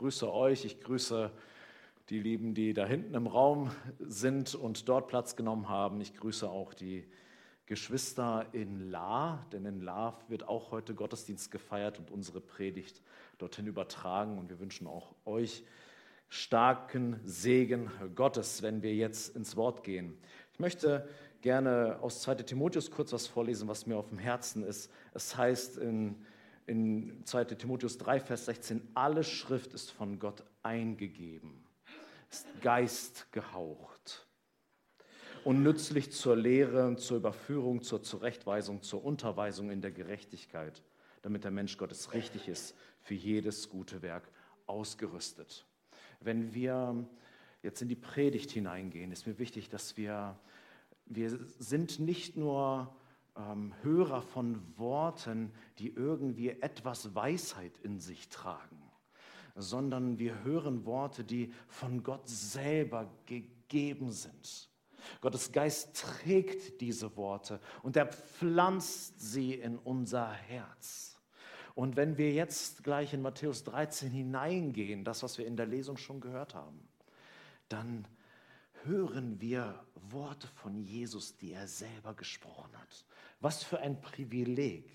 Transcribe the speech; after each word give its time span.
grüße 0.00 0.32
euch, 0.32 0.64
ich 0.64 0.80
grüße 0.80 1.30
die 2.08 2.20
Lieben, 2.20 2.54
die 2.54 2.72
da 2.72 2.86
hinten 2.86 3.12
im 3.12 3.26
Raum 3.26 3.70
sind 3.98 4.54
und 4.54 4.88
dort 4.88 5.08
Platz 5.08 5.36
genommen 5.36 5.68
haben. 5.68 6.00
Ich 6.00 6.14
grüße 6.14 6.48
auch 6.48 6.72
die 6.72 7.06
Geschwister 7.66 8.46
in 8.52 8.90
La, 8.90 9.44
denn 9.52 9.66
in 9.66 9.82
La 9.82 10.18
wird 10.28 10.48
auch 10.48 10.70
heute 10.70 10.94
Gottesdienst 10.94 11.50
gefeiert 11.50 11.98
und 11.98 12.10
unsere 12.10 12.40
Predigt 12.40 13.02
dorthin 13.36 13.66
übertragen. 13.66 14.38
Und 14.38 14.48
wir 14.48 14.58
wünschen 14.58 14.86
auch 14.86 15.14
euch 15.26 15.64
starken 16.30 17.20
Segen 17.24 17.90
Gottes, 18.14 18.62
wenn 18.62 18.82
wir 18.82 18.94
jetzt 18.94 19.36
ins 19.36 19.54
Wort 19.54 19.84
gehen. 19.84 20.16
Ich 20.54 20.60
möchte 20.60 21.06
gerne 21.42 21.98
aus 22.00 22.22
2 22.22 22.36
Timotheus 22.36 22.90
kurz 22.90 23.12
was 23.12 23.26
vorlesen, 23.26 23.68
was 23.68 23.84
mir 23.86 23.98
auf 23.98 24.08
dem 24.08 24.18
Herzen 24.18 24.64
ist. 24.64 24.90
Es 25.12 25.36
heißt 25.36 25.76
in 25.76 26.24
in 26.66 27.22
2 27.24 27.44
Timotheus 27.44 27.98
3, 27.98 28.20
Vers 28.20 28.46
16, 28.46 28.82
alle 28.94 29.24
Schrift 29.24 29.72
ist 29.74 29.90
von 29.90 30.18
Gott 30.18 30.44
eingegeben, 30.62 31.64
ist 32.30 32.46
Geist 32.60 33.30
gehaucht 33.32 34.26
und 35.44 35.62
nützlich 35.62 36.12
zur 36.12 36.36
Lehre, 36.36 36.96
zur 36.96 37.18
Überführung, 37.18 37.82
zur 37.82 38.02
Zurechtweisung, 38.02 38.82
zur 38.82 39.04
Unterweisung 39.04 39.70
in 39.70 39.80
der 39.80 39.90
Gerechtigkeit, 39.90 40.82
damit 41.22 41.44
der 41.44 41.50
Mensch 41.50 41.76
Gottes 41.76 42.12
richtig 42.12 42.48
ist, 42.48 42.74
für 43.00 43.14
jedes 43.14 43.68
gute 43.68 44.02
Werk 44.02 44.30
ausgerüstet. 44.66 45.66
Wenn 46.20 46.54
wir 46.54 47.06
jetzt 47.62 47.82
in 47.82 47.88
die 47.88 47.96
Predigt 47.96 48.50
hineingehen, 48.50 49.12
ist 49.12 49.26
mir 49.26 49.38
wichtig, 49.38 49.68
dass 49.68 49.96
wir, 49.96 50.38
wir 51.06 51.30
sind 51.58 51.98
nicht 51.98 52.36
nur 52.36 52.94
ähm, 53.36 53.74
Hörer 53.82 54.22
von 54.22 54.60
Worten, 54.76 55.52
die 55.78 55.88
irgendwie 55.88 56.50
etwas 56.50 57.14
Weisheit 57.14 57.76
in 57.82 58.00
sich 58.00 58.28
tragen, 58.28 58.82
sondern 59.54 60.18
wir 60.18 60.44
hören 60.44 60.84
Worte, 60.84 61.24
die 61.24 61.52
von 61.68 62.02
Gott 62.02 62.28
selber 62.28 63.10
gegeben 63.26 64.12
sind. 64.12 64.68
Gottes 65.20 65.52
Geist 65.52 65.96
trägt 65.96 66.80
diese 66.80 67.16
Worte 67.16 67.60
und 67.82 67.96
er 67.96 68.06
pflanzt 68.06 69.20
sie 69.20 69.54
in 69.54 69.78
unser 69.78 70.30
Herz. 70.30 71.18
Und 71.74 71.96
wenn 71.96 72.18
wir 72.18 72.32
jetzt 72.32 72.84
gleich 72.84 73.14
in 73.14 73.22
Matthäus 73.22 73.64
13 73.64 74.10
hineingehen, 74.10 75.04
das, 75.04 75.22
was 75.22 75.38
wir 75.38 75.46
in 75.46 75.56
der 75.56 75.66
Lesung 75.66 75.96
schon 75.96 76.20
gehört 76.20 76.54
haben, 76.54 76.88
dann 77.68 78.06
hören 78.84 79.40
wir 79.40 79.84
Worte 80.10 80.46
von 80.46 80.82
Jesus, 80.82 81.36
die 81.36 81.52
er 81.52 81.68
selber 81.68 82.14
gesprochen 82.14 82.70
hat. 82.76 83.04
Was 83.40 83.62
für 83.62 83.80
ein 83.80 84.00
Privileg, 84.00 84.90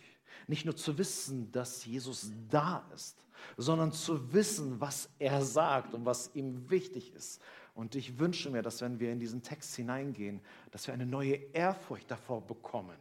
nicht 0.48 0.66
nur 0.66 0.76
zu 0.76 0.98
wissen, 0.98 1.52
dass 1.52 1.86
Jesus 1.86 2.32
da 2.50 2.86
ist, 2.94 3.18
sondern 3.58 3.92
zu 3.92 4.34
wissen, 4.34 4.80
was 4.80 5.10
er 5.20 5.44
sagt 5.44 5.94
und 5.94 6.06
was 6.06 6.32
ihm 6.36 6.70
wichtig 6.70 7.14
ist. 7.14 7.42
Und 7.74 7.96
ich 7.96 8.20
wünsche 8.20 8.50
mir, 8.50 8.62
dass 8.62 8.82
wenn 8.82 9.00
wir 9.00 9.12
in 9.12 9.20
diesen 9.20 9.42
Text 9.42 9.76
hineingehen, 9.76 10.42
dass 10.72 10.88
wir 10.88 10.94
eine 10.94 11.06
neue 11.06 11.36
Ehrfurcht 11.54 12.10
davor 12.10 12.42
bekommen. 12.46 12.98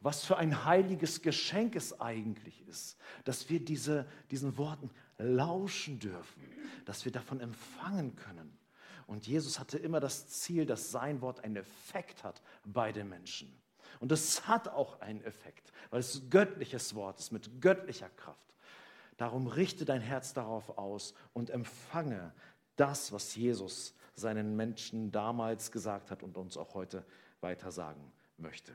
Was 0.00 0.24
für 0.24 0.38
ein 0.38 0.64
heiliges 0.64 1.20
Geschenk 1.20 1.76
es 1.76 2.00
eigentlich 2.00 2.66
ist, 2.66 2.96
dass 3.24 3.50
wir 3.50 3.62
diese, 3.62 4.08
diesen 4.30 4.56
Worten 4.56 4.90
lauschen 5.18 5.98
dürfen, 5.98 6.42
dass 6.86 7.04
wir 7.04 7.12
davon 7.12 7.40
empfangen 7.40 8.16
können. 8.16 8.59
Und 9.10 9.26
Jesus 9.26 9.58
hatte 9.58 9.76
immer 9.76 9.98
das 9.98 10.28
Ziel, 10.28 10.66
dass 10.66 10.92
sein 10.92 11.20
Wort 11.20 11.42
einen 11.42 11.56
Effekt 11.56 12.22
hat 12.22 12.40
bei 12.64 12.92
den 12.92 13.08
Menschen. 13.08 13.52
Und 13.98 14.12
es 14.12 14.46
hat 14.46 14.68
auch 14.68 15.00
einen 15.00 15.24
Effekt, 15.24 15.72
weil 15.90 15.98
es 15.98 16.30
göttliches 16.30 16.94
Wort 16.94 17.18
ist 17.18 17.32
mit 17.32 17.60
göttlicher 17.60 18.08
Kraft. 18.10 18.54
Darum 19.16 19.48
richte 19.48 19.84
dein 19.84 20.00
Herz 20.00 20.32
darauf 20.32 20.78
aus 20.78 21.14
und 21.32 21.50
empfange 21.50 22.32
das, 22.76 23.10
was 23.10 23.34
Jesus 23.34 23.96
seinen 24.14 24.54
Menschen 24.54 25.10
damals 25.10 25.72
gesagt 25.72 26.12
hat 26.12 26.22
und 26.22 26.36
uns 26.36 26.56
auch 26.56 26.74
heute 26.74 27.04
weiter 27.40 27.72
sagen 27.72 28.12
möchte. 28.36 28.72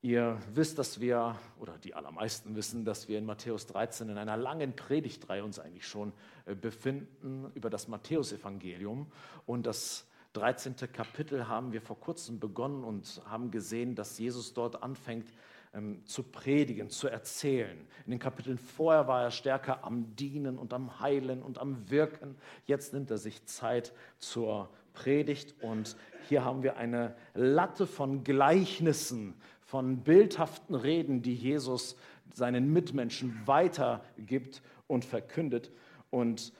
Ihr 0.00 0.38
wisst, 0.54 0.78
dass 0.78 1.00
wir, 1.00 1.36
oder 1.58 1.76
die 1.78 1.94
allermeisten 1.94 2.54
wissen, 2.54 2.84
dass 2.84 3.08
wir 3.08 3.18
in 3.18 3.24
Matthäus 3.24 3.66
13 3.66 4.08
in 4.08 4.16
einer 4.16 4.36
langen 4.36 4.76
Predigtreihe 4.76 5.42
uns 5.42 5.58
eigentlich 5.58 5.88
schon 5.88 6.12
äh, 6.46 6.54
befinden 6.54 7.50
über 7.54 7.68
das 7.68 7.88
Matthäusevangelium. 7.88 9.10
Und 9.44 9.66
das 9.66 10.06
13. 10.34 10.76
Kapitel 10.92 11.48
haben 11.48 11.72
wir 11.72 11.82
vor 11.82 11.98
kurzem 11.98 12.38
begonnen 12.38 12.84
und 12.84 13.20
haben 13.28 13.50
gesehen, 13.50 13.96
dass 13.96 14.18
Jesus 14.20 14.54
dort 14.54 14.84
anfängt 14.84 15.32
ähm, 15.74 16.04
zu 16.04 16.22
predigen, 16.22 16.90
zu 16.90 17.08
erzählen. 17.08 17.76
In 18.04 18.12
den 18.12 18.20
Kapiteln 18.20 18.58
vorher 18.58 19.08
war 19.08 19.22
er 19.24 19.30
stärker 19.32 19.82
am 19.82 20.14
Dienen 20.14 20.58
und 20.58 20.72
am 20.72 21.00
Heilen 21.00 21.42
und 21.42 21.58
am 21.58 21.90
Wirken. 21.90 22.36
Jetzt 22.66 22.92
nimmt 22.92 23.10
er 23.10 23.18
sich 23.18 23.44
Zeit 23.46 23.92
zur 24.18 24.68
Predigt 24.92 25.56
und 25.60 25.96
hier 26.28 26.44
haben 26.44 26.62
wir 26.62 26.76
eine 26.76 27.16
Latte 27.34 27.86
von 27.86 28.22
Gleichnissen, 28.22 29.34
von 29.68 29.98
bildhaften 29.98 30.74
Reden, 30.74 31.20
die 31.20 31.34
Jesus 31.34 31.94
seinen 32.32 32.72
Mitmenschen 32.72 33.38
weitergibt 33.44 34.62
und 34.86 35.04
verkündet. 35.04 35.70
Und 36.08 36.54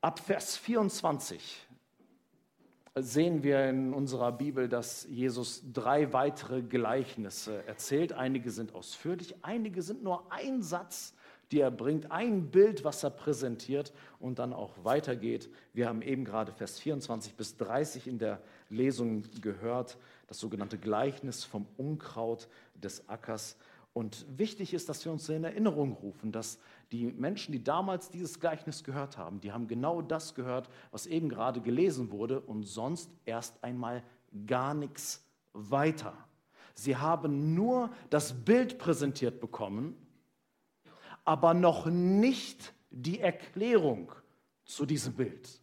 ab 0.00 0.20
Vers 0.20 0.56
24 0.56 1.66
sehen 2.94 3.42
wir 3.42 3.68
in 3.68 3.92
unserer 3.92 4.30
Bibel, 4.30 4.68
dass 4.68 5.08
Jesus 5.10 5.64
drei 5.72 6.12
weitere 6.12 6.62
Gleichnisse 6.62 7.66
erzählt. 7.66 8.12
Einige 8.12 8.52
sind 8.52 8.72
ausführlich, 8.72 9.34
einige 9.42 9.82
sind 9.82 10.04
nur 10.04 10.30
ein 10.30 10.62
Satz, 10.62 11.14
die 11.50 11.58
er 11.58 11.72
bringt, 11.72 12.12
ein 12.12 12.52
Bild, 12.52 12.84
was 12.84 13.02
er 13.02 13.10
präsentiert 13.10 13.92
und 14.20 14.38
dann 14.38 14.52
auch 14.52 14.72
weitergeht. 14.84 15.50
Wir 15.72 15.88
haben 15.88 16.00
eben 16.00 16.24
gerade 16.24 16.52
Vers 16.52 16.78
24 16.78 17.34
bis 17.34 17.56
30 17.56 18.06
in 18.06 18.18
der 18.18 18.40
Lesung 18.68 19.24
gehört, 19.40 19.98
das 20.30 20.38
sogenannte 20.38 20.78
Gleichnis 20.78 21.42
vom 21.42 21.66
Unkraut 21.76 22.46
des 22.74 23.08
Ackers. 23.08 23.56
Und 23.92 24.24
wichtig 24.38 24.72
ist, 24.72 24.88
dass 24.88 25.04
wir 25.04 25.10
uns 25.10 25.28
in 25.28 25.42
Erinnerung 25.42 25.92
rufen, 25.92 26.30
dass 26.30 26.60
die 26.92 27.06
Menschen, 27.06 27.50
die 27.50 27.64
damals 27.64 28.10
dieses 28.10 28.38
Gleichnis 28.38 28.84
gehört 28.84 29.18
haben, 29.18 29.40
die 29.40 29.50
haben 29.50 29.66
genau 29.66 30.00
das 30.00 30.36
gehört, 30.36 30.70
was 30.92 31.06
eben 31.06 31.28
gerade 31.28 31.60
gelesen 31.60 32.12
wurde 32.12 32.38
und 32.38 32.62
sonst 32.62 33.10
erst 33.24 33.62
einmal 33.64 34.04
gar 34.46 34.72
nichts 34.72 35.24
weiter. 35.52 36.16
Sie 36.74 36.96
haben 36.96 37.56
nur 37.56 37.90
das 38.08 38.32
Bild 38.32 38.78
präsentiert 38.78 39.40
bekommen, 39.40 39.96
aber 41.24 41.54
noch 41.54 41.86
nicht 41.86 42.72
die 42.90 43.18
Erklärung 43.18 44.12
zu 44.64 44.86
diesem 44.86 45.14
Bild. 45.14 45.60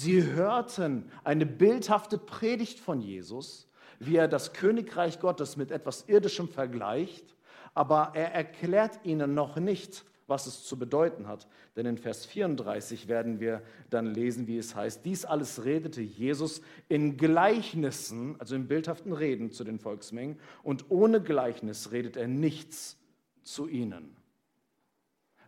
Sie 0.00 0.22
hörten 0.22 1.10
eine 1.24 1.46
bildhafte 1.46 2.18
Predigt 2.18 2.78
von 2.78 3.00
Jesus, 3.00 3.68
wie 3.98 4.16
er 4.16 4.28
das 4.28 4.52
Königreich 4.52 5.20
Gottes 5.20 5.56
mit 5.56 5.70
etwas 5.70 6.04
Irdischem 6.08 6.48
vergleicht 6.48 7.36
aber 7.76 8.12
er 8.14 8.32
erklärt 8.32 8.98
ihnen 9.04 9.34
noch 9.34 9.56
nicht, 9.56 10.06
was 10.26 10.46
es 10.46 10.64
zu 10.64 10.78
bedeuten 10.78 11.28
hat. 11.28 11.46
Denn 11.76 11.84
in 11.84 11.98
Vers 11.98 12.24
34 12.24 13.06
werden 13.06 13.38
wir 13.38 13.62
dann 13.90 14.06
lesen, 14.06 14.46
wie 14.46 14.56
es 14.56 14.74
heißt, 14.74 15.04
dies 15.04 15.26
alles 15.26 15.66
redete 15.66 16.00
Jesus 16.00 16.62
in 16.88 17.18
Gleichnissen, 17.18 18.34
also 18.40 18.56
in 18.56 18.66
bildhaften 18.66 19.12
Reden 19.12 19.52
zu 19.52 19.62
den 19.62 19.78
Volksmengen, 19.78 20.40
und 20.62 20.86
ohne 20.88 21.22
Gleichnis 21.22 21.92
redet 21.92 22.16
er 22.16 22.28
nichts 22.28 22.96
zu 23.42 23.68
ihnen. 23.68 24.15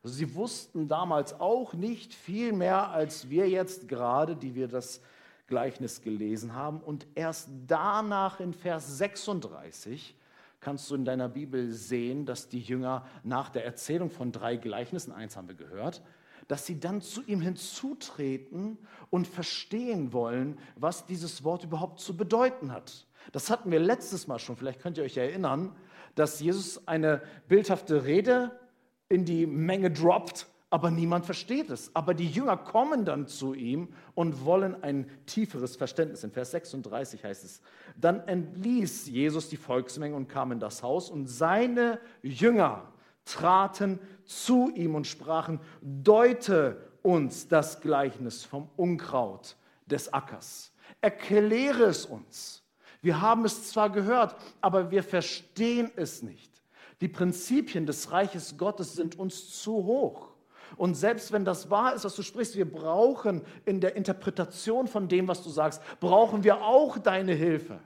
Sie 0.08 0.34
wussten 0.34 0.88
damals 0.88 1.38
auch 1.40 1.74
nicht 1.74 2.14
viel 2.14 2.52
mehr 2.52 2.90
als 2.90 3.30
wir 3.30 3.48
jetzt 3.48 3.88
gerade, 3.88 4.36
die 4.36 4.54
wir 4.54 4.68
das 4.68 5.00
Gleichnis 5.46 6.02
gelesen 6.02 6.54
haben. 6.54 6.80
Und 6.80 7.06
erst 7.14 7.48
danach 7.66 8.40
in 8.40 8.52
Vers 8.52 8.98
36 8.98 10.16
kannst 10.60 10.90
du 10.90 10.94
in 10.94 11.04
deiner 11.04 11.28
Bibel 11.28 11.72
sehen, 11.72 12.26
dass 12.26 12.48
die 12.48 12.60
Jünger 12.60 13.06
nach 13.22 13.48
der 13.48 13.64
Erzählung 13.64 14.10
von 14.10 14.32
drei 14.32 14.56
Gleichnissen, 14.56 15.12
eins 15.12 15.36
haben 15.36 15.48
wir 15.48 15.54
gehört, 15.54 16.02
dass 16.48 16.66
sie 16.66 16.80
dann 16.80 17.00
zu 17.00 17.22
ihm 17.24 17.40
hinzutreten 17.40 18.78
und 19.10 19.26
verstehen 19.26 20.12
wollen, 20.12 20.58
was 20.76 21.06
dieses 21.06 21.44
Wort 21.44 21.64
überhaupt 21.64 22.00
zu 22.00 22.16
bedeuten 22.16 22.72
hat. 22.72 23.06
Das 23.32 23.50
hatten 23.50 23.70
wir 23.70 23.78
letztes 23.78 24.26
Mal 24.26 24.38
schon, 24.38 24.56
vielleicht 24.56 24.80
könnt 24.80 24.96
ihr 24.98 25.04
euch 25.04 25.18
erinnern, 25.18 25.76
dass 26.14 26.40
Jesus 26.40 26.88
eine 26.88 27.22
bildhafte 27.46 28.04
Rede 28.04 28.58
in 29.08 29.24
die 29.24 29.46
Menge 29.46 29.90
droppt 29.90 30.46
aber 30.70 30.90
niemand 30.90 31.24
versteht 31.24 31.70
es. 31.70 31.90
Aber 31.94 32.14
die 32.14 32.28
Jünger 32.28 32.56
kommen 32.56 33.04
dann 33.04 33.26
zu 33.26 33.54
ihm 33.54 33.88
und 34.14 34.44
wollen 34.44 34.82
ein 34.82 35.10
tieferes 35.26 35.76
Verständnis. 35.76 36.24
In 36.24 36.30
Vers 36.30 36.50
36 36.50 37.24
heißt 37.24 37.44
es, 37.44 37.62
dann 37.96 38.20
entließ 38.28 39.08
Jesus 39.08 39.48
die 39.48 39.56
Volksmenge 39.56 40.14
und 40.14 40.28
kam 40.28 40.52
in 40.52 40.60
das 40.60 40.82
Haus 40.82 41.10
und 41.10 41.26
seine 41.26 41.98
Jünger 42.22 42.92
traten 43.24 43.98
zu 44.24 44.70
ihm 44.74 44.94
und 44.94 45.06
sprachen, 45.06 45.60
deute 45.80 46.82
uns 47.02 47.48
das 47.48 47.80
Gleichnis 47.80 48.44
vom 48.44 48.68
Unkraut 48.76 49.56
des 49.86 50.12
Ackers. 50.12 50.72
Erkläre 51.00 51.84
es 51.84 52.04
uns. 52.04 52.62
Wir 53.00 53.20
haben 53.20 53.44
es 53.44 53.70
zwar 53.70 53.90
gehört, 53.90 54.36
aber 54.60 54.90
wir 54.90 55.02
verstehen 55.02 55.90
es 55.96 56.22
nicht. 56.22 56.57
Die 57.00 57.08
Prinzipien 57.08 57.86
des 57.86 58.10
Reiches 58.10 58.56
Gottes 58.56 58.94
sind 58.94 59.18
uns 59.18 59.62
zu 59.62 59.72
hoch. 59.72 60.28
Und 60.76 60.94
selbst 60.94 61.32
wenn 61.32 61.44
das 61.44 61.70
wahr 61.70 61.94
ist, 61.94 62.04
was 62.04 62.14
du 62.14 62.22
sprichst, 62.22 62.56
wir 62.56 62.70
brauchen 62.70 63.42
in 63.64 63.80
der 63.80 63.96
Interpretation 63.96 64.86
von 64.86 65.08
dem, 65.08 65.28
was 65.28 65.42
du 65.42 65.50
sagst, 65.50 65.80
brauchen 66.00 66.44
wir 66.44 66.62
auch 66.62 66.98
deine 66.98 67.32
Hilfe. 67.32 67.78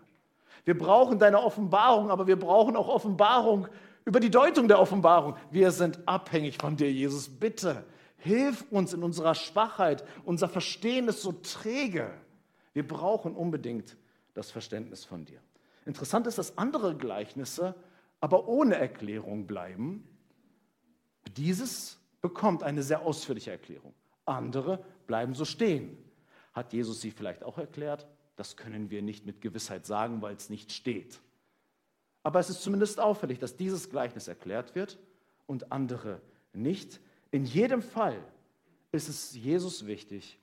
Wir 0.64 0.76
brauchen 0.76 1.18
deine 1.18 1.40
Offenbarung, 1.40 2.10
aber 2.10 2.26
wir 2.26 2.38
brauchen 2.38 2.76
auch 2.76 2.88
Offenbarung 2.88 3.68
über 4.04 4.20
die 4.20 4.30
Deutung 4.30 4.68
der 4.68 4.80
Offenbarung. 4.80 5.36
Wir 5.50 5.70
sind 5.70 6.00
abhängig 6.06 6.58
von 6.58 6.76
dir, 6.76 6.90
Jesus. 6.90 7.28
Bitte 7.28 7.84
hilf 8.16 8.64
uns 8.70 8.92
in 8.92 9.02
unserer 9.02 9.34
Schwachheit. 9.34 10.04
Unser 10.24 10.48
Verstehen 10.48 11.08
ist 11.08 11.22
so 11.22 11.32
träge. 11.32 12.10
Wir 12.72 12.86
brauchen 12.86 13.34
unbedingt 13.34 13.96
das 14.34 14.50
Verständnis 14.50 15.04
von 15.04 15.24
dir. 15.24 15.40
Interessant 15.84 16.26
ist, 16.26 16.38
dass 16.38 16.56
andere 16.58 16.96
Gleichnisse 16.96 17.74
aber 18.22 18.46
ohne 18.46 18.76
Erklärung 18.76 19.48
bleiben. 19.48 20.06
Dieses 21.36 21.98
bekommt 22.20 22.62
eine 22.62 22.84
sehr 22.84 23.02
ausführliche 23.02 23.50
Erklärung. 23.50 23.92
Andere 24.24 24.82
bleiben 25.08 25.34
so 25.34 25.44
stehen. 25.44 25.98
Hat 26.52 26.72
Jesus 26.72 27.00
sie 27.00 27.10
vielleicht 27.10 27.42
auch 27.42 27.58
erklärt? 27.58 28.06
Das 28.36 28.56
können 28.56 28.90
wir 28.90 29.02
nicht 29.02 29.26
mit 29.26 29.40
Gewissheit 29.40 29.86
sagen, 29.86 30.22
weil 30.22 30.36
es 30.36 30.50
nicht 30.50 30.70
steht. 30.70 31.20
Aber 32.22 32.38
es 32.38 32.48
ist 32.48 32.62
zumindest 32.62 33.00
auffällig, 33.00 33.40
dass 33.40 33.56
dieses 33.56 33.90
Gleichnis 33.90 34.28
erklärt 34.28 34.76
wird 34.76 35.00
und 35.46 35.72
andere 35.72 36.20
nicht. 36.52 37.00
In 37.32 37.44
jedem 37.44 37.82
Fall 37.82 38.22
ist 38.92 39.08
es 39.08 39.34
Jesus 39.34 39.84
wichtig, 39.86 40.38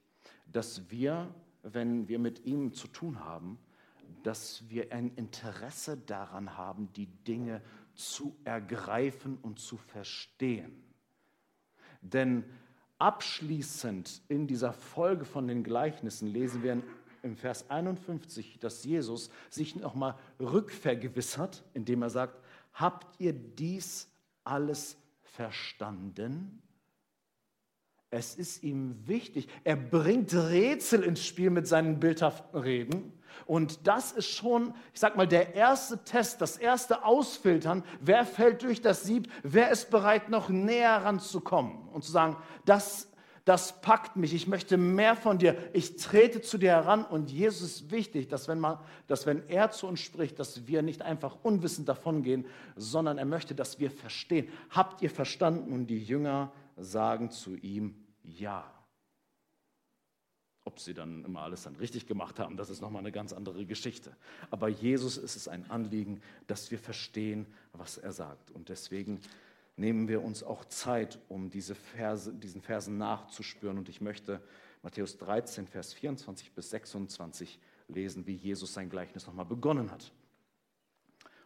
dass 0.52 0.92
wir, 0.92 1.34
wenn 1.64 2.10
wir 2.10 2.20
mit 2.20 2.46
ihm 2.46 2.74
zu 2.74 2.90
tun 2.90 3.24
haben, 3.24 3.58
dass 4.24 4.70
wir 4.70 4.92
ein 4.92 5.14
Interesse 5.16 5.98
daran 5.98 6.58
haben, 6.58 6.92
die 6.94 7.08
Dinge 7.08 7.62
zu 7.96 8.36
ergreifen 8.44 9.38
und 9.42 9.60
zu 9.60 9.78
verstehen. 9.78 10.84
Denn 12.02 12.44
abschließend 12.98 14.22
in 14.28 14.48
dieser 14.48 14.74
Folge 14.74 15.26
von 15.26 15.48
den 15.48 15.64
Gleichnissen 15.64 16.28
lesen 16.28 16.64
wir 16.64 16.82
im 17.24 17.36
Vers 17.36 17.70
51, 17.70 18.60
dass 18.60 18.84
Jesus 18.84 19.30
sich 19.50 19.76
nochmal 19.76 20.16
rückvergewissert, 20.40 21.64
indem 21.74 22.02
er 22.02 22.10
sagt, 22.10 22.40
habt 22.74 23.20
ihr 23.20 23.34
dies 23.34 24.08
alles 24.44 24.98
verstanden? 25.22 26.62
Es 28.12 28.36
ist 28.36 28.64
ihm 28.64 28.96
wichtig. 29.06 29.48
Er 29.64 29.76
bringt 29.76 30.34
Rätsel 30.34 31.04
ins 31.04 31.24
Spiel 31.24 31.52
mit 31.52 31.68
seinen 31.68 32.00
bildhaften 32.00 32.60
Reden. 32.60 33.14
Und 33.46 33.88
das 33.88 34.12
ist 34.12 34.30
schon, 34.30 34.74
ich 34.94 35.00
sag 35.00 35.16
mal, 35.16 35.28
der 35.28 35.54
erste 35.56 36.04
Test, 36.04 36.42
das 36.42 36.58
erste 36.58 37.06
Ausfiltern. 37.06 37.84
Wer 38.02 38.26
fällt 38.26 38.64
durch 38.64 38.82
das 38.82 39.04
Sieb? 39.04 39.32
Wer 39.44 39.70
ist 39.70 39.92
bereit, 39.92 40.30
noch 40.30 40.50
näher 40.50 41.04
ranzukommen 41.04 41.88
und 41.90 42.04
zu 42.04 42.12
sagen, 42.12 42.36
das, 42.66 43.08
das 43.46 43.80
packt 43.82 44.16
mich. 44.16 44.34
Ich 44.34 44.48
möchte 44.48 44.78
mehr 44.78 45.16
von 45.16 45.38
dir. 45.38 45.56
Ich 45.74 45.98
trete 45.98 46.42
zu 46.42 46.58
dir 46.58 46.72
heran. 46.72 47.06
Und 47.06 47.32
Jesus 47.32 47.62
ist 47.62 47.92
wichtig, 47.92 48.28
dass 48.28 48.48
wenn, 48.48 48.60
man, 48.60 48.80
dass 49.08 49.28
wenn 49.28 49.48
er 49.50 49.70
zu 49.70 49.86
uns 49.88 50.00
spricht, 50.00 50.40
dass 50.40 50.68
wir 50.68 50.82
nicht 50.82 51.04
einfach 51.04 51.38
unwissend 51.44 51.88
davongehen, 51.88 52.46
sondern 52.76 53.20
er 53.20 53.26
möchte, 53.26 53.54
dass 53.54 53.80
wir 53.80 53.92
verstehen. 53.92 54.48
Habt 54.72 55.04
ihr 55.04 55.12
verstanden? 55.12 55.72
Und 55.74 55.88
die 55.88 56.04
Jünger 56.04 56.52
sagen 56.80 57.32
zu 57.32 57.56
ihm 57.56 57.96
Ja. 58.24 58.74
Ob 60.66 60.80
sie 60.80 60.94
dann 60.94 61.26
immer 61.26 61.42
alles 61.42 61.64
dann 61.64 61.76
richtig 61.78 62.06
gemacht 62.06 62.38
haben, 62.38 62.56
das 62.58 62.70
ist 62.70 62.82
nochmal 62.82 63.00
eine 63.00 63.12
ganz 63.12 63.34
andere 63.34 63.66
Geschichte. 63.66 64.16
Aber 64.52 64.68
Jesus 64.68 65.18
ist 65.18 65.36
es 65.36 65.48
ein 65.48 65.70
Anliegen, 65.72 66.22
dass 66.48 66.70
wir 66.70 66.78
verstehen, 66.78 67.48
was 67.74 67.98
er 67.98 68.12
sagt. 68.12 68.52
Und 68.52 68.70
deswegen 68.70 69.20
nehmen 69.78 70.08
wir 70.08 70.22
uns 70.22 70.44
auch 70.44 70.66
Zeit, 70.66 71.18
um 71.28 71.50
diese 71.50 71.74
Verse, 71.74 72.32
diesen 72.34 72.62
Versen 72.62 72.98
nachzuspüren. 72.98 73.78
Und 73.78 73.90
ich 73.90 74.02
möchte 74.02 74.42
Matthäus 74.84 75.18
13, 75.18 75.68
Vers 75.68 75.94
24 75.94 76.52
bis 76.52 76.70
26 76.70 77.60
lesen, 77.88 78.28
wie 78.28 78.36
Jesus 78.36 78.74
sein 78.74 78.90
Gleichnis 78.90 79.26
nochmal 79.26 79.46
begonnen 79.46 79.90
hat. 79.90 80.12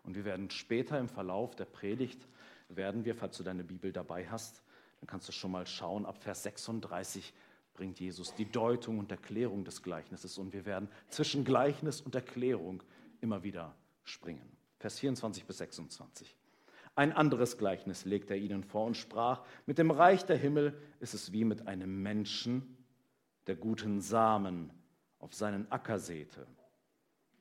Und 0.04 0.16
wir 0.16 0.26
werden 0.26 0.50
später 0.50 1.00
im 1.00 1.08
Verlauf 1.08 1.56
der 1.56 1.66
Predigt, 1.66 2.28
werden 2.68 3.06
wir, 3.06 3.16
falls 3.16 3.38
du 3.38 3.44
deine 3.44 3.64
Bibel 3.64 3.94
dabei 3.94 4.28
hast, 4.30 4.64
dann 5.04 5.08
kannst 5.08 5.28
du 5.28 5.34
schon 5.34 5.52
mal 5.52 5.68
schauen, 5.68 6.06
ab 6.06 6.24
Vers 6.24 6.44
36 6.44 7.34
bringt 7.74 8.00
Jesus 8.00 8.34
die 8.36 8.50
Deutung 8.50 9.00
und 9.00 9.12
Erklärung 9.12 9.66
des 9.66 9.84
Gleichnisses 9.84 10.38
und 10.38 10.54
wir 10.54 10.66
werden 10.66 10.88
zwischen 11.10 11.44
Gleichnis 11.44 12.00
und 12.00 12.16
Erklärung 12.16 12.82
immer 13.20 13.44
wieder 13.44 13.76
springen. 14.06 14.50
Vers 14.80 15.00
24 15.00 15.44
bis 15.44 15.58
26. 15.58 16.38
Ein 16.96 17.12
anderes 17.12 17.58
Gleichnis 17.58 18.06
legt 18.06 18.32
er 18.32 18.38
ihnen 18.38 18.64
vor 18.64 18.86
und 18.86 18.96
sprach, 18.96 19.44
mit 19.66 19.78
dem 19.78 19.92
Reich 19.92 20.24
der 20.24 20.38
Himmel 20.38 20.80
ist 21.02 21.14
es 21.14 21.34
wie 21.34 21.44
mit 21.44 21.68
einem 21.68 22.02
Menschen, 22.02 22.78
der 23.48 23.58
guten 23.58 24.00
Samen 24.00 24.72
auf 25.20 25.34
seinen 25.34 25.70
Acker 25.70 26.00
säte. 26.00 26.48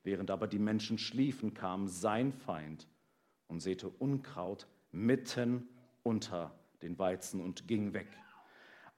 Während 0.02 0.32
aber 0.32 0.48
die 0.48 0.58
Menschen 0.58 0.98
schliefen, 0.98 1.54
kam 1.54 1.86
sein 1.86 2.32
Feind 2.32 2.88
und 3.46 3.60
säte 3.60 3.88
Unkraut 3.88 4.66
mitten 4.90 5.68
unter 6.02 6.58
den 6.82 6.98
Weizen 6.98 7.40
und 7.40 7.66
ging 7.68 7.92
weg. 7.92 8.08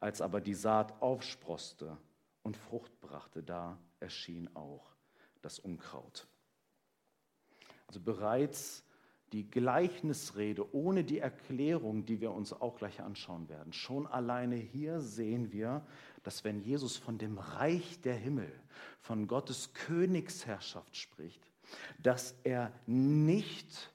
Als 0.01 0.21
aber 0.21 0.41
die 0.41 0.55
Saat 0.55 1.01
aufsproste 1.01 1.97
und 2.43 2.57
Frucht 2.57 3.01
brachte, 3.01 3.43
da 3.43 3.79
erschien 4.01 4.55
auch 4.55 4.95
das 5.43 5.59
Unkraut. 5.59 6.27
Also 7.87 8.01
bereits 8.01 8.85
die 9.33 9.51
Gleichnisrede 9.51 10.75
ohne 10.75 11.03
die 11.03 11.19
Erklärung, 11.19 12.07
die 12.07 12.21
wir 12.21 12.31
uns 12.31 12.53
auch 12.53 12.77
gleich 12.77 13.01
anschauen 13.01 13.49
werden. 13.49 13.73
Schon 13.73 14.07
alleine 14.07 14.55
hier 14.55 15.01
sehen 15.01 15.51
wir, 15.51 15.85
dass 16.23 16.45
wenn 16.45 16.61
Jesus 16.61 16.97
von 16.97 17.19
dem 17.19 17.39
Reich 17.39 18.01
der 18.03 18.15
Himmel, 18.15 18.53
von 19.01 19.27
Gottes 19.27 19.73
Königsherrschaft 19.75 20.97
spricht, 20.97 21.43
dass 21.99 22.37
er 22.45 22.73
nicht 22.87 23.93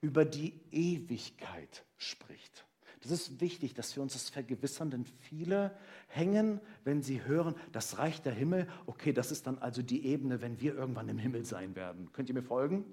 über 0.00 0.24
die 0.24 0.60
Ewigkeit 0.70 1.84
spricht. 1.96 2.66
Das 3.02 3.10
ist 3.10 3.40
wichtig, 3.40 3.74
dass 3.74 3.94
wir 3.96 4.02
uns 4.02 4.12
das 4.12 4.30
vergewissern, 4.30 4.90
denn 4.90 5.04
viele 5.04 5.76
hängen, 6.06 6.60
wenn 6.84 7.02
sie 7.02 7.24
hören, 7.24 7.56
das 7.72 7.98
Reich 7.98 8.22
der 8.22 8.32
Himmel, 8.32 8.68
okay, 8.86 9.12
das 9.12 9.32
ist 9.32 9.46
dann 9.48 9.58
also 9.58 9.82
die 9.82 10.06
Ebene, 10.06 10.40
wenn 10.40 10.60
wir 10.60 10.74
irgendwann 10.74 11.08
im 11.08 11.18
Himmel 11.18 11.44
sein 11.44 11.74
werden. 11.74 12.12
Könnt 12.12 12.28
ihr 12.28 12.34
mir 12.34 12.44
folgen? 12.44 12.84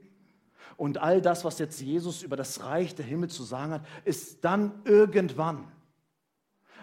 Und 0.78 0.98
all 0.98 1.22
das, 1.22 1.46
was 1.46 1.60
jetzt 1.60 1.80
Jesus 1.80 2.24
über 2.24 2.36
das 2.36 2.64
Reich 2.64 2.96
der 2.96 3.06
Himmel 3.06 3.30
zu 3.30 3.44
sagen 3.44 3.72
hat, 3.74 3.86
ist 4.04 4.44
dann 4.44 4.82
irgendwann. 4.84 5.72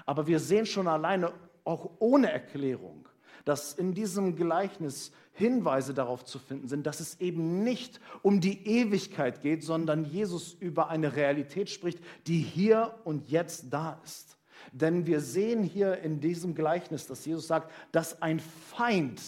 Aber 0.05 0.29
wir 0.29 0.39
sehen 0.39 0.67
schon 0.67 0.87
alleine, 0.87 1.33
auch 1.65 1.91
ohne 1.99 2.31
Erklärung, 2.31 3.09
dass 3.47 3.73
in 3.73 3.95
diesem 3.95 4.35
Gleichnis 4.35 5.13
Hinweise 5.33 5.95
darauf 5.95 6.25
zu 6.25 6.39
finden 6.39 6.69
sind, 6.69 6.85
dass 6.87 6.99
es 6.99 7.21
eben 7.21 7.63
nicht 7.63 8.01
um 8.23 8.41
die 8.41 8.67
Ewigkeit 8.67 9.41
geht, 9.41 9.63
sondern 9.63 10.05
Jesus 10.05 10.53
über 10.55 10.89
eine 10.89 11.15
Realität 11.15 11.71
spricht, 11.71 12.01
die 12.27 12.41
hier 12.41 12.99
und 13.05 13.29
jetzt 13.29 13.67
da 13.71 14.01
ist. 14.05 14.37
Denn 14.73 15.07
wir 15.07 15.21
sehen 15.21 15.63
hier 15.63 15.99
in 15.99 16.21
diesem 16.21 16.55
Gleichnis, 16.55 17.07
dass 17.07 17.25
Jesus 17.25 17.47
sagt, 17.47 17.71
dass 17.93 18.21
ein 18.21 18.41
Feind 18.41 19.21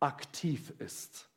aktiv 0.00 0.72
ist. 0.78 1.28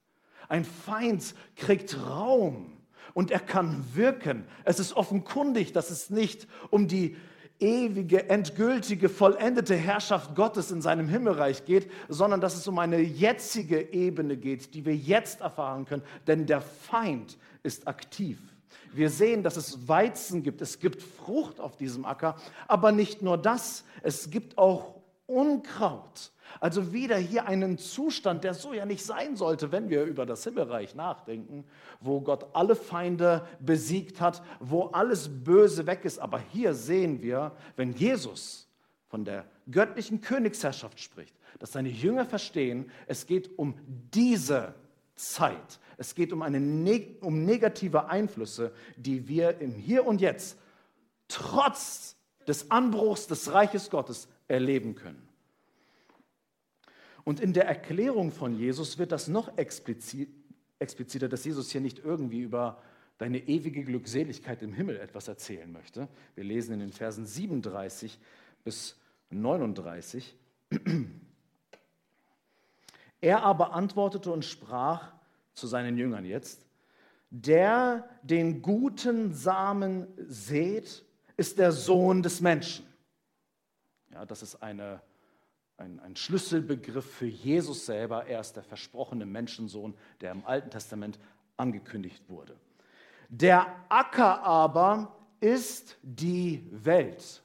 Ein 0.48 0.64
Feind 0.64 1.36
kriegt 1.58 1.98
Raum 2.00 2.78
und 3.14 3.30
er 3.30 3.42
kann 3.42 3.84
wirken. 3.94 4.46
Es 4.64 4.80
ist 4.80 4.94
offenkundig, 4.94 5.74
dass 5.74 5.90
es 5.90 6.10
nicht 6.10 6.48
um 6.70 6.88
die 6.88 7.18
ewige, 7.62 8.30
endgültige, 8.30 9.08
vollendete 9.08 9.76
Herrschaft 9.76 10.36
Gottes 10.36 10.72
in 10.72 10.82
seinem 10.82 11.08
Himmelreich 11.08 11.66
geht, 11.66 11.90
sondern 12.10 12.42
dass 12.42 12.56
es 12.56 12.68
um 12.68 12.80
eine 12.80 13.00
jetzige 13.00 13.94
Ebene 13.94 14.36
geht, 14.36 14.74
die 14.74 14.86
wir 14.86 14.96
jetzt 14.96 15.42
erfahren 15.42 15.86
können. 15.86 16.04
Denn 16.28 16.46
der 16.46 16.62
Feind 16.62 17.38
ist 17.64 17.88
aktiv. 17.88 18.40
Wir 18.94 19.10
sehen, 19.10 19.44
dass 19.44 19.56
es 19.56 19.88
Weizen 19.88 20.44
gibt, 20.44 20.62
es 20.62 20.80
gibt 20.80 21.02
Frucht 21.02 21.60
auf 21.60 21.78
diesem 21.78 22.04
Acker, 22.06 22.36
aber 22.68 22.92
nicht 22.92 23.22
nur 23.22 23.38
das, 23.38 23.86
es 24.02 24.30
gibt 24.30 24.58
auch 24.58 24.96
Unkraut. 25.28 26.32
Also 26.60 26.94
wieder 26.94 27.18
hier 27.18 27.48
einen 27.48 27.78
Zustand, 27.78 28.44
der 28.44 28.54
so 28.54 28.74
ja 28.74 28.86
nicht 28.86 29.06
sein 29.06 29.36
sollte, 29.36 29.72
wenn 29.72 29.90
wir 29.90 30.04
über 30.04 30.26
das 30.26 30.44
Himmelreich 30.44 30.96
nachdenken, 30.96 31.66
wo 32.00 32.22
Gott 32.22 32.48
alle 32.54 32.76
Feinde 32.76 33.46
besiegt 33.60 34.22
hat, 34.22 34.44
wo 34.60 34.86
alles 34.88 35.30
Böse 35.44 35.88
weg 35.88 36.06
ist. 36.06 36.20
Aber 36.20 36.40
hier 36.40 36.74
sehen 36.74 37.22
wir, 37.22 37.52
wenn 37.76 37.94
Jesus 37.94 38.68
von 39.08 39.26
der 39.26 39.46
göttlichen 39.70 40.22
Königsherrschaft 40.22 41.00
spricht, 41.00 41.36
dass 41.60 41.74
seine 41.74 41.90
Jünger 41.90 42.26
verstehen, 42.26 42.92
es 43.08 43.26
geht 43.26 43.58
um 43.58 43.76
diese 43.88 44.74
Zeit. 45.16 45.80
Es 45.98 46.16
geht 46.16 46.34
um, 46.34 46.42
eine, 46.42 46.60
um 47.22 47.46
negative 47.46 48.10
Einflüsse, 48.10 48.74
die 48.96 49.28
wir 49.28 49.60
im 49.60 49.76
Hier 49.76 50.06
und 50.06 50.20
Jetzt 50.20 50.58
trotz 51.28 52.16
des 52.48 52.72
Anbruchs 52.72 53.28
des 53.28 53.54
Reiches 53.54 53.90
Gottes 53.90 54.28
erleben 54.48 54.96
können. 54.96 55.31
Und 57.24 57.40
in 57.40 57.54
der 57.54 57.68
Erklärung 57.68 58.32
von 58.32 58.56
Jesus 58.56 58.98
wird 58.98 59.12
das 59.12 59.28
noch 59.28 59.58
explizit, 59.58 60.30
expliziter, 60.80 61.30
dass 61.30 61.46
Jesus 61.46 61.72
hier 61.72 61.82
nicht 61.82 62.00
irgendwie 62.00 62.42
über 62.42 62.82
deine 63.18 63.48
ewige 63.48 63.84
Glückseligkeit 63.84 64.64
im 64.64 64.74
Himmel 64.74 64.98
etwas 64.98 65.28
erzählen 65.28 65.72
möchte. 65.72 66.08
Wir 66.34 66.44
lesen 66.44 66.74
in 66.74 66.80
den 66.80 66.92
Versen 66.92 67.26
37 67.26 68.20
bis 68.64 69.00
39. 69.30 70.36
Er 73.24 73.44
aber 73.44 73.74
antwortete 73.74 74.32
und 74.32 74.44
sprach 74.44 75.14
zu 75.54 75.68
seinen 75.68 75.96
Jüngern 75.96 76.26
jetzt, 76.26 76.66
der 77.30 78.10
den 78.24 78.64
guten 78.64 79.32
Samen 79.32 80.08
sät, 80.28 81.06
ist 81.38 81.60
der 81.60 81.72
Sohn 81.72 82.24
des 82.24 82.42
Menschen. 82.42 82.86
Ja, 84.12 84.26
das 84.26 84.42
ist 84.42 84.64
eine, 84.64 85.02
ein, 85.82 86.00
ein 86.00 86.16
Schlüsselbegriff 86.16 87.06
für 87.06 87.26
Jesus 87.26 87.86
selber. 87.86 88.26
Er 88.28 88.40
ist 88.40 88.54
der 88.54 88.64
versprochene 88.64 89.26
Menschensohn, 89.26 89.96
der 90.22 90.32
im 90.32 90.46
Alten 90.46 90.70
Testament 90.70 91.20
angekündigt 91.58 92.24
wurde. 92.30 92.56
Der 93.30 93.76
Acker 93.90 94.44
aber 94.44 95.16
ist 95.40 95.98
die 96.04 96.68
Welt. 96.72 97.42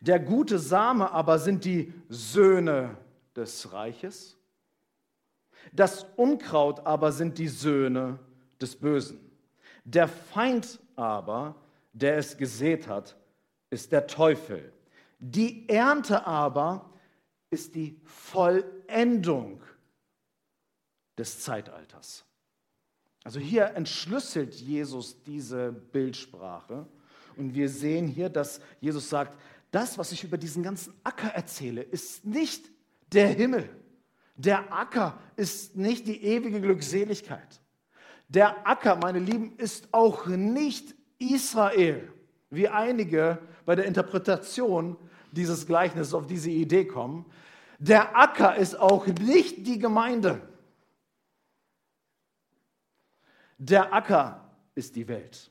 Der 0.00 0.18
gute 0.18 0.58
Same 0.58 1.10
aber 1.12 1.38
sind 1.38 1.64
die 1.64 1.92
Söhne 2.08 2.96
des 3.36 3.72
Reiches. 3.72 4.38
Das 5.72 6.06
Unkraut 6.16 6.86
aber 6.86 7.12
sind 7.12 7.38
die 7.38 7.48
Söhne 7.48 8.18
des 8.60 8.76
Bösen. 8.76 9.20
Der 9.84 10.08
Feind 10.08 10.80
aber, 10.96 11.54
der 11.92 12.16
es 12.16 12.36
gesät 12.36 12.88
hat, 12.88 13.16
ist 13.70 13.92
der 13.92 14.06
Teufel. 14.06 14.72
Die 15.24 15.68
Ernte 15.68 16.26
aber 16.26 16.90
ist 17.48 17.76
die 17.76 18.00
Vollendung 18.04 19.62
des 21.16 21.40
Zeitalters. 21.42 22.24
Also 23.22 23.38
hier 23.38 23.66
entschlüsselt 23.76 24.52
Jesus 24.52 25.22
diese 25.22 25.70
Bildsprache 25.70 26.88
und 27.36 27.54
wir 27.54 27.68
sehen 27.68 28.08
hier, 28.08 28.30
dass 28.30 28.60
Jesus 28.80 29.08
sagt, 29.08 29.38
das, 29.70 29.96
was 29.96 30.10
ich 30.10 30.24
über 30.24 30.36
diesen 30.36 30.64
ganzen 30.64 30.92
Acker 31.04 31.28
erzähle, 31.28 31.82
ist 31.82 32.24
nicht 32.24 32.68
der 33.12 33.28
Himmel. 33.28 33.70
Der 34.34 34.72
Acker 34.72 35.20
ist 35.36 35.76
nicht 35.76 36.08
die 36.08 36.20
ewige 36.24 36.60
Glückseligkeit. 36.60 37.60
Der 38.26 38.66
Acker, 38.66 38.96
meine 38.96 39.20
Lieben, 39.20 39.56
ist 39.56 39.86
auch 39.92 40.26
nicht 40.26 40.96
Israel, 41.20 42.12
wie 42.50 42.66
einige 42.66 43.38
bei 43.64 43.76
der 43.76 43.84
Interpretation 43.84 44.96
dieses 45.32 45.66
Gleichnisses 45.66 46.14
auf 46.14 46.26
diese 46.26 46.50
Idee 46.50 46.86
kommen. 46.86 47.26
Der 47.78 48.16
Acker 48.16 48.56
ist 48.56 48.78
auch 48.78 49.06
nicht 49.06 49.66
die 49.66 49.78
Gemeinde. 49.78 50.40
Der 53.58 53.92
Acker 53.92 54.50
ist 54.74 54.96
die 54.96 55.08
Welt. 55.08 55.50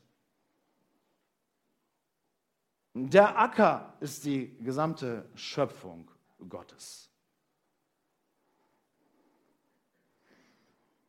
Der 2.94 3.38
Acker 3.38 3.94
ist 4.00 4.26
die 4.26 4.58
gesamte 4.60 5.30
Schöpfung 5.36 6.10
Gottes. 6.50 7.10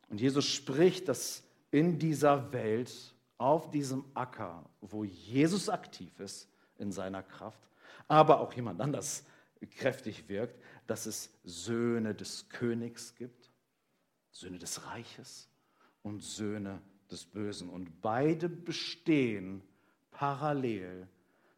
Und 0.09 0.21
Jesus 0.21 0.45
spricht, 0.45 1.09
dass 1.09 1.43
in 1.71 1.97
dieser 1.99 2.53
Welt, 2.53 3.13
auf 3.37 3.71
diesem 3.71 4.05
Acker, 4.13 4.63
wo 4.79 5.03
Jesus 5.03 5.67
aktiv 5.67 6.19
ist 6.19 6.47
in 6.77 6.91
seiner 6.91 7.23
Kraft, 7.23 7.59
aber 8.07 8.39
auch 8.39 8.53
jemand 8.53 8.81
anders 8.81 9.25
kräftig 9.77 10.27
wirkt, 10.27 10.59
dass 10.87 11.05
es 11.05 11.31
Söhne 11.43 12.13
des 12.13 12.49
Königs 12.49 13.15
gibt, 13.15 13.51
Söhne 14.31 14.59
des 14.59 14.85
Reiches 14.87 15.49
und 16.01 16.21
Söhne 16.21 16.81
des 17.09 17.25
Bösen. 17.25 17.69
Und 17.69 18.01
beide 18.01 18.49
bestehen 18.49 19.61
parallel 20.11 21.07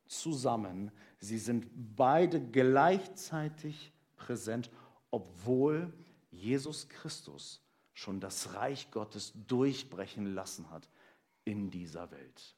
zusammen. 0.06 0.92
Sie 1.18 1.39
sind 1.39 1.68
beide 1.96 2.42
gleichzeitig 2.42 3.92
präsent, 4.15 4.70
obwohl 5.12 5.92
Jesus 6.32 6.89
Christus 6.89 7.62
schon 7.94 8.20
das 8.20 8.54
Reich 8.54 8.92
Gottes 8.92 9.34
durchbrechen 9.48 10.34
lassen 10.34 10.70
hat 10.70 10.89
in 11.46 11.70
dieser 11.72 12.12
Welt. 12.12 12.55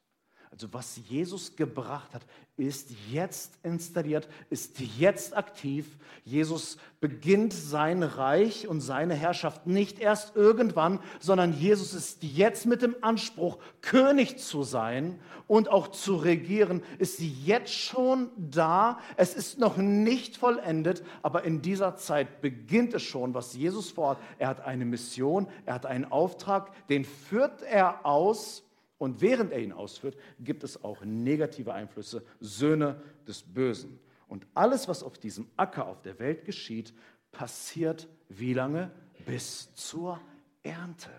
Also 0.50 0.72
was 0.72 1.00
Jesus 1.08 1.56
gebracht 1.56 2.14
hat, 2.14 2.22
ist 2.56 2.90
jetzt 3.10 3.52
installiert, 3.62 4.28
ist 4.50 4.80
jetzt 4.98 5.36
aktiv. 5.36 5.98
Jesus 6.24 6.78
beginnt 7.00 7.52
sein 7.52 8.02
Reich 8.02 8.66
und 8.66 8.80
seine 8.80 9.14
Herrschaft 9.14 9.66
nicht 9.66 10.00
erst 10.00 10.34
irgendwann, 10.34 10.98
sondern 11.20 11.52
Jesus 11.52 11.94
ist 11.94 12.22
jetzt 12.22 12.66
mit 12.66 12.82
dem 12.82 12.96
Anspruch, 13.02 13.58
König 13.82 14.38
zu 14.38 14.64
sein 14.64 15.20
und 15.46 15.68
auch 15.68 15.88
zu 15.88 16.16
regieren, 16.16 16.82
ist 16.98 17.20
jetzt 17.20 17.72
schon 17.72 18.30
da. 18.36 18.98
Es 19.16 19.34
ist 19.34 19.58
noch 19.58 19.76
nicht 19.76 20.36
vollendet, 20.36 21.04
aber 21.22 21.44
in 21.44 21.62
dieser 21.62 21.96
Zeit 21.96 22.40
beginnt 22.40 22.94
es 22.94 23.02
schon, 23.02 23.34
was 23.34 23.54
Jesus 23.54 23.90
vorhat. 23.90 24.18
Er 24.38 24.48
hat 24.48 24.64
eine 24.64 24.84
Mission, 24.84 25.46
er 25.66 25.74
hat 25.74 25.86
einen 25.86 26.06
Auftrag, 26.06 26.72
den 26.88 27.04
führt 27.04 27.62
er 27.62 28.04
aus 28.04 28.64
und 28.98 29.20
während 29.20 29.52
er 29.52 29.60
ihn 29.60 29.72
ausführt, 29.72 30.16
gibt 30.40 30.64
es 30.64 30.82
auch 30.82 31.04
negative 31.04 31.72
Einflüsse, 31.72 32.22
Söhne 32.40 33.00
des 33.26 33.42
Bösen. 33.42 33.98
Und 34.26 34.46
alles, 34.54 34.88
was 34.88 35.02
auf 35.02 35.18
diesem 35.18 35.48
Acker 35.56 35.86
auf 35.86 36.02
der 36.02 36.18
Welt 36.18 36.44
geschieht, 36.44 36.92
passiert 37.32 38.08
wie 38.28 38.52
lange? 38.52 38.90
Bis 39.24 39.74
zur 39.74 40.20
Ernte. 40.62 41.10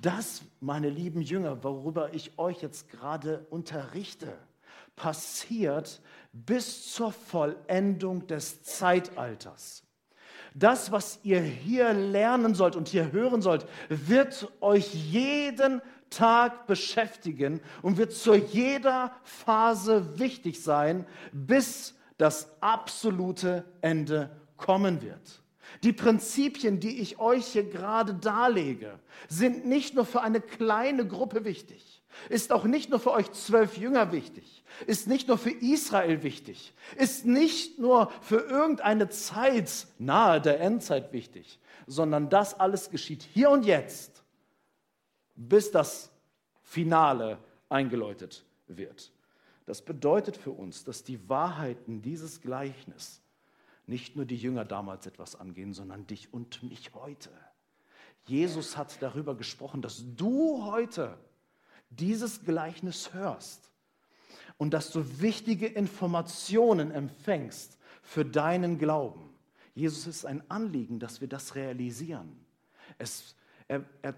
Das, 0.00 0.42
meine 0.60 0.90
lieben 0.90 1.22
Jünger, 1.22 1.62
worüber 1.62 2.12
ich 2.14 2.38
euch 2.38 2.62
jetzt 2.62 2.90
gerade 2.90 3.46
unterrichte, 3.50 4.36
passiert 4.96 6.00
bis 6.32 6.92
zur 6.92 7.12
Vollendung 7.12 8.26
des 8.26 8.62
Zeitalters. 8.62 9.82
Das, 10.54 10.90
was 10.90 11.20
ihr 11.22 11.40
hier 11.40 11.92
lernen 11.92 12.54
sollt 12.54 12.76
und 12.76 12.88
hier 12.88 13.12
hören 13.12 13.40
sollt, 13.40 13.66
wird 13.88 14.50
euch 14.60 14.94
jeden 14.94 15.80
Tag 16.10 16.66
beschäftigen 16.66 17.60
und 17.82 17.96
wird 17.96 18.12
zu 18.12 18.34
jeder 18.34 19.12
Phase 19.22 20.18
wichtig 20.18 20.62
sein, 20.62 21.06
bis 21.32 21.94
das 22.18 22.50
absolute 22.60 23.64
Ende 23.80 24.30
kommen 24.56 25.00
wird. 25.02 25.40
Die 25.82 25.92
Prinzipien, 25.92 26.80
die 26.80 27.00
ich 27.00 27.18
euch 27.18 27.46
hier 27.46 27.64
gerade 27.64 28.14
darlege, 28.14 28.98
sind 29.28 29.66
nicht 29.66 29.94
nur 29.94 30.04
für 30.04 30.20
eine 30.20 30.40
kleine 30.40 31.06
Gruppe 31.06 31.44
wichtig, 31.44 32.02
ist 32.28 32.52
auch 32.52 32.64
nicht 32.64 32.90
nur 32.90 33.00
für 33.00 33.12
euch 33.12 33.30
zwölf 33.32 33.78
Jünger 33.78 34.12
wichtig, 34.12 34.64
ist 34.86 35.06
nicht 35.06 35.28
nur 35.28 35.38
für 35.38 35.50
Israel 35.50 36.22
wichtig, 36.22 36.74
ist 36.96 37.24
nicht 37.24 37.78
nur 37.78 38.10
für 38.20 38.40
irgendeine 38.40 39.08
Zeit 39.08 39.86
nahe 39.98 40.40
der 40.40 40.60
Endzeit 40.60 41.12
wichtig, 41.12 41.58
sondern 41.86 42.28
das 42.28 42.58
alles 42.58 42.90
geschieht 42.90 43.22
hier 43.22 43.50
und 43.50 43.64
jetzt 43.64 44.19
bis 45.48 45.70
das 45.70 46.10
Finale 46.62 47.38
eingeläutet 47.68 48.44
wird. 48.66 49.12
Das 49.64 49.82
bedeutet 49.82 50.36
für 50.36 50.50
uns, 50.50 50.84
dass 50.84 51.02
die 51.02 51.28
Wahrheiten 51.28 52.02
dieses 52.02 52.40
Gleichnis 52.42 53.22
nicht 53.86 54.16
nur 54.16 54.26
die 54.26 54.36
Jünger 54.36 54.64
damals 54.64 55.06
etwas 55.06 55.36
angehen, 55.36 55.72
sondern 55.72 56.06
dich 56.06 56.32
und 56.32 56.62
mich 56.62 56.92
heute. 56.94 57.30
Jesus 58.26 58.76
hat 58.76 59.00
darüber 59.00 59.34
gesprochen, 59.34 59.80
dass 59.80 60.04
du 60.14 60.64
heute 60.64 61.16
dieses 61.88 62.44
Gleichnis 62.44 63.14
hörst 63.14 63.70
und 64.58 64.74
dass 64.74 64.92
du 64.92 65.20
wichtige 65.20 65.66
Informationen 65.66 66.90
empfängst 66.90 67.78
für 68.02 68.24
deinen 68.24 68.78
Glauben. 68.78 69.30
Jesus 69.74 70.06
ist 70.06 70.24
ein 70.26 70.48
Anliegen, 70.50 71.00
dass 71.00 71.20
wir 71.20 71.28
das 71.28 71.54
realisieren. 71.54 72.44
Es, 72.98 73.34
er, 73.66 73.84
er, 74.02 74.14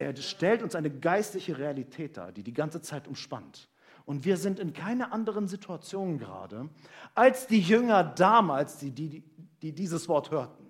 er 0.00 0.16
stellt 0.16 0.62
uns 0.62 0.74
eine 0.74 0.90
geistliche 0.90 1.58
Realität 1.58 2.16
dar, 2.16 2.32
die 2.32 2.42
die 2.42 2.54
ganze 2.54 2.80
Zeit 2.80 3.06
umspannt. 3.06 3.68
Und 4.06 4.24
wir 4.24 4.38
sind 4.38 4.58
in 4.58 4.72
keiner 4.72 5.12
anderen 5.12 5.46
Situation 5.46 6.18
gerade, 6.18 6.70
als 7.14 7.46
die 7.46 7.60
Jünger 7.60 8.02
damals, 8.02 8.78
die, 8.78 8.92
die, 8.92 9.22
die 9.60 9.72
dieses 9.72 10.08
Wort 10.08 10.30
hörten. 10.30 10.66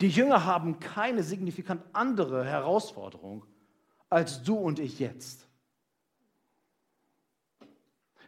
Die 0.00 0.08
Jünger 0.08 0.44
haben 0.44 0.78
keine 0.78 1.24
signifikant 1.24 1.82
andere 1.92 2.44
Herausforderung 2.44 3.44
als 4.08 4.44
du 4.44 4.54
und 4.54 4.78
ich 4.78 5.00
jetzt. 5.00 5.45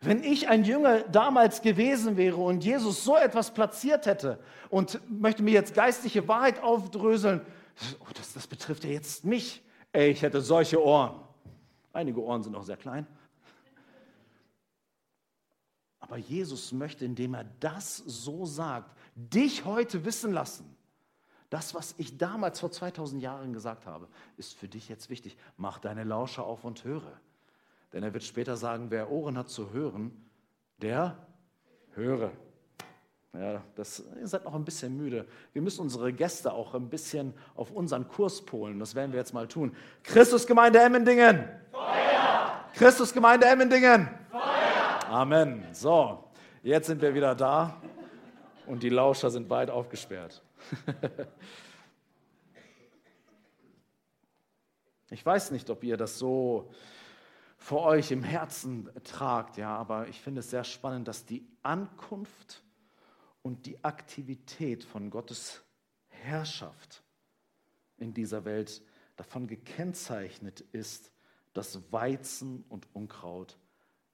Wenn 0.01 0.23
ich 0.23 0.49
ein 0.49 0.65
Jünger 0.65 1.01
damals 1.03 1.63
gewesen 1.63 2.17
wäre 2.17 2.37
und 2.37 2.65
Jesus 2.65 3.05
so 3.05 3.17
etwas 3.17 3.53
platziert 3.53 4.07
hätte 4.07 4.39
und 4.71 5.01
möchte 5.09 5.43
mir 5.43 5.53
jetzt 5.53 5.75
geistliche 5.75 6.27
Wahrheit 6.29 6.63
aufdröseln, 6.63 7.41
oh, 8.01 8.07
das, 8.15 8.33
das 8.33 8.47
betrifft 8.47 8.85
ja 8.85 8.91
jetzt 8.91 9.25
mich. 9.25 9.63
Ey, 9.93 10.11
ich 10.11 10.23
hätte 10.23 10.41
solche 10.41 10.83
Ohren. 10.83 11.21
Einige 11.93 12.23
Ohren 12.23 12.43
sind 12.43 12.55
auch 12.55 12.63
sehr 12.63 12.77
klein. 12.77 13.07
Aber 15.99 16.17
Jesus 16.17 16.73
möchte, 16.73 17.05
indem 17.05 17.35
er 17.35 17.45
das 17.61 17.97
so 17.97 18.47
sagt, 18.47 18.97
dich 19.15 19.65
heute 19.65 20.05
wissen 20.05 20.33
lassen, 20.33 20.79
Das, 21.51 21.75
was 21.75 21.95
ich 21.97 22.19
damals 22.19 22.61
vor 22.61 22.71
2000 22.71 23.23
Jahren 23.23 23.53
gesagt 23.53 23.87
habe, 23.87 24.09
ist 24.37 24.55
für 24.55 24.69
dich 24.69 24.89
jetzt 24.89 25.09
wichtig. 25.09 25.37
Mach 25.57 25.79
deine 25.79 26.05
Lauscher 26.05 26.45
auf 26.45 26.65
und 26.65 26.85
höre. 26.85 27.21
Denn 27.93 28.03
er 28.03 28.13
wird 28.13 28.25
später 28.25 28.57
sagen, 28.57 28.91
wer 28.91 29.11
Ohren 29.11 29.39
hat 29.39 29.49
zu 29.49 29.73
hören, 29.73 30.29
der 30.79 31.17
höre. 31.93 32.33
Ja, 33.35 33.63
das, 33.77 34.03
ihr 34.19 34.27
seid 34.27 34.45
noch 34.45 34.55
ein 34.55 34.65
bisschen 34.65 34.97
müde. 34.97 35.27
Wir 35.53 35.63
müssen 35.63 35.83
unsere 35.83 36.13
Gäste 36.13 36.53
auch 36.53 36.75
ein 36.75 36.89
bisschen 36.89 37.35
auf 37.55 37.71
unseren 37.71 38.09
Kurs 38.09 38.45
polen. 38.45 38.79
Das 38.79 38.95
werden 38.95 39.13
wir 39.13 39.19
jetzt 39.19 39.35
mal 39.35 39.47
tun. 39.47 39.77
Christusgemeinde 40.03 40.79
Emmendingen. 40.81 41.49
Feuer! 41.71 42.65
Christusgemeinde 42.75 43.47
Emmendingen. 43.47 44.09
Feuer! 44.31 45.09
Amen. 45.09 45.65
So, 45.73 46.25
jetzt 46.63 46.87
sind 46.87 47.01
wir 47.03 47.15
wieder 47.15 47.35
da 47.35 47.81
und 48.67 48.83
die 48.83 48.89
Lauscher 48.89 49.31
sind 49.31 49.49
weit 49.51 49.71
aufgesperrt. 49.71 50.43
ich 55.11 55.25
weiß 55.25 55.51
nicht, 55.53 55.71
ob 55.71 55.85
ihr 55.85 55.97
das 55.97 56.19
so 56.19 56.71
vor 57.59 57.83
euch 57.83 58.13
im 58.13 58.23
Herzen 58.23 58.89
tragt, 59.05 59.57
ja, 59.57 59.77
aber 59.77 60.09
ich 60.09 60.21
finde 60.21 60.41
es 60.41 60.51
sehr 60.51 60.65
spannend, 60.65 61.09
dass 61.09 61.27
die 61.27 61.47
Ankunft 61.63 62.63
und 63.43 63.67
die 63.67 63.85
Aktivität 63.85 64.85
von 64.85 65.11
Gottes 65.11 65.63
Herrschaft 66.07 67.03
in 67.99 68.15
dieser 68.15 68.45
Welt 68.45 68.83
davon 69.17 69.49
gekennzeichnet 69.49 70.61
ist, 70.73 71.13
dass 71.53 71.93
Weizen 71.93 72.65
und 72.69 72.87
Unkraut 72.95 73.59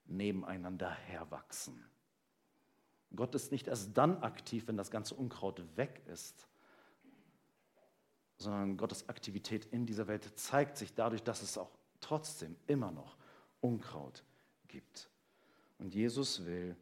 nebeneinander 0.07 0.91
herwachsen. 0.91 1.85
Gott 3.15 3.35
ist 3.35 3.53
nicht 3.53 3.69
erst 3.69 3.97
dann 3.97 4.23
aktiv, 4.23 4.67
wenn 4.67 4.77
das 4.77 4.91
ganze 4.91 5.15
Unkraut 5.15 5.63
weg 5.77 6.03
ist, 6.07 6.49
sondern 8.39 8.77
Gottes 8.77 9.09
Aktivität 9.09 9.67
in 9.67 9.87
dieser 9.87 10.09
Welt 10.09 10.39
zeigt 10.39 10.79
sich 10.79 10.95
dadurch, 10.95 11.23
dass 11.23 11.43
es 11.43 11.57
auch 11.59 11.71
trotzdem 12.01 12.57
immer 12.67 12.91
noch 12.91 13.17
Unkraut 13.65 14.23
gibt. 14.69 15.09
Und 15.79 15.95
Jesus 15.95 16.45
will, 16.45 16.77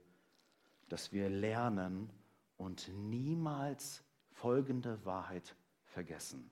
dass 0.88 1.12
wir 1.12 1.30
lernen 1.30 2.10
und 2.56 2.88
niemals 2.88 4.02
folgende 4.32 5.04
Wahrheit 5.04 5.54
vergessen. 5.84 6.50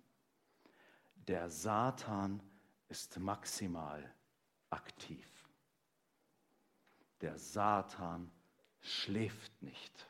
Der 1.27 1.51
Satan 1.51 2.41
ist 2.89 3.19
maximal 3.19 4.09
aktiv. 4.71 5.27
Der 7.21 7.37
Satan 7.37 8.31
schläft 8.83 9.61
nicht. 9.61 10.07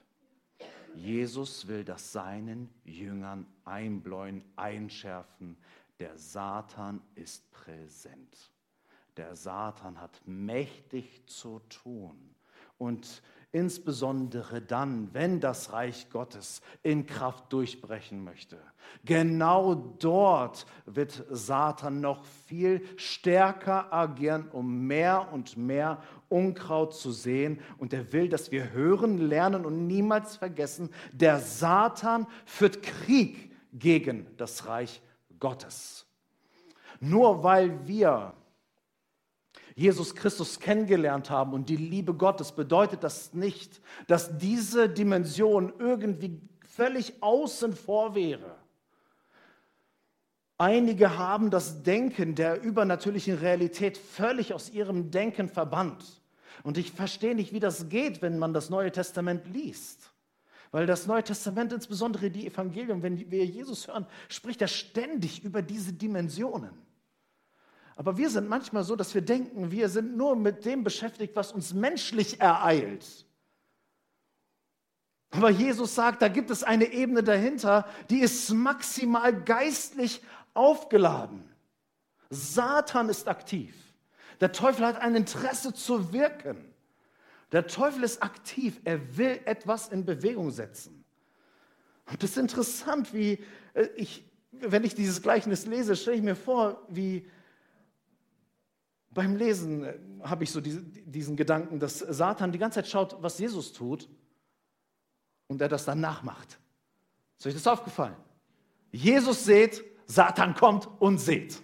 Jesus 0.95 1.67
will 1.67 1.83
das 1.83 2.13
seinen 2.13 2.69
Jüngern 2.85 3.47
einbläuen, 3.65 4.45
einschärfen. 4.57 5.57
Der 5.99 6.19
Satan 6.19 7.01
ist 7.15 7.51
präsent. 7.53 8.51
Der 9.17 9.35
Satan 9.35 10.01
hat 10.01 10.21
mächtig 10.27 11.27
zu 11.27 11.61
tun. 11.69 12.17
Und 12.79 13.23
insbesondere 13.53 14.63
dann, 14.63 15.13
wenn 15.13 15.41
das 15.41 15.73
Reich 15.73 16.09
Gottes 16.11 16.63
in 16.83 17.07
Kraft 17.07 17.53
durchbrechen 17.53 18.23
möchte. 18.23 18.59
Genau 19.05 19.75
dort 19.75 20.67
wird 20.87 21.25
Satan 21.31 22.01
noch 22.01 22.25
viel 22.47 22.83
stärker 22.97 23.93
agieren, 23.93 24.49
um 24.51 24.87
mehr 24.87 25.33
und 25.33 25.57
mehr 25.57 26.03
Unkraut 26.29 26.95
zu 26.95 27.11
sehen. 27.11 27.61
Und 27.79 27.93
er 27.93 28.13
will, 28.13 28.29
dass 28.29 28.53
wir 28.53 28.71
hören, 28.71 29.19
lernen 29.19 29.65
und 29.65 29.87
niemals 29.87 30.37
vergessen, 30.37 30.91
der 31.13 31.41
Satan 31.41 32.27
führt 32.45 32.83
Krieg 32.83 33.53
gegen 33.73 34.27
das 34.37 34.67
Reich 34.67 35.03
Gottes. 35.39 36.07
Nur 37.01 37.43
weil 37.43 37.87
wir 37.87 38.35
Jesus 39.81 40.15
Christus 40.15 40.61
kennengelernt 40.61 41.31
haben 41.31 41.55
und 41.55 41.71
die 41.71 41.77
Liebe 41.77 42.13
Gottes, 42.13 42.53
bedeutet 42.53 43.03
das 43.03 43.33
nicht, 43.33 43.81
dass 44.09 44.37
diese 44.37 44.91
Dimension 44.91 45.73
irgendwie 45.79 46.39
völlig 46.69 47.15
außen 47.23 47.75
vor 47.75 48.15
wäre. 48.15 48.57
Einige 50.59 51.17
haben 51.17 51.49
das 51.49 51.83
Denken 51.83 52.35
der 52.35 52.61
übernatürlichen 52.61 53.39
Realität 53.39 53.97
völlig 53.97 54.53
aus 54.53 54.69
ihrem 54.69 55.11
Denken 55.11 55.49
verbannt. 55.49 56.21
Und 56.63 56.77
ich 56.77 56.93
verstehe 56.93 57.35
nicht, 57.35 57.55
wie 57.55 57.61
das 57.61 57.89
geht, 57.89 58.21
wenn 58.21 58.39
man 58.39 58.53
das 58.53 58.69
Neue 58.69 58.93
Testament 58.93 59.47
liest. 59.47 60.13
Weil 60.73 60.85
das 60.85 61.07
Neue 61.07 61.25
Testament, 61.25 61.73
insbesondere 61.73 62.31
die 62.31 62.47
Evangelium, 62.47 63.03
wenn 63.03 63.31
wir 63.31 63.47
Jesus 63.47 63.89
hören, 63.89 64.07
spricht 64.29 64.61
er 64.61 64.69
ständig 64.69 65.43
über 65.43 65.63
diese 65.63 65.95
Dimensionen. 65.95 66.90
Aber 68.01 68.17
wir 68.17 68.31
sind 68.31 68.49
manchmal 68.49 68.83
so, 68.83 68.97
dass 68.97 69.15
wir 69.15 69.21
denken, 69.21 69.71
wir 69.71 69.91
sind 69.91 70.17
nur 70.17 70.35
mit 70.35 70.65
dem 70.65 70.85
beschäftigt, 70.85 71.37
was 71.37 71.53
uns 71.53 71.75
menschlich 71.75 72.41
ereilt. 72.41 73.27
Aber 75.33 75.51
Jesus 75.51 75.97
sagt, 75.97 76.23
da 76.23 76.29
gibt 76.29 76.49
es 76.49 76.63
eine 76.63 76.95
Ebene 76.95 77.23
dahinter, 77.23 77.87
die 78.09 78.21
ist 78.21 78.49
maximal 78.53 79.39
geistlich 79.43 80.23
aufgeladen. 80.55 81.45
Satan 82.31 83.11
ist 83.11 83.29
aktiv. 83.29 83.75
Der 84.41 84.53
Teufel 84.53 84.87
hat 84.87 84.99
ein 85.03 85.15
Interesse 85.15 85.75
zu 85.75 86.11
wirken. 86.15 86.73
Der 87.53 87.67
Teufel 87.67 88.03
ist 88.03 88.23
aktiv. 88.23 88.81
Er 88.85 89.19
will 89.19 89.41
etwas 89.45 89.89
in 89.89 90.07
Bewegung 90.07 90.51
setzen. 90.51 91.05
Und 92.07 92.23
das 92.23 92.31
ist 92.31 92.39
interessant, 92.39 93.13
wie 93.13 93.45
äh, 93.75 93.89
ich, 93.95 94.25
wenn 94.53 94.85
ich 94.85 94.95
dieses 94.95 95.21
Gleichnis 95.21 95.67
lese, 95.67 95.97
stelle 95.97 96.17
ich 96.17 96.23
mir 96.23 96.35
vor, 96.35 96.81
wie 96.89 97.29
beim 99.11 99.37
Lesen 99.37 99.85
äh, 99.85 99.99
habe 100.23 100.45
ich 100.45 100.51
so 100.51 100.61
diesen 100.61 101.37
Gedanken, 101.37 101.79
dass 101.79 101.99
Satan 101.99 102.53
die 102.53 102.59
ganze 102.59 102.77
Zeit 102.77 102.89
schaut, 102.89 103.17
was 103.21 103.39
Jesus 103.39 103.73
tut 103.73 104.09
und 105.49 105.61
er 105.61 105.69
das 105.69 105.85
dann 105.85 106.01
nachmacht. 106.01 106.59
Ist 107.39 107.47
euch 107.47 107.55
das 107.55 107.67
aufgefallen? 107.67 108.17
Jesus 108.93 109.45
seht, 109.45 109.85
Satan 110.07 110.55
kommt 110.55 110.89
und 111.01 111.19
seht. 111.19 111.61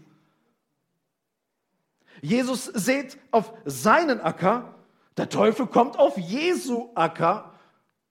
Jesus 2.22 2.64
seht 2.64 3.18
auf 3.30 3.52
seinen 3.64 4.20
Acker, 4.20 4.74
der 5.16 5.28
Teufel 5.28 5.66
kommt 5.66 5.98
auf 5.98 6.16
Jesu 6.16 6.90
Acker, 6.94 7.52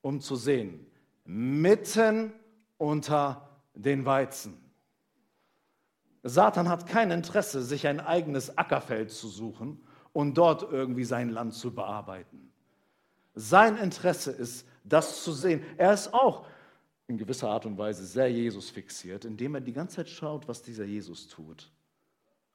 um 0.02 0.22
zu 0.22 0.36
sehen, 0.36 0.86
mitten 1.26 2.34
unter 2.78 3.50
den 3.74 4.06
Weizen. 4.06 4.65
Satan 6.28 6.70
hat 6.70 6.88
kein 6.88 7.12
Interesse, 7.12 7.62
sich 7.62 7.86
ein 7.86 8.00
eigenes 8.00 8.58
Ackerfeld 8.58 9.12
zu 9.12 9.28
suchen 9.28 9.80
und 10.12 10.34
dort 10.34 10.64
irgendwie 10.72 11.04
sein 11.04 11.30
Land 11.30 11.54
zu 11.54 11.72
bearbeiten. 11.72 12.52
Sein 13.36 13.78
Interesse 13.78 14.32
ist, 14.32 14.68
das 14.84 15.24
zu 15.24 15.32
sehen. 15.34 15.64
Er 15.78 15.94
ist 15.94 16.12
auch 16.16 16.48
in 17.08 17.20
gewisser 17.20 17.50
Art 17.50 17.68
und 17.68 17.78
Weise 17.78 18.04
sehr 18.04 18.28
Jesus 18.32 18.72
fixiert, 18.72 19.24
indem 19.24 19.54
er 19.54 19.62
die 19.62 19.72
ganze 19.72 19.98
Zeit 19.98 20.10
schaut, 20.10 20.48
was 20.48 20.64
dieser 20.64 20.86
Jesus 20.86 21.28
tut. 21.28 21.70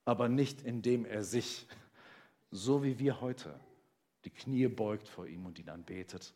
Aber 0.04 0.28
nicht 0.28 0.62
indem 0.62 1.04
er 1.04 1.22
sich, 1.22 1.68
so 2.50 2.82
wie 2.82 2.98
wir 2.98 3.20
heute, 3.20 3.54
die 4.24 4.30
Knie 4.30 4.66
beugt 4.66 5.06
vor 5.06 5.28
ihm 5.28 5.46
und 5.46 5.60
ihn 5.60 5.68
anbetet 5.68 6.34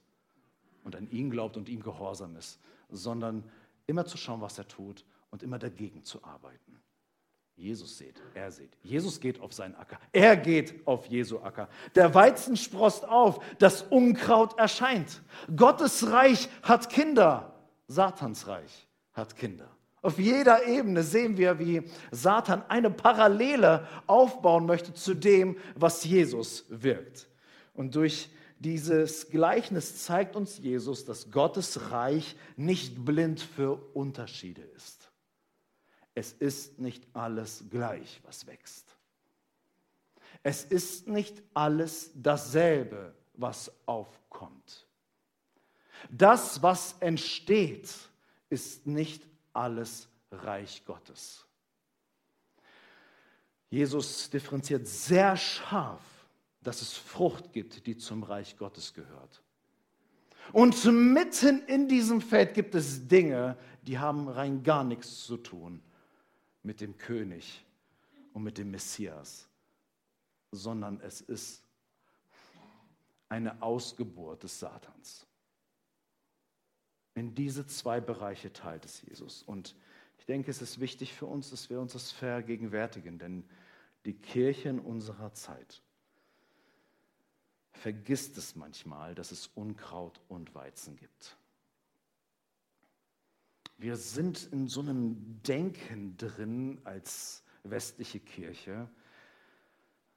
und 0.84 0.94
an 0.94 1.10
ihn 1.10 1.30
glaubt 1.30 1.56
und 1.56 1.68
ihm 1.68 1.82
gehorsam 1.82 2.36
ist, 2.36 2.60
sondern 2.90 3.42
immer 3.88 4.06
zu 4.06 4.18
schauen, 4.18 4.40
was 4.40 4.56
er 4.56 4.68
tut 4.68 5.04
und 5.32 5.42
immer 5.42 5.58
dagegen 5.58 6.04
zu 6.04 6.22
arbeiten. 6.22 6.63
Jesus 7.56 7.98
seht, 7.98 8.20
er 8.34 8.50
seht. 8.50 8.76
Jesus 8.82 9.20
geht 9.20 9.40
auf 9.40 9.52
seinen 9.52 9.76
Acker. 9.76 9.98
Er 10.12 10.36
geht 10.36 10.86
auf 10.86 11.06
Jesu 11.06 11.38
Acker. 11.38 11.68
Der 11.94 12.12
Weizen 12.12 12.56
sprost 12.56 13.08
auf, 13.08 13.38
das 13.58 13.82
Unkraut 13.82 14.58
erscheint. 14.58 15.22
Gottes 15.54 16.10
Reich 16.10 16.48
hat 16.62 16.90
Kinder, 16.90 17.54
Satans 17.86 18.48
Reich 18.48 18.88
hat 19.12 19.36
Kinder. 19.36 19.68
Auf 20.02 20.18
jeder 20.18 20.66
Ebene 20.66 21.02
sehen 21.02 21.36
wir, 21.36 21.58
wie 21.58 21.82
Satan 22.10 22.62
eine 22.68 22.90
Parallele 22.90 23.86
aufbauen 24.06 24.66
möchte 24.66 24.92
zu 24.92 25.14
dem, 25.14 25.56
was 25.76 26.04
Jesus 26.04 26.66
wirkt. 26.68 27.28
Und 27.72 27.94
durch 27.94 28.28
dieses 28.58 29.30
Gleichnis 29.30 30.04
zeigt 30.04 30.34
uns 30.36 30.58
Jesus, 30.58 31.04
dass 31.04 31.30
Gottes 31.30 31.90
Reich 31.90 32.36
nicht 32.56 33.04
blind 33.04 33.40
für 33.40 33.74
Unterschiede 33.94 34.62
ist 34.76 35.03
es 36.14 36.32
ist 36.32 36.78
nicht 36.78 37.06
alles 37.12 37.64
gleich, 37.70 38.20
was 38.24 38.46
wächst. 38.46 38.96
Es 40.42 40.64
ist 40.64 41.08
nicht 41.08 41.42
alles 41.54 42.10
dasselbe, 42.14 43.14
was 43.34 43.72
aufkommt. 43.86 44.86
Das, 46.10 46.62
was 46.62 46.96
entsteht, 47.00 47.88
ist 48.50 48.86
nicht 48.86 49.26
alles 49.52 50.08
Reich 50.30 50.84
Gottes. 50.84 51.44
Jesus 53.70 54.30
differenziert 54.30 54.86
sehr 54.86 55.36
scharf, 55.36 56.02
dass 56.62 56.82
es 56.82 56.92
Frucht 56.92 57.52
gibt, 57.52 57.86
die 57.86 57.96
zum 57.96 58.22
Reich 58.22 58.56
Gottes 58.56 58.94
gehört. 58.94 59.42
Und 60.52 60.84
mitten 60.84 61.64
in 61.66 61.88
diesem 61.88 62.20
Feld 62.20 62.54
gibt 62.54 62.74
es 62.74 63.08
Dinge, 63.08 63.56
die 63.82 63.98
haben 63.98 64.28
rein 64.28 64.62
gar 64.62 64.84
nichts 64.84 65.24
zu 65.24 65.38
tun 65.38 65.82
mit 66.64 66.80
dem 66.80 66.98
König 66.98 67.64
und 68.32 68.42
mit 68.42 68.58
dem 68.58 68.72
Messias, 68.72 69.48
sondern 70.50 71.00
es 71.00 71.20
ist 71.20 71.62
eine 73.28 73.62
Ausgeburt 73.62 74.42
des 74.42 74.58
Satans. 74.58 75.26
In 77.14 77.34
diese 77.34 77.66
zwei 77.66 78.00
Bereiche 78.00 78.52
teilt 78.52 78.84
es 78.84 79.02
Jesus. 79.02 79.42
Und 79.42 79.76
ich 80.18 80.24
denke, 80.26 80.50
es 80.50 80.62
ist 80.62 80.80
wichtig 80.80 81.12
für 81.12 81.26
uns, 81.26 81.50
dass 81.50 81.70
wir 81.70 81.80
uns 81.80 81.92
das 81.92 82.10
vergegenwärtigen, 82.10 83.18
denn 83.18 83.44
die 84.04 84.14
Kirche 84.14 84.68
in 84.68 84.80
unserer 84.80 85.32
Zeit 85.32 85.82
vergisst 87.72 88.36
es 88.38 88.56
manchmal, 88.56 89.14
dass 89.14 89.30
es 89.30 89.48
Unkraut 89.48 90.20
und 90.28 90.54
Weizen 90.54 90.96
gibt. 90.96 91.36
Wir 93.84 93.98
sind 93.98 94.48
in 94.50 94.66
so 94.66 94.80
einem 94.80 95.42
Denken 95.42 96.16
drin 96.16 96.80
als 96.84 97.42
westliche 97.64 98.18
Kirche. 98.18 98.88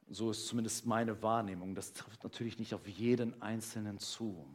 So 0.07 0.31
ist 0.31 0.47
zumindest 0.47 0.85
meine 0.85 1.21
Wahrnehmung. 1.21 1.75
Das 1.75 1.91
trifft 1.91 2.23
natürlich 2.23 2.59
nicht 2.59 2.73
auf 2.73 2.87
jeden 2.87 3.41
Einzelnen 3.41 3.99
zu. 3.99 4.47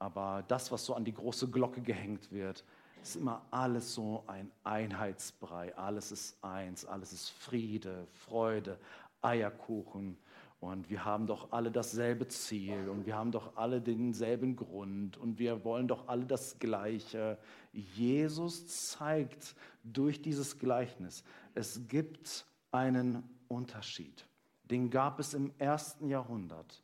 Aber 0.00 0.44
das, 0.48 0.72
was 0.72 0.84
so 0.84 0.94
an 0.94 1.04
die 1.04 1.14
große 1.14 1.46
Glocke 1.48 1.82
gehängt 1.82 2.32
wird, 2.32 2.64
ist 3.00 3.14
immer 3.14 3.46
alles 3.52 3.94
so 3.94 4.24
ein 4.26 4.50
Einheitsbrei. 4.64 5.76
Alles 5.76 6.10
ist 6.10 6.42
eins, 6.42 6.84
alles 6.84 7.12
ist 7.12 7.30
Friede, 7.30 8.08
Freude, 8.10 8.76
Eierkuchen. 9.22 10.18
Und 10.60 10.90
wir 10.90 11.04
haben 11.04 11.26
doch 11.26 11.52
alle 11.52 11.70
dasselbe 11.70 12.26
Ziel 12.26 12.88
und 12.88 13.06
wir 13.06 13.16
haben 13.16 13.30
doch 13.30 13.56
alle 13.56 13.80
denselben 13.80 14.56
Grund 14.56 15.16
und 15.16 15.38
wir 15.38 15.64
wollen 15.64 15.86
doch 15.86 16.08
alle 16.08 16.26
das 16.26 16.58
Gleiche. 16.58 17.38
Jesus 17.72 18.66
zeigt 18.88 19.54
durch 19.84 20.20
dieses 20.20 20.58
Gleichnis, 20.58 21.22
es 21.54 21.86
gibt 21.86 22.44
einen 22.72 23.22
Unterschied. 23.46 24.26
Den 24.64 24.90
gab 24.90 25.20
es 25.20 25.32
im 25.32 25.52
ersten 25.58 26.08
Jahrhundert 26.08 26.82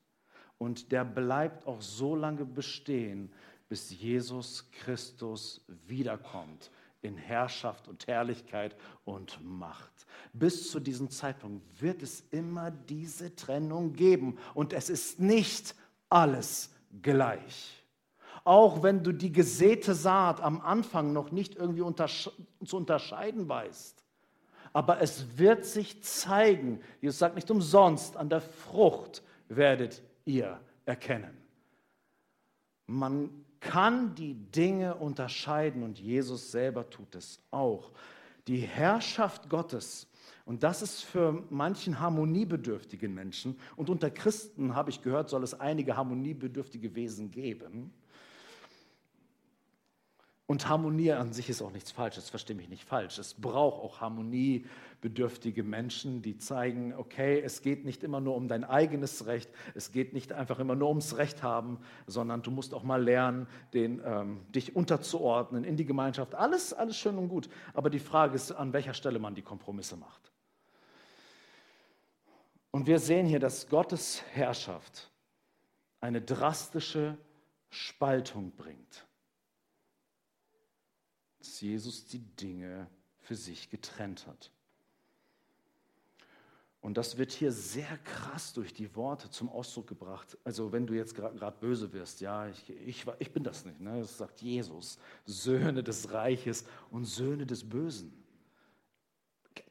und 0.57 0.93
der 0.93 1.05
bleibt 1.05 1.67
auch 1.67 1.83
so 1.83 2.15
lange 2.15 2.45
bestehen, 2.45 3.33
bis 3.69 3.91
Jesus 3.91 4.71
Christus 4.71 5.65
wiederkommt 5.67 6.71
in 7.05 7.17
Herrschaft 7.17 7.89
und 7.89 8.07
Herrlichkeit 8.07 8.77
und 9.05 9.39
Macht. 9.43 10.07
Bis 10.33 10.71
zu 10.71 10.81
diesem 10.81 11.11
Zeitpunkt 11.11 11.63
wird 11.81 12.03
es 12.03 12.25
immer 12.31 12.71
diese 12.71 13.35
Trennung 13.37 13.93
geben 13.93 14.39
und 14.55 14.73
es 14.73 14.89
ist 14.89 15.21
nicht 15.21 15.75
alles 16.09 16.75
gleich. 17.03 17.85
Auch 18.45 18.83
wenn 18.83 19.03
du 19.03 19.13
die 19.13 19.33
gesäte 19.33 19.95
Saat 19.95 20.41
am 20.41 20.61
Anfang 20.61 21.13
noch 21.13 21.31
nicht 21.31 21.57
irgendwie 21.57 21.81
untersche 21.81 22.33
zu 22.65 22.77
unterscheiden 22.77 23.49
weißt. 23.49 24.05
Aber 24.73 25.01
es 25.01 25.39
wird 25.39 25.65
sich 25.65 26.03
zeigen, 26.03 26.81
Jesus 27.01 27.21
sagt 27.21 27.37
nicht 27.37 27.51
umsonst, 27.51 28.17
an 28.17 28.29
der 28.29 28.41
Frucht 28.41 29.23
werdet 29.49 30.03
ihr 30.25 30.61
erkennen. 30.85 31.44
Man 32.87 33.31
kann 33.61 34.15
die 34.15 34.35
Dinge 34.35 34.95
unterscheiden 34.95 35.83
und 35.83 35.99
Jesus 35.99 36.53
selber 36.53 36.89
tut 36.91 37.15
es 37.15 37.41
auch. 37.51 37.93
Die 38.47 38.59
Herrschaft 38.59 39.49
Gottes, 39.49 40.07
und 40.45 40.63
das 40.63 40.83
ist 40.83 41.03
für 41.03 41.43
manchen 41.49 41.99
harmoniebedürftigen 41.99 43.15
Menschen, 43.15 43.59
und 43.77 43.89
unter 43.89 44.11
Christen 44.11 44.75
habe 44.75 44.91
ich 44.91 45.01
gehört, 45.01 45.31
soll 45.31 45.43
es 45.43 45.59
einige 45.59 45.97
harmoniebedürftige 45.97 46.95
Wesen 46.95 47.31
geben, 47.31 47.91
und 50.47 50.69
Harmonie 50.69 51.13
an 51.13 51.33
sich 51.33 51.49
ist 51.49 51.63
auch 51.63 51.71
nichts 51.71 51.91
Falsches, 51.91 52.29
verstehe 52.29 52.55
mich 52.55 52.69
nicht 52.69 52.85
falsch. 52.85 53.19
Es 53.19 53.33
braucht 53.33 53.83
auch 53.83 54.03
harmoniebedürftige 54.03 55.63
Menschen, 55.63 56.21
die 56.21 56.37
zeigen, 56.37 56.93
okay, 56.95 57.41
es 57.41 57.63
geht 57.63 57.87
nicht 57.87 58.05
immer 58.05 58.21
nur 58.21 58.37
um 58.37 58.47
dein 58.47 58.63
eigenes 58.63 59.25
Recht, 59.25 59.49
es 59.75 59.91
geht 59.91 60.13
nicht 60.13 60.35
einfach 60.35 60.59
immer 60.59 60.75
nur 60.75 60.91
ums 60.91 61.17
Recht 61.17 61.43
haben, 61.43 61.79
sondern 62.07 62.43
du 62.43 62.51
musst 62.51 62.75
auch 62.75 62.83
mal 62.83 63.03
lernen, 63.03 63.47
den, 63.73 64.03
ähm, 64.05 64.45
dich 64.55 64.77
unterzuordnen 64.77 65.65
in 65.65 65.79
die 65.79 65.87
Gemeinschaft. 65.87 66.35
Alles, 66.35 66.75
alles 66.75 66.99
schön 66.99 67.17
und 67.17 67.29
gut. 67.29 67.49
Aber 67.73 67.89
die 67.89 67.99
Frage 67.99 68.35
ist, 68.35 68.53
an 68.53 68.75
welcher 68.75 68.93
Stelle 68.93 69.19
man 69.19 69.35
die 69.35 69.43
Kompromisse 69.43 69.97
macht. 69.97 70.31
Und 72.71 72.87
wir 72.87 72.99
sehen 72.99 73.25
hier, 73.25 73.41
dass 73.41 73.69
Gottes 73.69 74.23
Herrschaft 74.33 75.11
eine 76.03 76.21
drastische 76.21 77.17
Spaltung 77.71 78.53
bringt 78.55 79.07
dass 81.45 81.61
Jesus 81.61 82.07
die 82.07 82.21
Dinge 82.21 82.89
für 83.19 83.37
sich 83.37 83.69
getrennt 83.69 84.27
hat. 84.27 84.51
Und 86.81 86.97
das 86.97 87.17
wird 87.17 87.33
hier 87.33 87.53
sehr 87.53 87.99
krass 87.99 88.53
durch 88.53 88.73
die 88.73 88.95
Worte 88.95 89.31
zum 89.31 89.49
Ausdruck 89.51 89.87
gebracht. 89.87 90.39
Also 90.45 90.73
wenn 90.73 90.87
du 90.87 90.95
jetzt 90.95 91.15
gerade 91.15 91.57
böse 91.59 91.93
wirst, 91.93 92.21
ja, 92.21 92.49
ich, 92.49 92.71
ich, 92.71 93.07
ich, 93.19 93.33
bin 93.33 93.43
das 93.43 93.65
nicht. 93.65 93.81
Ne? 93.81 94.01
Das 94.01 94.19
sagt 94.19 94.41
Jesus, 94.41 94.99
Söhne 95.25 95.83
des 95.83 96.13
Reiches 96.13 96.65
und 96.91 97.05
Söhne 97.05 97.47
des 97.47 97.69
Bösen. 97.69 98.25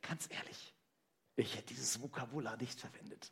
Ganz 0.01 0.27
ehrlich, 0.31 0.75
ich 1.35 1.55
hätte 1.55 1.67
dieses 1.67 2.01
Vokabular 2.01 2.57
nicht 2.57 2.79
verwendet. 2.79 3.31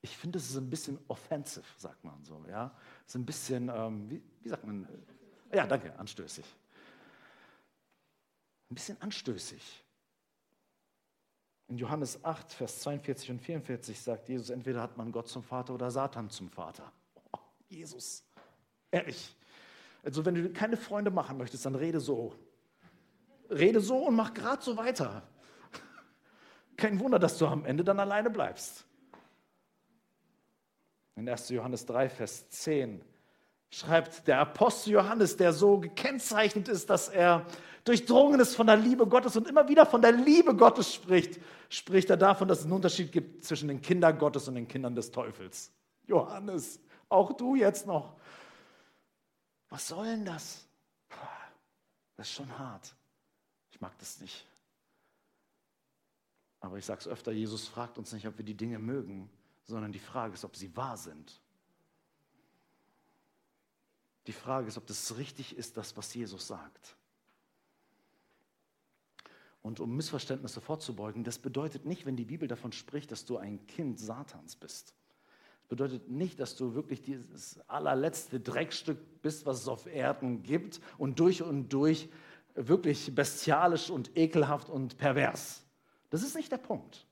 Ich 0.00 0.16
finde, 0.16 0.38
es 0.38 0.48
ist 0.48 0.56
ein 0.56 0.70
bisschen 0.70 0.98
offensive, 1.08 1.64
sagt 1.76 2.04
man 2.04 2.24
so. 2.24 2.44
Ja, 2.48 2.74
es 3.06 3.12
ist 3.12 3.16
ein 3.16 3.26
bisschen, 3.26 3.68
ähm, 3.68 4.08
wie, 4.10 4.22
wie 4.42 4.48
sagt 4.48 4.64
man? 4.64 4.86
Ja, 5.52 5.66
danke, 5.66 5.98
anstößig 5.98 6.44
ein 8.70 8.74
bisschen 8.74 9.00
anstößig. 9.00 9.84
In 11.68 11.76
Johannes 11.76 12.24
8, 12.24 12.52
Vers 12.52 12.80
42 12.80 13.30
und 13.30 13.40
44 13.40 14.00
sagt 14.00 14.28
Jesus, 14.28 14.50
entweder 14.50 14.80
hat 14.80 14.96
man 14.96 15.12
Gott 15.12 15.28
zum 15.28 15.42
Vater 15.42 15.74
oder 15.74 15.90
Satan 15.90 16.30
zum 16.30 16.48
Vater. 16.50 16.90
Oh, 17.32 17.38
Jesus, 17.68 18.24
ehrlich. 18.90 19.36
Also 20.02 20.24
wenn 20.24 20.34
du 20.34 20.50
keine 20.52 20.76
Freunde 20.76 21.10
machen 21.10 21.36
möchtest, 21.36 21.66
dann 21.66 21.74
rede 21.74 22.00
so. 22.00 22.34
Rede 23.50 23.80
so 23.80 24.06
und 24.06 24.14
mach 24.14 24.32
gerade 24.32 24.62
so 24.62 24.76
weiter. 24.76 25.22
Kein 26.76 26.98
Wunder, 27.00 27.18
dass 27.18 27.36
du 27.38 27.46
am 27.46 27.64
Ende 27.64 27.84
dann 27.84 28.00
alleine 28.00 28.30
bleibst. 28.30 28.86
In 31.16 31.28
1. 31.28 31.48
Johannes 31.50 31.84
3, 31.84 32.08
Vers 32.08 32.48
10 32.48 33.02
schreibt 33.70 34.26
der 34.26 34.40
Apostel 34.40 34.92
Johannes, 34.92 35.36
der 35.36 35.52
so 35.52 35.78
gekennzeichnet 35.78 36.68
ist, 36.68 36.88
dass 36.90 37.08
er 37.08 37.46
durchdrungen 37.84 38.40
ist 38.40 38.56
von 38.56 38.66
der 38.66 38.76
Liebe 38.76 39.06
Gottes 39.06 39.36
und 39.36 39.48
immer 39.48 39.68
wieder 39.68 39.86
von 39.86 40.02
der 40.02 40.12
Liebe 40.12 40.54
Gottes 40.54 40.92
spricht, 40.92 41.40
spricht 41.68 42.10
er 42.10 42.16
davon, 42.16 42.48
dass 42.48 42.60
es 42.60 42.64
einen 42.64 42.74
Unterschied 42.74 43.12
gibt 43.12 43.44
zwischen 43.44 43.68
den 43.68 43.80
Kindern 43.80 44.18
Gottes 44.18 44.48
und 44.48 44.54
den 44.54 44.68
Kindern 44.68 44.94
des 44.94 45.10
Teufels. 45.10 45.72
Johannes, 46.06 46.80
auch 47.08 47.32
du 47.32 47.54
jetzt 47.54 47.86
noch. 47.86 48.16
Was 49.68 49.88
soll 49.88 50.06
denn 50.06 50.24
das? 50.24 50.66
Das 52.16 52.26
ist 52.26 52.34
schon 52.34 52.58
hart. 52.58 52.94
Ich 53.70 53.80
mag 53.80 53.96
das 53.98 54.20
nicht. 54.20 54.46
Aber 56.60 56.76
ich 56.76 56.84
sage 56.84 57.00
es 57.00 57.06
öfter, 57.06 57.32
Jesus 57.32 57.68
fragt 57.68 57.98
uns 57.98 58.12
nicht, 58.12 58.26
ob 58.26 58.36
wir 58.36 58.44
die 58.44 58.56
Dinge 58.56 58.78
mögen, 58.78 59.30
sondern 59.64 59.92
die 59.92 59.98
Frage 59.98 60.34
ist, 60.34 60.44
ob 60.44 60.56
sie 60.56 60.74
wahr 60.76 60.96
sind. 60.96 61.40
Die 64.28 64.32
Frage 64.32 64.68
ist, 64.68 64.76
ob 64.76 64.86
das 64.86 65.16
richtig 65.16 65.56
ist, 65.56 65.78
das, 65.78 65.96
was 65.96 66.12
Jesus 66.12 66.46
sagt. 66.46 66.96
Und 69.62 69.80
um 69.80 69.96
Missverständnisse 69.96 70.60
vorzubeugen, 70.60 71.24
das 71.24 71.38
bedeutet 71.38 71.86
nicht, 71.86 72.04
wenn 72.04 72.14
die 72.14 72.26
Bibel 72.26 72.46
davon 72.46 72.72
spricht, 72.72 73.10
dass 73.10 73.24
du 73.24 73.38
ein 73.38 73.66
Kind 73.66 73.98
Satans 73.98 74.54
bist. 74.54 74.94
Das 75.60 75.68
bedeutet 75.70 76.10
nicht, 76.10 76.38
dass 76.40 76.56
du 76.56 76.74
wirklich 76.74 77.00
dieses 77.00 77.58
allerletzte 77.70 78.38
Dreckstück 78.38 78.98
bist, 79.22 79.46
was 79.46 79.62
es 79.62 79.68
auf 79.68 79.86
Erden 79.86 80.42
gibt 80.42 80.82
und 80.98 81.20
durch 81.20 81.42
und 81.42 81.72
durch 81.72 82.10
wirklich 82.54 83.14
bestialisch 83.14 83.88
und 83.88 84.14
ekelhaft 84.14 84.68
und 84.68 84.98
pervers. 84.98 85.64
Das 86.10 86.22
ist 86.22 86.36
nicht 86.36 86.52
der 86.52 86.58
Punkt. 86.58 87.06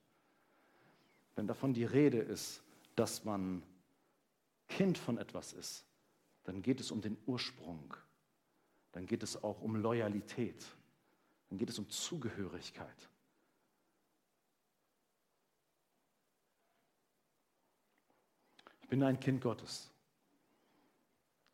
Wenn 1.34 1.46
davon 1.46 1.72
die 1.72 1.84
Rede 1.84 2.18
ist, 2.18 2.62
dass 2.94 3.24
man 3.24 3.62
Kind 4.68 4.98
von 4.98 5.16
etwas 5.16 5.54
ist, 5.54 5.85
dann 6.46 6.62
geht 6.62 6.78
es 6.78 6.92
um 6.92 7.00
den 7.00 7.18
Ursprung. 7.26 7.94
Dann 8.92 9.04
geht 9.04 9.24
es 9.24 9.42
auch 9.42 9.60
um 9.60 9.74
Loyalität. 9.74 10.64
Dann 11.48 11.58
geht 11.58 11.68
es 11.68 11.78
um 11.78 11.90
Zugehörigkeit. 11.90 13.10
Ich 18.80 18.88
bin 18.88 19.02
ein 19.02 19.18
Kind 19.18 19.40
Gottes. 19.40 19.90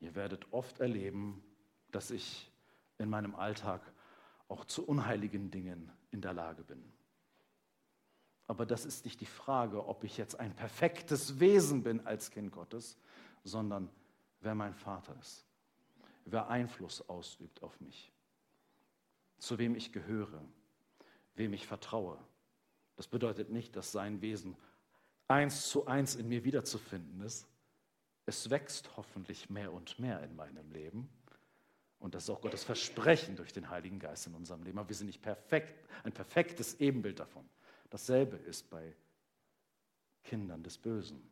Ihr 0.00 0.14
werdet 0.14 0.52
oft 0.52 0.78
erleben, 0.80 1.42
dass 1.90 2.10
ich 2.10 2.52
in 2.98 3.08
meinem 3.08 3.34
Alltag 3.34 3.80
auch 4.48 4.66
zu 4.66 4.86
unheiligen 4.86 5.50
Dingen 5.50 5.90
in 6.10 6.20
der 6.20 6.34
Lage 6.34 6.62
bin. 6.64 6.92
Aber 8.46 8.66
das 8.66 8.84
ist 8.84 9.06
nicht 9.06 9.22
die 9.22 9.26
Frage, 9.26 9.86
ob 9.86 10.04
ich 10.04 10.18
jetzt 10.18 10.38
ein 10.38 10.54
perfektes 10.54 11.40
Wesen 11.40 11.82
bin 11.82 12.06
als 12.06 12.30
Kind 12.30 12.52
Gottes, 12.52 12.98
sondern 13.42 13.88
wer 14.42 14.54
mein 14.54 14.74
Vater 14.74 15.16
ist 15.20 15.46
wer 16.24 16.48
Einfluss 16.48 17.08
ausübt 17.08 17.62
auf 17.62 17.80
mich, 17.80 18.12
zu 19.38 19.58
wem 19.58 19.74
ich 19.74 19.92
gehöre, 19.92 20.42
wem 21.34 21.52
ich 21.52 21.66
vertraue. 21.66 22.18
Das 22.96 23.08
bedeutet 23.08 23.50
nicht, 23.50 23.74
dass 23.76 23.92
sein 23.92 24.20
Wesen 24.20 24.56
eins 25.28 25.68
zu 25.68 25.86
eins 25.86 26.14
in 26.14 26.28
mir 26.28 26.44
wiederzufinden 26.44 27.20
ist. 27.22 27.48
Es 28.26 28.50
wächst 28.50 28.96
hoffentlich 28.96 29.50
mehr 29.50 29.72
und 29.72 29.98
mehr 29.98 30.22
in 30.22 30.36
meinem 30.36 30.70
Leben. 30.70 31.08
Und 31.98 32.14
das 32.14 32.24
ist 32.24 32.30
auch 32.30 32.40
Gottes 32.40 32.64
Versprechen 32.64 33.36
durch 33.36 33.52
den 33.52 33.70
Heiligen 33.70 33.98
Geist 33.98 34.26
in 34.26 34.34
unserem 34.34 34.62
Leben. 34.62 34.78
Aber 34.78 34.88
wir 34.88 34.96
sind 34.96 35.06
nicht 35.06 35.22
perfekt, 35.22 35.88
ein 36.04 36.12
perfektes 36.12 36.80
Ebenbild 36.80 37.18
davon. 37.18 37.48
Dasselbe 37.90 38.36
ist 38.36 38.68
bei 38.70 38.94
Kindern 40.24 40.62
des 40.62 40.78
Bösen. 40.78 41.31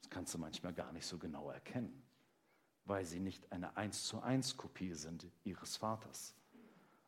Das 0.00 0.10
kannst 0.10 0.34
du 0.34 0.38
manchmal 0.38 0.72
gar 0.72 0.92
nicht 0.92 1.06
so 1.06 1.18
genau 1.18 1.50
erkennen, 1.50 2.02
weil 2.84 3.04
sie 3.04 3.20
nicht 3.20 3.50
eine 3.52 3.76
eins 3.76 4.04
zu 4.04 4.20
eins 4.20 4.56
Kopie 4.56 4.94
sind 4.94 5.26
ihres 5.44 5.76
Vaters. 5.76 6.34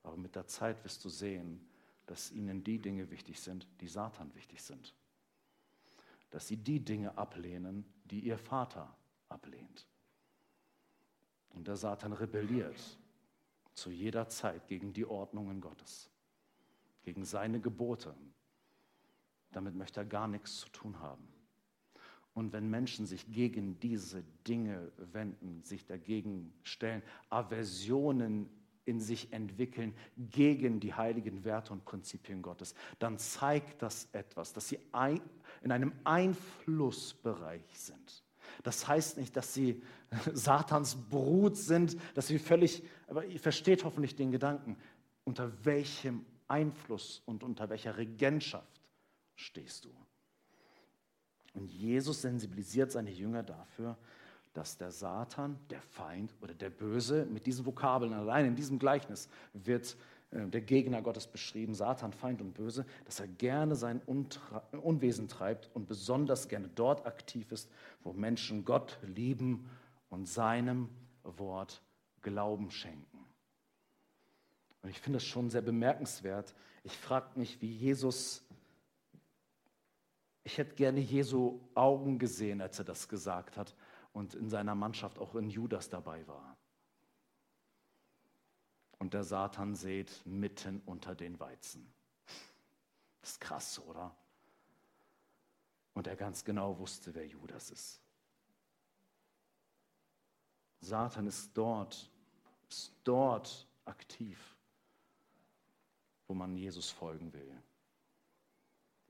Aber 0.03 0.17
mit 0.17 0.35
der 0.35 0.47
Zeit 0.47 0.83
wirst 0.85 1.05
du 1.05 1.09
sehen, 1.09 1.67
dass 2.07 2.31
ihnen 2.31 2.65
die 2.65 2.79
Dinge 2.79 3.11
wichtig 3.11 3.41
sind, 3.41 3.67
die 3.81 3.89
Satan 3.89 4.35
wichtig 4.35 4.63
sind. 4.63 4.95
Dass 6.31 6.49
sie 6.49 6.57
die 6.57 6.81
Dinge 6.81 7.17
ablehnen, 7.17 7.85
die 8.05 8.21
ihr 8.21 8.39
Vater 8.39 8.95
ablehnt. 9.29 9.87
Und 11.51 11.69
der 11.69 11.77
Satan 11.77 12.13
rebelliert 12.13 12.99
zu 13.75 13.91
jeder 13.91 14.29
Zeit 14.29 14.67
gegen 14.69 14.93
die 14.93 15.07
Ordnungen 15.07 15.61
Gottes, 15.61 16.11
gegen 17.03 17.25
seine 17.25 17.61
Gebote. 17.61 18.15
Damit 19.53 19.75
möchte 19.75 20.01
er 20.01 20.07
gar 20.07 20.29
nichts 20.29 20.61
zu 20.61 20.69
tun 20.71 20.99
haben. 21.01 21.32
Und 22.35 22.53
wenn 22.53 22.71
Menschen 22.71 23.07
sich 23.07 23.31
gegen 23.31 23.79
diese 23.81 24.25
Dinge 24.47 24.91
wenden, 25.13 25.63
sich 25.65 25.85
dagegen 25.85 26.53
stellen, 26.63 27.03
Aversionen 27.29 28.49
in 28.85 29.01
sich 29.01 29.33
entwickeln 29.33 29.95
gegen 30.17 30.81
die 30.81 30.95
heiligen 30.95 31.45
Werte 31.45 31.73
und 31.73 31.85
Prinzipien 31.85 32.43
Gottes, 32.43 32.75
dann 32.99 33.19
zeigt 33.19 33.83
das 33.83 34.09
etwas, 34.13 34.53
dass 34.53 34.69
sie 34.69 34.79
in 35.63 35.73
einem 35.73 35.93
Einflussbereich 36.05 37.65
sind. 37.75 38.25
Das 38.63 38.87
heißt 38.89 39.19
nicht, 39.19 39.37
dass 39.37 39.55
sie 39.55 39.83
Satans 40.33 40.97
Brut 40.97 41.57
sind, 41.57 41.97
dass 42.15 42.27
sie 42.27 42.39
völlig, 42.39 42.83
aber 43.07 43.25
ihr 43.25 43.41
versteht 43.41 43.85
hoffentlich 43.85 44.17
den 44.17 44.31
Gedanken, 44.31 44.77
unter 45.25 45.53
welchem 45.65 46.27
Einfluss 46.49 47.23
und 47.25 47.45
unter 47.45 47.71
welcher 47.71 47.97
Regentschaft 47.97 48.81
stehst 49.37 49.85
du. 49.85 49.91
Und 51.55 51.71
Jesus 51.71 52.23
sensibilisiert 52.23 52.91
seine 52.93 53.11
Jünger 53.11 53.43
dafür, 53.43 53.97
dass 54.55 54.77
der 54.77 54.91
Satan, 54.91 55.59
der 55.71 55.81
Feind 55.81 56.35
oder 56.41 56.55
der 56.55 56.71
Böse, 56.71 57.27
mit 57.27 57.47
diesen 57.47 57.65
Vokabeln 57.65 58.13
allein 58.13 58.47
in 58.47 58.55
diesem 58.55 58.79
Gleichnis 58.79 59.29
wird 59.55 59.97
äh, 60.31 60.47
der 60.47 60.61
Gegner 60.61 61.03
Gottes 61.03 61.27
beschrieben, 61.27 61.75
Satan, 61.75 62.13
Feind 62.13 62.41
und 62.41 62.55
Böse, 62.55 62.85
dass 63.05 63.21
er 63.21 63.29
gerne 63.29 63.77
sein 63.77 64.03
Unwesen 64.73 65.29
treibt 65.29 65.71
und 65.75 65.89
besonders 65.89 66.49
gerne 66.49 66.69
dort 66.75 67.07
aktiv 67.07 67.51
ist, 67.53 67.71
wo 68.03 68.13
Menschen 68.13 68.65
Gott 68.65 68.99
lieben 69.03 69.69
und 70.11 70.27
seinem 70.29 70.89
Wort 71.23 71.83
Glauben 72.21 72.71
schenken. 72.71 73.25
Und 74.83 74.91
ich 74.91 75.01
finde 75.01 75.19
das 75.19 75.25
schon 75.25 75.51
sehr 75.51 75.63
bemerkenswert. 75.63 76.55
Ich 76.85 76.97
frage 76.97 77.39
mich, 77.39 77.63
wie 77.63 77.71
Jesus 77.71 78.45
ich 80.45 80.59
hätte 80.59 80.75
gerne 80.75 81.01
Jesu 81.01 81.61
Augen 81.75 82.19
gesehen, 82.19 82.61
als 82.61 82.79
er 82.79 82.85
das 82.85 83.09
gesagt 83.09 83.57
hat 83.57 83.75
und 84.13 84.35
in 84.35 84.49
seiner 84.49 84.75
Mannschaft 84.75 85.19
auch 85.19 85.35
in 85.35 85.49
Judas 85.49 85.89
dabei 85.89 86.27
war. 86.27 86.57
Und 88.99 89.15
der 89.15 89.25
Satan 89.25 89.75
sät 89.75 90.23
mitten 90.25 90.81
unter 90.87 91.15
den 91.15 91.39
Weizen. 91.41 91.93
Das 93.21 93.33
ist 93.33 93.41
krass, 93.41 93.81
oder? 93.81 94.15
Und 95.95 96.07
er 96.07 96.17
ganz 96.17 96.45
genau 96.45 96.79
wusste, 96.79 97.15
wer 97.15 97.27
Judas 97.27 97.71
ist. 97.71 98.01
Satan 100.81 101.27
ist 101.27 101.51
dort, 101.55 102.11
ist 102.69 102.93
dort 103.05 103.69
aktiv, 103.85 104.57
wo 106.27 106.35
man 106.35 106.57
Jesus 106.57 106.91
folgen 106.91 107.33
will 107.33 107.63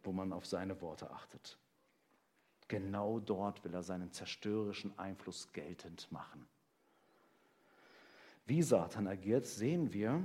wo 0.03 0.13
man 0.13 0.33
auf 0.33 0.47
seine 0.47 0.81
Worte 0.81 1.11
achtet. 1.11 1.59
Genau 2.69 3.21
dort 3.21 3.65
will 3.65 3.75
er 3.75 3.83
seinen 3.83 4.13
zerstörerischen 4.13 4.99
Einfluss 4.99 5.53
geltend 5.53 6.11
machen. 6.11 6.47
Wie 8.47 8.63
Satan 8.63 9.07
agiert, 9.07 9.47
sehen 9.47 9.93
wir, 9.93 10.23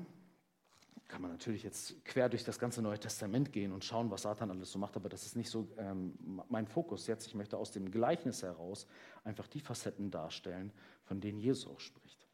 kann 1.08 1.22
man 1.22 1.32
natürlich 1.32 1.64
jetzt 1.64 2.04
quer 2.06 2.30
durch 2.30 2.44
das 2.44 2.60
ganze 2.60 2.82
Neue 2.82 3.00
Testament 3.00 3.54
gehen 3.54 3.72
und 3.72 3.86
schauen, 3.86 4.12
was 4.12 4.24
Satan 4.24 4.52
alles 4.52 4.72
so 4.72 4.80
macht, 4.80 4.96
aber 4.96 5.10
das 5.10 5.26
ist 5.26 5.36
nicht 5.36 5.50
so 5.50 5.68
ähm, 5.78 6.42
mein 6.50 6.68
Fokus 6.68 7.08
jetzt. 7.08 7.28
Ich 7.28 7.36
möchte 7.36 7.58
aus 7.58 7.72
dem 7.72 7.92
Gleichnis 7.92 8.44
heraus 8.44 8.88
einfach 9.24 9.48
die 9.48 9.62
Facetten 9.62 10.12
darstellen, 10.12 10.74
von 11.04 11.22
denen 11.22 11.40
Jesus 11.40 11.68
auch 11.68 11.80
spricht. 11.80 12.28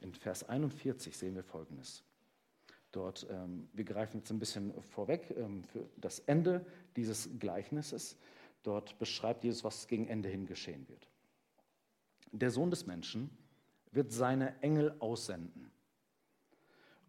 In 0.00 0.12
Vers 0.14 0.48
41 0.48 1.16
sehen 1.16 1.34
wir 1.34 1.44
Folgendes. 1.44 2.02
Dort, 2.96 3.26
ähm, 3.28 3.68
wir 3.74 3.84
greifen 3.84 4.20
jetzt 4.20 4.30
ein 4.30 4.38
bisschen 4.38 4.72
vorweg 4.80 5.30
ähm, 5.36 5.62
für 5.64 5.86
das 5.98 6.20
Ende 6.20 6.64
dieses 6.96 7.28
Gleichnisses. 7.38 8.16
Dort 8.62 8.98
beschreibt 8.98 9.44
Jesus, 9.44 9.64
was 9.64 9.86
gegen 9.86 10.08
Ende 10.08 10.30
hin 10.30 10.46
geschehen 10.46 10.88
wird. 10.88 11.06
Der 12.32 12.50
Sohn 12.50 12.70
des 12.70 12.86
Menschen 12.86 13.28
wird 13.92 14.12
seine 14.12 14.62
Engel 14.62 14.96
aussenden 14.98 15.70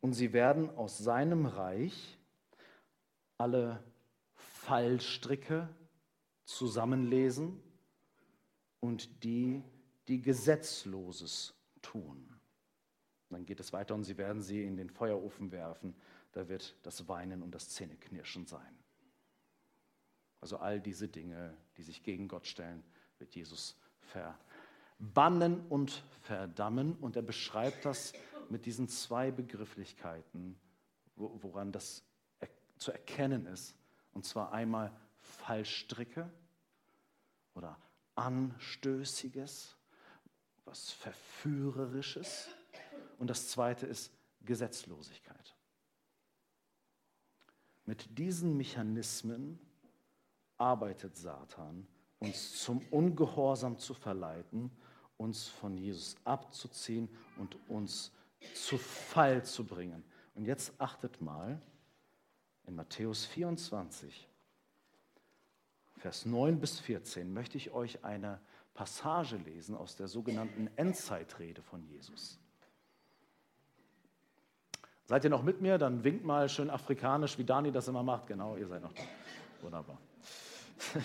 und 0.01 0.11
sie 0.11 0.33
werden 0.33 0.69
aus 0.71 0.97
seinem 0.97 1.45
Reich 1.45 2.19
alle 3.37 3.81
Fallstricke 4.33 5.69
zusammenlesen 6.43 7.63
und 8.81 9.23
die, 9.23 9.63
die 10.09 10.21
Gesetzloses 10.21 11.53
tun. 11.81 12.36
Dann 13.29 13.45
geht 13.45 13.59
es 13.59 13.73
weiter 13.73 13.93
und 13.93 14.03
sie 14.03 14.17
werden 14.17 14.41
sie 14.41 14.63
in 14.63 14.77
den 14.77 14.89
Feuerofen 14.89 15.51
werfen. 15.51 15.95
Da 16.31 16.47
wird 16.47 16.75
das 16.83 17.07
Weinen 17.07 17.43
und 17.43 17.53
das 17.53 17.69
Zähneknirschen 17.69 18.45
sein. 18.45 18.77
Also 20.39 20.57
all 20.57 20.79
diese 20.79 21.07
Dinge, 21.07 21.55
die 21.77 21.83
sich 21.83 22.03
gegen 22.03 22.27
Gott 22.27 22.47
stellen, 22.47 22.83
wird 23.17 23.35
Jesus 23.35 23.75
verbannen 23.99 25.65
und 25.67 26.03
verdammen. 26.21 26.95
Und 26.95 27.15
er 27.15 27.21
beschreibt 27.21 27.85
das 27.85 28.13
mit 28.49 28.65
diesen 28.65 28.87
zwei 28.87 29.31
Begrifflichkeiten, 29.31 30.57
woran 31.15 31.71
das 31.71 32.03
zu 32.77 32.91
erkennen 32.91 33.45
ist. 33.47 33.75
Und 34.13 34.25
zwar 34.25 34.53
einmal 34.53 34.95
Fallstricke 35.17 36.31
oder 37.55 37.77
Anstößiges, 38.15 39.75
was 40.65 40.91
Verführerisches 40.91 42.49
und 43.17 43.29
das 43.29 43.49
zweite 43.49 43.85
ist 43.85 44.11
Gesetzlosigkeit. 44.41 45.55
Mit 47.85 48.17
diesen 48.17 48.57
Mechanismen 48.57 49.59
arbeitet 50.57 51.15
Satan, 51.15 51.87
uns 52.19 52.61
zum 52.61 52.79
Ungehorsam 52.89 53.77
zu 53.77 53.93
verleiten, 53.93 54.71
uns 55.17 55.47
von 55.47 55.77
Jesus 55.77 56.15
abzuziehen 56.23 57.09
und 57.37 57.57
uns 57.69 58.11
zu 58.53 58.77
Fall 58.77 59.43
zu 59.43 59.65
bringen. 59.65 60.03
Und 60.35 60.45
jetzt 60.45 60.73
achtet 60.79 61.21
mal, 61.21 61.61
in 62.65 62.75
Matthäus 62.75 63.25
24, 63.25 64.27
Vers 65.97 66.25
9 66.25 66.59
bis 66.59 66.79
14 66.79 67.33
möchte 67.33 67.57
ich 67.57 67.71
euch 67.71 68.03
eine 68.03 68.39
Passage 68.73 69.37
lesen 69.37 69.75
aus 69.75 69.95
der 69.95 70.07
sogenannten 70.07 70.69
Endzeitrede 70.75 71.63
von 71.63 71.83
Jesus. 71.83 72.39
Seid 75.07 75.23
ihr 75.23 75.29
noch 75.29 75.41
mit 75.41 75.61
mir? 75.61 75.77
Dann 75.77 76.03
winkt 76.03 76.25
mal 76.25 76.49
schön 76.49 76.69
afrikanisch, 76.69 77.37
wie 77.37 77.45
Dani 77.45 77.71
das 77.71 77.87
immer 77.87 78.03
macht. 78.03 78.27
Genau, 78.27 78.57
ihr 78.57 78.67
seid 78.67 78.81
noch 78.81 78.91
da. 78.91 79.01
Wunderbar. 79.61 79.97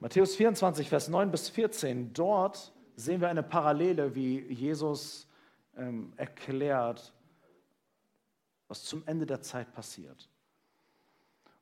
Matthäus 0.00 0.34
24, 0.34 0.88
Vers 0.88 1.06
9 1.06 1.30
bis 1.30 1.48
14. 1.48 2.12
Dort 2.12 2.72
sehen 2.96 3.20
wir 3.20 3.28
eine 3.28 3.44
Parallele, 3.44 4.16
wie 4.16 4.40
Jesus 4.52 5.28
ähm, 5.76 6.12
erklärt, 6.16 7.14
was 8.66 8.82
zum 8.82 9.06
Ende 9.06 9.26
der 9.26 9.40
Zeit 9.40 9.72
passiert. 9.72 10.28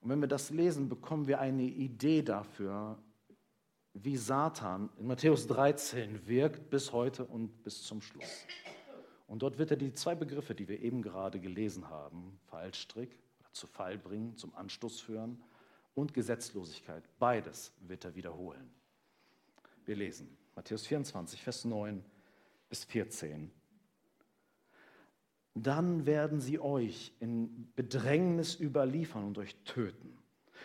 Und 0.01 0.09
wenn 0.09 0.21
wir 0.23 0.29
das 0.29 0.49
lesen, 0.49 0.89
bekommen 0.89 1.27
wir 1.29 1.39
eine 1.39 1.65
Idee 1.65 2.23
dafür, 2.23 2.97
wie 3.93 4.17
Satan 4.17 4.89
in 4.99 5.07
Matthäus 5.07 5.47
13 5.49 6.27
wirkt 6.27 6.71
bis 6.71 6.93
heute 6.93 7.27
und 7.27 7.63
bis 7.63 7.83
zum 7.83 8.01
Schluss. 8.01 8.47
Und 9.27 9.43
dort 9.43 9.59
wird 9.59 9.71
er 9.71 9.77
die 9.77 9.93
zwei 9.93 10.15
Begriffe, 10.15 10.55
die 10.55 10.69
wir 10.69 10.81
eben 10.81 11.03
gerade 11.03 11.41
gelesen 11.41 11.89
haben, 11.89 12.39
Fallstrick 12.47 13.19
zu 13.53 13.67
Fall 13.67 13.99
bringen, 13.99 14.37
zum 14.37 14.55
Anstoß 14.55 15.01
führen 15.01 15.43
und 15.95 16.13
Gesetzlosigkeit, 16.13 17.05
beides 17.19 17.73
wird 17.81 18.05
er 18.05 18.15
wiederholen. 18.15 18.71
Wir 19.87 19.97
lesen 19.97 20.37
Matthäus 20.57 20.87
24, 20.87 21.43
Vers 21.43 21.65
9 21.65 22.05
bis 22.69 22.85
14. 22.85 23.51
Dann 25.55 26.05
werden 26.05 26.41
sie 26.41 26.59
euch 26.59 27.13
in 27.21 27.73
Bedrängnis 27.77 28.59
überliefern 28.59 29.25
und 29.25 29.39
euch 29.39 29.55
töten. 29.65 30.19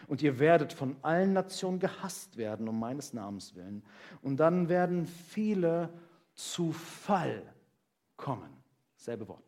Und 0.08 0.22
ihr 0.22 0.39
werdet 0.39 0.74
von 0.74 0.95
allen 1.04 1.34
Nationen 1.34 1.80
gehasst 1.80 2.38
werden 2.38 2.67
um 2.67 2.80
meines 2.80 3.13
Namens 3.13 3.56
willen. 3.56 3.84
Und 4.22 4.38
dann 4.38 4.69
werden 4.69 5.06
viele 5.06 5.93
zu 6.34 6.72
Fall 6.72 7.43
kommen. 8.19 8.51
Selbe 8.95 9.27
Wort. 9.27 9.43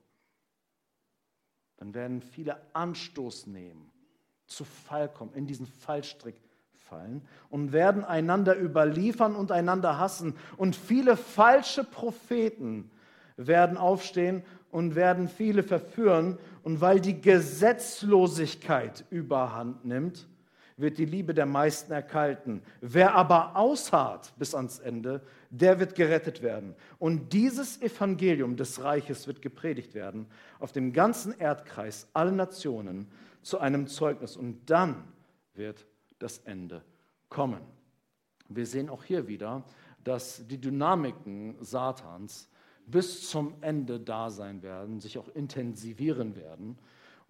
Dann 1.78 1.94
werden 1.94 2.22
viele 2.22 2.58
Anstoß 2.74 3.48
nehmen, 3.48 3.92
zu 4.48 4.64
Fall 4.64 5.10
kommen, 5.10 5.34
in 5.34 5.46
diesen 5.46 5.66
Fallstrick 5.66 6.36
fallen 6.74 7.22
und 7.50 7.72
werden 7.72 8.04
einander 8.04 8.60
überliefern 8.60 9.36
und 9.36 9.52
einander 9.52 9.98
hassen. 9.98 10.36
Und 10.58 10.76
viele 10.76 11.18
falsche 11.18 11.84
Propheten 11.84 12.92
werden 13.38 13.78
aufstehen 13.78 14.44
und 14.72 14.96
werden 14.96 15.28
viele 15.28 15.64
verführen. 15.64 16.38
Und 16.64 16.82
weil 16.82 17.00
die 17.00 17.20
Gesetzlosigkeit 17.20 19.06
überhand 19.10 19.86
nimmt, 19.86 20.28
wird 20.82 20.98
die 20.98 21.06
Liebe 21.06 21.34
der 21.34 21.46
meisten 21.46 21.92
erkalten. 21.92 22.62
Wer 22.82 23.16
aber 23.16 23.56
ausharrt 23.56 24.34
bis 24.38 24.56
ans 24.56 24.80
Ende, 24.80 25.22
der 25.50 25.80
wird 25.80 25.96
gerettet 25.96 26.42
werden. 26.42 26.76
Und 27.00 27.34
dieses 27.34 27.82
Evangelium 27.82 28.58
des 28.58 28.84
Reiches 28.84 29.28
wird 29.28 29.42
gepredigt 29.42 29.94
werden 29.94 30.28
auf 30.60 30.72
dem 30.72 30.94
ganzen 30.94 31.38
Erdkreis, 31.40 32.08
alle 32.14 32.32
Nationen, 32.32 33.08
zu 33.42 33.60
einem 33.60 33.88
Zeugnis. 33.88 34.38
Und 34.38 34.70
dann 34.70 35.04
wird 35.54 35.86
das 36.20 36.40
Ende 36.40 36.84
kommen. 37.30 37.62
Wir 38.50 38.66
sehen 38.66 38.90
auch 38.90 39.04
hier 39.04 39.28
wieder, 39.28 39.64
dass 40.04 40.46
die 40.48 40.60
Dynamiken 40.60 41.56
Satans 41.62 42.50
bis 42.86 43.30
zum 43.30 43.56
Ende 43.62 44.00
da 44.00 44.30
sein 44.30 44.62
werden, 44.64 45.00
sich 45.00 45.18
auch 45.18 45.30
intensivieren 45.30 46.36
werden. 46.36 46.78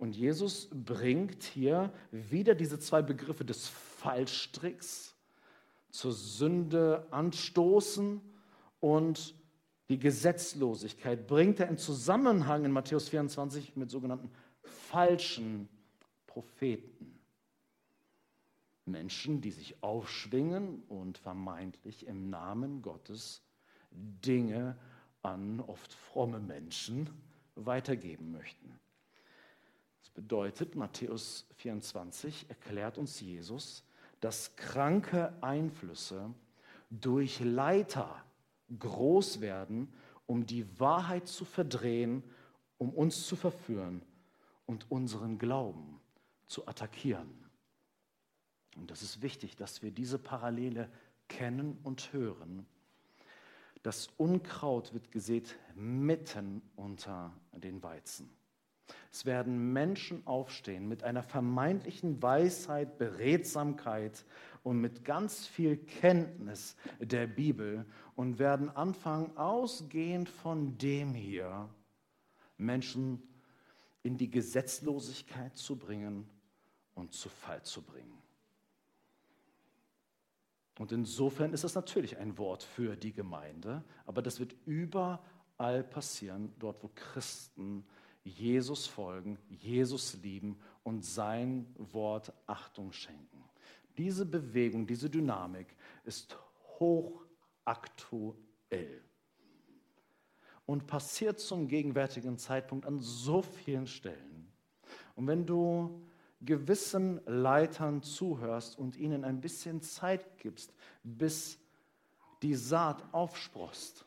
Und 0.02 0.16
Jesus 0.16 0.68
bringt 0.72 1.44
hier 1.44 1.94
wieder 2.10 2.56
diese 2.56 2.80
zwei 2.80 3.04
Begriffe 3.04 3.46
des 3.46 3.68
Fallstricks, 3.68 5.16
zur 5.92 6.12
Sünde 6.12 7.06
anstoßen 7.12 8.20
und 8.80 9.36
die 9.90 10.00
Gesetzlosigkeit 10.00 11.28
bringt 11.28 11.60
er 11.60 11.68
in 11.68 11.78
Zusammenhang 11.78 12.66
in 12.66 12.72
Matthäus 12.72 13.10
24 13.10 13.76
mit 13.76 13.92
sogenannten 13.92 14.32
falschen 14.64 15.70
Propheten. 16.26 17.20
Menschen, 18.86 19.40
die 19.40 19.52
sich 19.52 19.84
aufschwingen 19.84 20.82
und 20.90 21.20
vermeintlich 21.20 22.08
im 22.08 22.32
Namen 22.32 22.82
Gottes 22.82 23.44
Dinge 23.92 24.76
an 25.22 25.60
oft 25.60 25.94
fromme 25.94 26.40
Menschen 26.40 27.08
weitergeben 27.54 28.32
möchten 28.32 28.81
bedeutet, 30.13 30.76
Matthäus 30.76 31.45
24 31.58 32.50
erklärt 32.50 32.97
uns 32.97 33.19
Jesus, 33.19 33.84
dass 34.19 34.56
kranke 34.56 35.34
Einflüsse 35.41 36.34
durch 36.89 37.39
Leiter 37.39 38.24
groß 38.80 39.41
werden, 39.41 39.91
um 40.26 40.45
die 40.45 40.80
Wahrheit 40.80 41.28
zu 41.28 41.45
verdrehen, 41.45 42.24
um 42.78 42.93
uns 42.93 43.28
zu 43.28 43.36
verführen 43.36 44.02
und 44.65 44.89
unseren 44.89 45.38
Glauben 45.38 46.00
zu 46.47 46.67
attackieren. 46.67 47.30
Und 48.78 48.89
das 48.89 49.02
ist 49.02 49.21
wichtig, 49.21 49.56
dass 49.56 49.82
wir 49.82 49.91
diese 49.91 50.17
Parallele 50.17 50.89
kennen 51.28 51.78
und 51.84 52.13
hören. 52.13 52.65
Das 53.84 54.10
Unkraut 54.17 54.93
wird 54.93 55.12
gesät 55.12 55.58
mitten 55.76 56.62
unter 56.76 57.34
den 57.52 57.82
Weizen. 57.84 58.30
Es 59.12 59.25
werden 59.25 59.73
Menschen 59.73 60.25
aufstehen 60.25 60.88
mit 60.88 61.04
einer 61.04 61.23
vermeintlichen 61.23 62.21
Weisheit, 62.21 62.97
Beredsamkeit 62.97 64.25
und 64.63 64.80
mit 64.80 65.04
ganz 65.04 65.47
viel 65.47 65.77
Kenntnis 65.77 66.75
der 66.99 67.27
Bibel 67.27 67.86
und 68.15 68.39
werden 68.39 68.69
anfangen, 68.69 69.36
ausgehend 69.38 70.30
von 70.30 70.77
dem 70.77 71.13
hier 71.13 71.69
Menschen 72.58 73.21
in 74.04 74.17
die 74.17 74.30
Gesetzlosigkeit 74.30 75.56
zu 75.56 75.75
bringen 75.75 76.27
und 76.95 77.13
zu 77.13 77.30
Fall 77.30 77.63
zu 77.63 77.82
bringen. 77.82 78.21
Und 80.80 80.91
insofern 80.91 81.54
ist 81.54 81.63
es 81.63 81.75
natürlich 81.75 82.17
ein 82.17 82.38
Wort 82.38 82.63
für 82.63 82.95
die 82.95 83.13
Gemeinde, 83.13 83.84
aber 84.06 84.21
das 84.21 84.39
wird 84.39 84.56
überall 84.65 85.84
passieren, 85.84 86.54
dort 86.58 86.82
wo 86.82 86.89
Christen 86.95 87.86
Jesus 88.23 88.88
folgen, 88.88 89.38
Jesus 89.49 90.17
lieben 90.21 90.60
und 90.84 91.03
sein 91.03 91.65
Wort 91.77 92.34
Achtung 92.45 92.91
schenken. 92.91 93.43
Diese 93.97 94.25
Bewegung, 94.25 94.86
diese 94.88 95.10
Dynamik 95.10 95.75
ist 96.05 96.38
hochaktuell 96.79 98.31
und 100.65 100.88
passiert 100.88 101.39
zum 101.39 101.67
gegenwärtigen 101.67 102.38
Zeitpunkt 102.38 102.86
an 102.86 102.99
so 102.99 103.41
vielen 103.41 103.88
Stellen. 103.88 104.47
Und 105.15 105.27
wenn 105.27 105.45
du 105.45 106.01
gewissen 106.41 107.19
Leitern 107.25 108.01
zuhörst 108.01 108.77
und 108.77 108.95
ihnen 108.95 109.23
ein 109.23 109.41
bisschen 109.41 109.81
Zeit 109.81 110.38
gibst, 110.38 110.73
bis 111.03 111.60
die 112.41 112.55
Saat 112.55 113.03
aufsprost, 113.12 114.05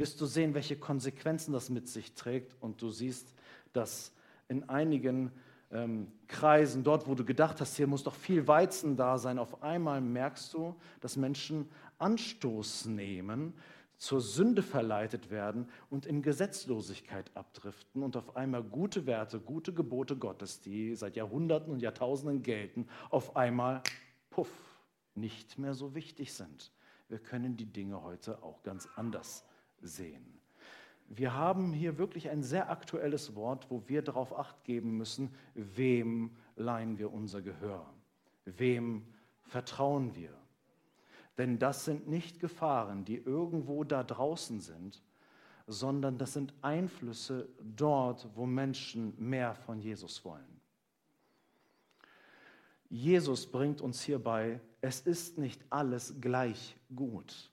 wirst 0.00 0.20
du 0.20 0.26
sehen, 0.26 0.54
welche 0.54 0.76
Konsequenzen 0.76 1.52
das 1.52 1.70
mit 1.70 1.86
sich 1.86 2.14
trägt. 2.14 2.56
Und 2.60 2.82
du 2.82 2.90
siehst, 2.90 3.32
dass 3.72 4.12
in 4.48 4.68
einigen 4.68 5.30
ähm, 5.70 6.10
Kreisen, 6.26 6.82
dort 6.82 7.06
wo 7.06 7.14
du 7.14 7.24
gedacht 7.24 7.60
hast, 7.60 7.76
hier 7.76 7.86
muss 7.86 8.02
doch 8.02 8.14
viel 8.14 8.48
Weizen 8.48 8.96
da 8.96 9.18
sein, 9.18 9.38
auf 9.38 9.62
einmal 9.62 10.00
merkst 10.00 10.52
du, 10.54 10.74
dass 11.00 11.16
Menschen 11.16 11.68
Anstoß 11.98 12.86
nehmen, 12.86 13.54
zur 13.98 14.22
Sünde 14.22 14.62
verleitet 14.62 15.30
werden 15.30 15.68
und 15.90 16.06
in 16.06 16.22
Gesetzlosigkeit 16.22 17.30
abdriften 17.36 18.02
und 18.02 18.16
auf 18.16 18.34
einmal 18.34 18.62
gute 18.62 19.04
Werte, 19.04 19.38
gute 19.38 19.74
Gebote 19.74 20.16
Gottes, 20.16 20.62
die 20.62 20.96
seit 20.96 21.16
Jahrhunderten 21.16 21.70
und 21.70 21.82
Jahrtausenden 21.82 22.42
gelten, 22.42 22.88
auf 23.10 23.36
einmal, 23.36 23.82
puff, 24.30 24.50
nicht 25.14 25.58
mehr 25.58 25.74
so 25.74 25.94
wichtig 25.94 26.32
sind. 26.32 26.72
Wir 27.08 27.18
können 27.18 27.58
die 27.58 27.66
Dinge 27.70 28.02
heute 28.02 28.42
auch 28.42 28.62
ganz 28.62 28.88
anders 28.96 29.44
sehen. 29.80 30.40
Wir 31.08 31.34
haben 31.34 31.72
hier 31.72 31.98
wirklich 31.98 32.30
ein 32.30 32.42
sehr 32.42 32.70
aktuelles 32.70 33.34
Wort, 33.34 33.68
wo 33.68 33.82
wir 33.88 34.02
darauf 34.02 34.38
acht 34.38 34.62
geben 34.64 34.96
müssen, 34.96 35.34
wem 35.54 36.36
leihen 36.54 36.98
wir 36.98 37.12
unser 37.12 37.42
Gehör, 37.42 37.92
wem 38.44 39.04
vertrauen 39.42 40.14
wir. 40.14 40.32
Denn 41.36 41.58
das 41.58 41.84
sind 41.84 42.08
nicht 42.08 42.38
Gefahren, 42.38 43.04
die 43.04 43.16
irgendwo 43.16 43.82
da 43.82 44.04
draußen 44.04 44.60
sind, 44.60 45.02
sondern 45.66 46.18
das 46.18 46.32
sind 46.32 46.54
Einflüsse 46.62 47.48
dort, 47.60 48.28
wo 48.34 48.46
Menschen 48.46 49.14
mehr 49.18 49.54
von 49.54 49.80
Jesus 49.80 50.24
wollen. 50.24 50.60
Jesus 52.88 53.50
bringt 53.50 53.80
uns 53.80 54.02
hierbei, 54.02 54.60
es 54.80 55.00
ist 55.00 55.38
nicht 55.38 55.64
alles 55.70 56.20
gleich 56.20 56.76
gut. 56.94 57.49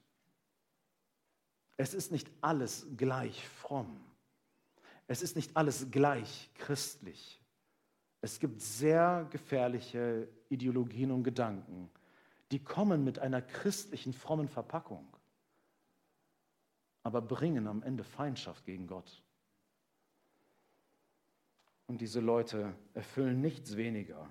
Es 1.77 1.93
ist 1.93 2.11
nicht 2.11 2.29
alles 2.41 2.87
gleich 2.97 3.47
fromm. 3.47 3.99
Es 5.07 5.21
ist 5.21 5.35
nicht 5.35 5.55
alles 5.55 5.89
gleich 5.91 6.49
christlich. 6.55 7.39
Es 8.21 8.39
gibt 8.39 8.61
sehr 8.61 9.27
gefährliche 9.29 10.27
Ideologien 10.49 11.11
und 11.11 11.23
Gedanken, 11.23 11.89
die 12.51 12.63
kommen 12.63 13.03
mit 13.03 13.19
einer 13.19 13.41
christlichen, 13.41 14.13
frommen 14.13 14.47
Verpackung, 14.47 15.07
aber 17.03 17.21
bringen 17.21 17.67
am 17.67 17.83
Ende 17.83 18.03
Feindschaft 18.03 18.65
gegen 18.65 18.87
Gott. 18.87 19.21
Und 21.85 22.01
diese 22.01 22.19
Leute 22.19 22.73
erfüllen 22.93 23.39
nichts 23.39 23.77
weniger 23.77 24.29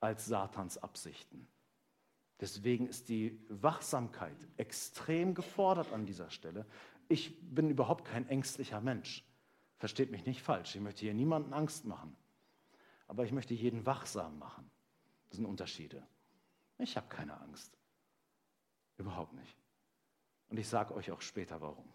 als 0.00 0.26
Satans 0.26 0.78
Absichten. 0.78 1.46
Deswegen 2.40 2.88
ist 2.88 3.08
die 3.08 3.38
Wachsamkeit 3.48 4.36
extrem 4.56 5.34
gefordert 5.34 5.92
an 5.92 6.04
dieser 6.04 6.30
Stelle. 6.30 6.66
Ich 7.08 7.38
bin 7.54 7.70
überhaupt 7.70 8.04
kein 8.04 8.28
ängstlicher 8.28 8.80
Mensch. 8.80 9.24
Versteht 9.78 10.10
mich 10.10 10.24
nicht 10.24 10.42
falsch. 10.42 10.74
Ich 10.74 10.80
möchte 10.80 11.00
hier 11.00 11.14
niemanden 11.14 11.52
Angst 11.52 11.84
machen. 11.84 12.16
Aber 13.06 13.24
ich 13.24 13.32
möchte 13.32 13.54
jeden 13.54 13.84
wachsam 13.84 14.38
machen. 14.38 14.70
Das 15.28 15.36
sind 15.36 15.46
Unterschiede. 15.46 16.06
Ich 16.78 16.96
habe 16.96 17.08
keine 17.08 17.38
Angst. 17.40 17.76
Überhaupt 18.96 19.34
nicht. 19.34 19.56
Und 20.48 20.58
ich 20.58 20.68
sage 20.68 20.94
euch 20.94 21.10
auch 21.10 21.20
später 21.20 21.60
warum. 21.60 21.88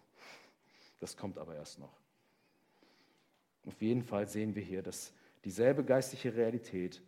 Das 0.98 1.16
kommt 1.16 1.38
aber 1.38 1.54
erst 1.54 1.78
noch. 1.78 2.00
Auf 3.66 3.80
jeden 3.82 4.02
Fall 4.02 4.28
sehen 4.28 4.54
wir 4.54 4.62
hier, 4.62 4.82
dass 4.82 5.12
dieselbe 5.44 5.84
geistliche 5.84 6.34
Realität, 6.34 7.02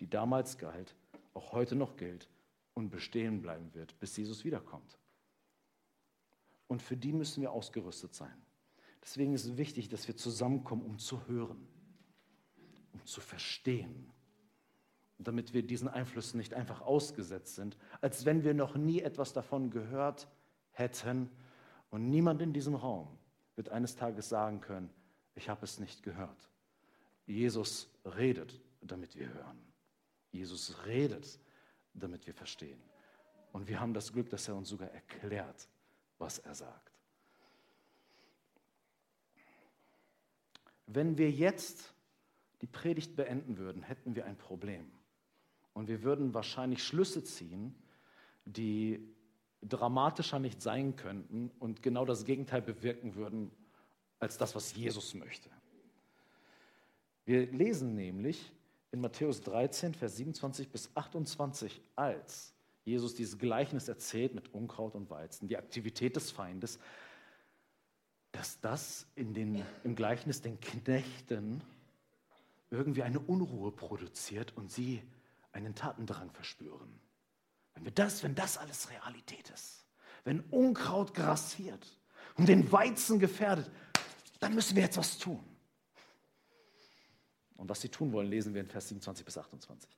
die 0.00 0.08
damals 0.08 0.58
galt, 0.58 0.94
auch 1.34 1.52
heute 1.52 1.74
noch 1.74 1.96
gilt 1.96 2.28
und 2.74 2.90
bestehen 2.90 3.42
bleiben 3.42 3.74
wird, 3.74 3.98
bis 4.00 4.16
Jesus 4.16 4.44
wiederkommt. 4.44 4.98
Und 6.72 6.80
für 6.80 6.96
die 6.96 7.12
müssen 7.12 7.42
wir 7.42 7.52
ausgerüstet 7.52 8.14
sein. 8.14 8.32
Deswegen 9.02 9.34
ist 9.34 9.44
es 9.44 9.58
wichtig, 9.58 9.90
dass 9.90 10.08
wir 10.08 10.16
zusammenkommen, 10.16 10.80
um 10.80 10.98
zu 10.98 11.26
hören, 11.26 11.68
um 12.94 13.04
zu 13.04 13.20
verstehen, 13.20 14.10
damit 15.18 15.52
wir 15.52 15.66
diesen 15.66 15.86
Einflüssen 15.86 16.38
nicht 16.38 16.54
einfach 16.54 16.80
ausgesetzt 16.80 17.56
sind, 17.56 17.76
als 18.00 18.24
wenn 18.24 18.42
wir 18.42 18.54
noch 18.54 18.74
nie 18.74 19.00
etwas 19.02 19.34
davon 19.34 19.68
gehört 19.68 20.28
hätten. 20.70 21.28
Und 21.90 22.08
niemand 22.08 22.40
in 22.40 22.54
diesem 22.54 22.74
Raum 22.74 23.18
wird 23.54 23.68
eines 23.68 23.94
Tages 23.94 24.30
sagen 24.30 24.62
können, 24.62 24.88
ich 25.34 25.50
habe 25.50 25.66
es 25.66 25.78
nicht 25.78 26.02
gehört. 26.02 26.48
Jesus 27.26 27.90
redet, 28.16 28.62
damit 28.80 29.14
wir 29.18 29.28
hören. 29.28 29.58
Jesus 30.30 30.86
redet, 30.86 31.38
damit 31.92 32.26
wir 32.26 32.32
verstehen. 32.32 32.80
Und 33.52 33.68
wir 33.68 33.78
haben 33.78 33.92
das 33.92 34.10
Glück, 34.10 34.30
dass 34.30 34.48
er 34.48 34.56
uns 34.56 34.70
sogar 34.70 34.88
erklärt, 34.88 35.68
was 36.22 36.38
er 36.38 36.54
sagt. 36.54 36.92
Wenn 40.86 41.18
wir 41.18 41.30
jetzt 41.30 41.92
die 42.62 42.66
Predigt 42.66 43.16
beenden 43.16 43.58
würden, 43.58 43.82
hätten 43.82 44.14
wir 44.14 44.24
ein 44.24 44.38
Problem. 44.38 44.90
Und 45.74 45.88
wir 45.88 46.02
würden 46.02 46.32
wahrscheinlich 46.32 46.84
Schlüsse 46.84 47.24
ziehen, 47.24 47.74
die 48.44 49.14
dramatischer 49.62 50.38
nicht 50.38 50.62
sein 50.62 50.96
könnten 50.96 51.50
und 51.58 51.82
genau 51.82 52.04
das 52.04 52.24
Gegenteil 52.24 52.62
bewirken 52.62 53.14
würden 53.14 53.50
als 54.18 54.38
das, 54.38 54.54
was 54.54 54.74
Jesus 54.74 55.14
möchte. 55.14 55.50
Wir 57.24 57.50
lesen 57.50 57.94
nämlich 57.94 58.52
in 58.90 59.00
Matthäus 59.00 59.40
13, 59.40 59.94
Vers 59.94 60.16
27 60.16 60.68
bis 60.68 60.94
28, 60.94 61.80
als 61.96 62.54
Jesus 62.84 63.14
dieses 63.14 63.38
Gleichnis 63.38 63.88
erzählt 63.88 64.34
mit 64.34 64.52
Unkraut 64.52 64.94
und 64.94 65.10
Weizen, 65.10 65.48
die 65.48 65.56
Aktivität 65.56 66.16
des 66.16 66.30
Feindes, 66.30 66.78
dass 68.32 68.60
das 68.60 69.06
in 69.14 69.34
den, 69.34 69.64
im 69.84 69.94
Gleichnis 69.94 70.40
den 70.40 70.58
Knechten 70.60 71.62
irgendwie 72.70 73.02
eine 73.02 73.20
Unruhe 73.20 73.70
produziert 73.70 74.56
und 74.56 74.72
sie 74.72 75.02
einen 75.52 75.74
Tatendrang 75.74 76.30
verspüren. 76.30 76.98
Wenn, 77.74 77.84
wir 77.84 77.92
das, 77.92 78.22
wenn 78.22 78.34
das 78.34 78.58
alles 78.58 78.90
Realität 78.90 79.50
ist, 79.50 79.84
wenn 80.24 80.40
Unkraut 80.50 81.14
grassiert 81.14 81.86
und 82.36 82.48
den 82.48 82.70
Weizen 82.72 83.18
gefährdet, 83.18 83.70
dann 84.40 84.54
müssen 84.54 84.74
wir 84.74 84.82
jetzt 84.82 84.96
was 84.96 85.18
tun. 85.18 85.44
Und 87.56 87.68
was 87.68 87.80
sie 87.80 87.88
tun 87.88 88.12
wollen, 88.12 88.28
lesen 88.28 88.54
wir 88.54 88.60
in 88.60 88.68
Vers 88.68 88.88
27 88.88 89.24
bis 89.24 89.38
28. 89.38 89.88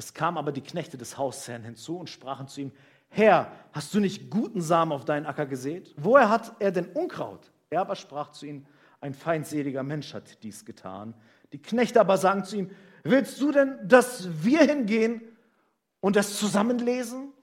Es 0.00 0.14
kamen 0.14 0.38
aber 0.38 0.50
die 0.50 0.62
Knechte 0.62 0.96
des 0.96 1.18
Hausherrn 1.18 1.62
hinzu 1.62 1.98
und 1.98 2.08
sprachen 2.08 2.48
zu 2.48 2.62
ihm, 2.62 2.72
Herr, 3.10 3.52
hast 3.72 3.92
du 3.92 4.00
nicht 4.00 4.30
guten 4.30 4.62
Samen 4.62 4.92
auf 4.92 5.04
deinen 5.04 5.26
Acker 5.26 5.44
gesät? 5.44 5.94
Woher 5.98 6.30
hat 6.30 6.54
er 6.58 6.72
denn 6.72 6.86
Unkraut? 6.86 7.52
Er 7.68 7.82
aber 7.82 7.96
sprach 7.96 8.32
zu 8.32 8.46
ihnen, 8.46 8.66
ein 9.02 9.12
feindseliger 9.12 9.82
Mensch 9.82 10.14
hat 10.14 10.42
dies 10.42 10.64
getan. 10.64 11.12
Die 11.52 11.60
Knechte 11.60 12.00
aber 12.00 12.16
sagen 12.16 12.44
zu 12.44 12.56
ihm, 12.56 12.70
willst 13.04 13.42
du 13.42 13.52
denn, 13.52 13.76
dass 13.86 14.42
wir 14.42 14.60
hingehen 14.60 15.20
und 16.00 16.16
das 16.16 16.38
zusammenlesen? 16.38 17.34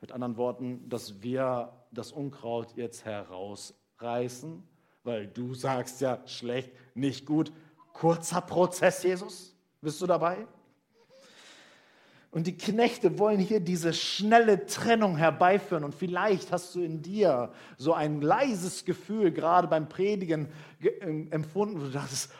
Mit 0.00 0.10
anderen 0.10 0.38
Worten, 0.38 0.88
dass 0.88 1.22
wir 1.22 1.70
das 1.90 2.12
Unkraut 2.12 2.74
jetzt 2.76 3.04
herausreißen, 3.04 4.66
weil 5.04 5.26
du 5.26 5.52
sagst 5.52 6.00
ja 6.00 6.26
schlecht, 6.26 6.72
nicht 6.94 7.26
gut. 7.26 7.52
Kurzer 7.92 8.40
Prozess, 8.40 9.02
Jesus. 9.02 9.55
Bist 9.80 10.00
du 10.00 10.06
dabei? 10.06 10.46
Und 12.30 12.46
die 12.46 12.56
Knechte 12.56 13.18
wollen 13.18 13.38
hier 13.38 13.60
diese 13.60 13.94
schnelle 13.94 14.66
Trennung 14.66 15.16
herbeiführen. 15.16 15.84
Und 15.84 15.94
vielleicht 15.94 16.52
hast 16.52 16.74
du 16.74 16.82
in 16.82 17.00
dir 17.00 17.50
so 17.78 17.94
ein 17.94 18.20
leises 18.20 18.84
Gefühl, 18.84 19.32
gerade 19.32 19.68
beim 19.68 19.88
Predigen 19.88 20.48
ähm, 21.00 21.28
empfunden, 21.30 21.80
wo 21.80 21.84
du 21.84 21.92
dachtest, 21.92 22.30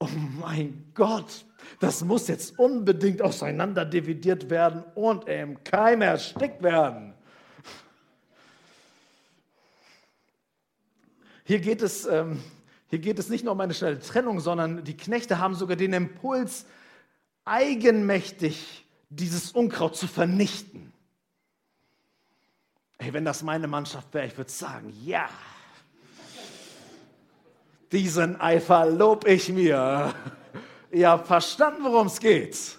oh 0.00 0.08
mein 0.40 0.90
Gott, 0.94 1.44
das 1.78 2.02
muss 2.02 2.26
jetzt 2.26 2.58
unbedingt 2.58 3.22
auseinanderdividiert 3.22 4.50
werden 4.50 4.82
und 4.94 5.28
im 5.28 5.62
Keim 5.62 6.02
erstickt 6.02 6.62
werden. 6.62 7.14
Hier 11.44 11.60
geht 11.60 11.82
es, 11.82 12.06
ähm, 12.06 12.42
hier 12.90 12.98
geht 12.98 13.20
es 13.20 13.28
nicht 13.28 13.44
nur 13.44 13.52
um 13.52 13.60
eine 13.60 13.72
schnelle 13.72 14.00
Trennung, 14.00 14.40
sondern 14.40 14.82
die 14.82 14.96
Knechte 14.96 15.38
haben 15.38 15.54
sogar 15.54 15.76
den 15.76 15.92
Impuls, 15.92 16.66
eigenmächtig 17.44 18.84
dieses 19.08 19.52
Unkraut 19.52 19.96
zu 19.96 20.08
vernichten. 20.08 20.92
Hey, 22.98 23.12
wenn 23.12 23.24
das 23.24 23.44
meine 23.44 23.68
Mannschaft 23.68 24.12
wäre, 24.12 24.26
ich 24.26 24.36
würde 24.36 24.50
sagen, 24.50 24.92
ja. 25.04 25.28
Diesen 27.92 28.40
Eifer 28.40 28.86
lob 28.86 29.26
ich 29.26 29.48
mir. 29.48 30.12
Ihr 30.90 31.08
habt 31.10 31.28
verstanden, 31.28 31.84
worum 31.84 32.08
es 32.08 32.18
geht. 32.18 32.76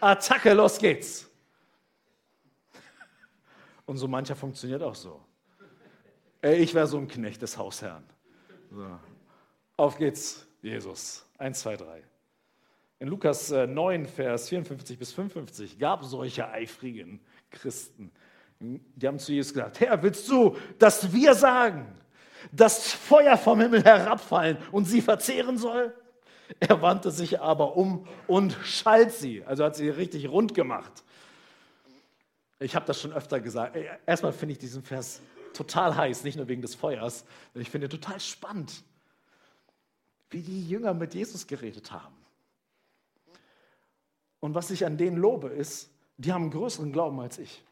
Attacke, 0.00 0.54
los 0.54 0.78
geht's. 0.78 1.28
Und 3.84 3.98
so 3.98 4.08
mancher 4.08 4.36
funktioniert 4.36 4.82
auch 4.82 4.94
so. 4.94 5.20
Ey, 6.40 6.56
ich 6.56 6.72
wäre 6.72 6.86
so 6.86 6.96
ein 6.96 7.08
Knecht 7.08 7.42
des 7.42 7.58
Hausherrn. 7.58 8.04
So. 8.70 8.98
Auf 9.80 9.96
geht's, 9.96 10.46
Jesus. 10.60 11.24
Eins, 11.38 11.60
zwei, 11.60 11.74
drei. 11.74 12.02
In 12.98 13.08
Lukas 13.08 13.50
9, 13.50 14.04
äh, 14.04 14.06
Vers 14.06 14.50
54 14.50 14.98
bis 14.98 15.10
55 15.10 15.78
gab 15.78 16.02
es 16.02 16.10
solche 16.10 16.46
eifrigen 16.50 17.18
Christen. 17.50 18.12
Die 18.58 19.06
haben 19.06 19.18
zu 19.18 19.32
Jesus 19.32 19.54
gesagt, 19.54 19.80
Herr, 19.80 20.02
willst 20.02 20.28
du, 20.28 20.54
dass 20.78 21.14
wir 21.14 21.32
sagen, 21.32 21.86
dass 22.52 22.92
Feuer 22.92 23.38
vom 23.38 23.58
Himmel 23.58 23.82
herabfallen 23.82 24.58
und 24.70 24.84
sie 24.84 25.00
verzehren 25.00 25.56
soll? 25.56 25.94
Er 26.58 26.82
wandte 26.82 27.10
sich 27.10 27.40
aber 27.40 27.74
um 27.74 28.06
und 28.26 28.58
schalt 28.62 29.12
sie, 29.12 29.42
also 29.46 29.64
hat 29.64 29.76
sie 29.76 29.88
richtig 29.88 30.28
rund 30.28 30.52
gemacht. 30.52 30.92
Ich 32.58 32.76
habe 32.76 32.84
das 32.84 33.00
schon 33.00 33.14
öfter 33.14 33.40
gesagt. 33.40 33.78
Erstmal 34.04 34.34
finde 34.34 34.52
ich 34.52 34.58
diesen 34.58 34.82
Vers 34.82 35.22
total 35.54 35.96
heiß, 35.96 36.22
nicht 36.22 36.36
nur 36.36 36.48
wegen 36.48 36.60
des 36.60 36.74
Feuers, 36.74 37.24
ich 37.54 37.70
finde 37.70 37.88
total 37.88 38.20
spannend, 38.20 38.84
wie 40.30 40.42
die 40.42 40.68
Jünger 40.68 40.94
mit 40.94 41.14
Jesus 41.14 41.46
geredet 41.46 41.90
haben. 41.90 42.14
Und 44.40 44.54
was 44.54 44.70
ich 44.70 44.86
an 44.86 44.96
denen 44.96 45.16
lobe, 45.16 45.48
ist, 45.48 45.90
die 46.16 46.32
haben 46.32 46.42
einen 46.42 46.50
größeren 46.50 46.92
Glauben 46.92 47.20
als 47.20 47.38
ich. 47.38 47.62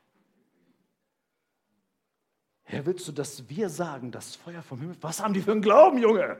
Herr, 2.64 2.84
willst 2.84 3.08
du, 3.08 3.12
dass 3.12 3.48
wir 3.48 3.70
sagen, 3.70 4.10
das 4.10 4.36
Feuer 4.36 4.62
vom 4.62 4.80
Himmel? 4.80 4.96
Was 5.00 5.22
haben 5.22 5.32
die 5.32 5.40
für 5.40 5.52
einen 5.52 5.62
Glauben, 5.62 5.98
Junge? 5.98 6.38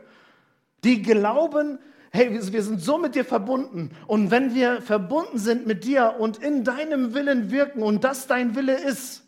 Die 0.84 1.00
glauben, 1.00 1.78
hey, 2.10 2.30
wir 2.30 2.62
sind 2.62 2.80
so 2.80 2.98
mit 2.98 3.14
dir 3.14 3.24
verbunden. 3.24 3.96
Und 4.06 4.30
wenn 4.30 4.54
wir 4.54 4.82
verbunden 4.82 5.38
sind 5.38 5.66
mit 5.66 5.84
dir 5.84 6.16
und 6.18 6.36
in 6.38 6.64
deinem 6.64 7.14
Willen 7.14 7.50
wirken 7.50 7.82
und 7.82 8.04
das 8.04 8.26
dein 8.26 8.54
Wille 8.54 8.78
ist, 8.78 9.24